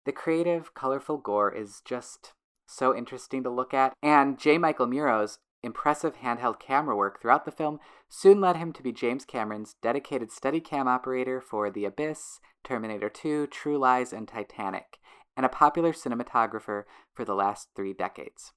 The 0.07 0.13
creative, 0.13 0.75
colorful 0.75 1.19
gore 1.19 1.53
is 1.53 1.83
just 1.85 2.33
so 2.67 2.97
interesting 2.97 3.43
to 3.43 3.51
look 3.51 3.75
at, 3.75 3.93
and 4.03 4.39
J. 4.39 4.59
Michael 4.59 4.87
Muro's 4.87 5.39
impressive 5.63 6.17
handheld 6.17 6.59
camera 6.59 6.97
work 6.97 7.21
throughout 7.21 7.45
the 7.45 7.51
film 7.51 7.79
soon 8.09 8.41
led 8.41 8.57
him 8.57 8.73
to 8.73 8.83
be 8.83 8.93
James 8.93 9.25
Cameron's 9.25 9.77
dedicated 9.83 10.31
Steadicam 10.31 10.87
operator 10.87 11.41
for 11.41 11.71
The 11.71 11.85
Abyss, 11.85 12.41
Terminator 12.65 13.09
2, 13.09 13.47
True 13.49 13.79
Lies, 13.79 14.13
and 14.13 14.27
Titanic, 14.27 14.99
and 15.37 15.47
a 15.47 15.51
popular 15.51 15.93
cinematographer 15.93 16.85
for 17.13 17.25
the 17.25 17.35
last 17.35 17.69
three 17.75 17.93
decades. 17.93 18.53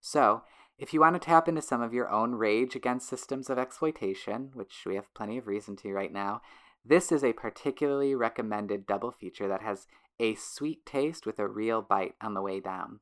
So, 0.00 0.42
if 0.78 0.92
you 0.92 1.00
want 1.00 1.14
to 1.14 1.20
tap 1.20 1.48
into 1.48 1.62
some 1.62 1.80
of 1.80 1.94
your 1.94 2.10
own 2.10 2.34
rage 2.34 2.74
against 2.74 3.08
systems 3.08 3.48
of 3.48 3.58
exploitation, 3.58 4.50
which 4.54 4.82
we 4.84 4.96
have 4.96 5.14
plenty 5.14 5.38
of 5.38 5.46
reason 5.46 5.76
to 5.76 5.92
right 5.92 6.12
now, 6.12 6.40
this 6.84 7.12
is 7.12 7.22
a 7.22 7.32
particularly 7.32 8.14
recommended 8.14 8.86
double 8.86 9.12
feature 9.12 9.46
that 9.46 9.62
has 9.62 9.86
a 10.18 10.34
sweet 10.34 10.84
taste 10.84 11.24
with 11.24 11.38
a 11.38 11.46
real 11.46 11.82
bite 11.82 12.14
on 12.20 12.34
the 12.34 12.42
way 12.42 12.58
down. 12.58 13.00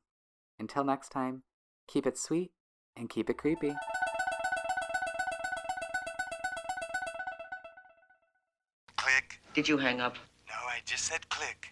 Until 0.59 0.83
next 0.83 1.09
time, 1.09 1.41
keep 1.87 2.05
it 2.05 2.17
sweet 2.17 2.51
and 2.97 3.09
keep 3.09 3.29
it 3.29 3.37
creepy. 3.37 3.73
Click. 8.97 9.41
Did 9.53 9.67
you 9.67 9.77
hang 9.77 10.01
up? 10.01 10.15
No, 10.47 10.55
I 10.67 10.79
just 10.85 11.05
said 11.05 11.27
click. 11.29 11.67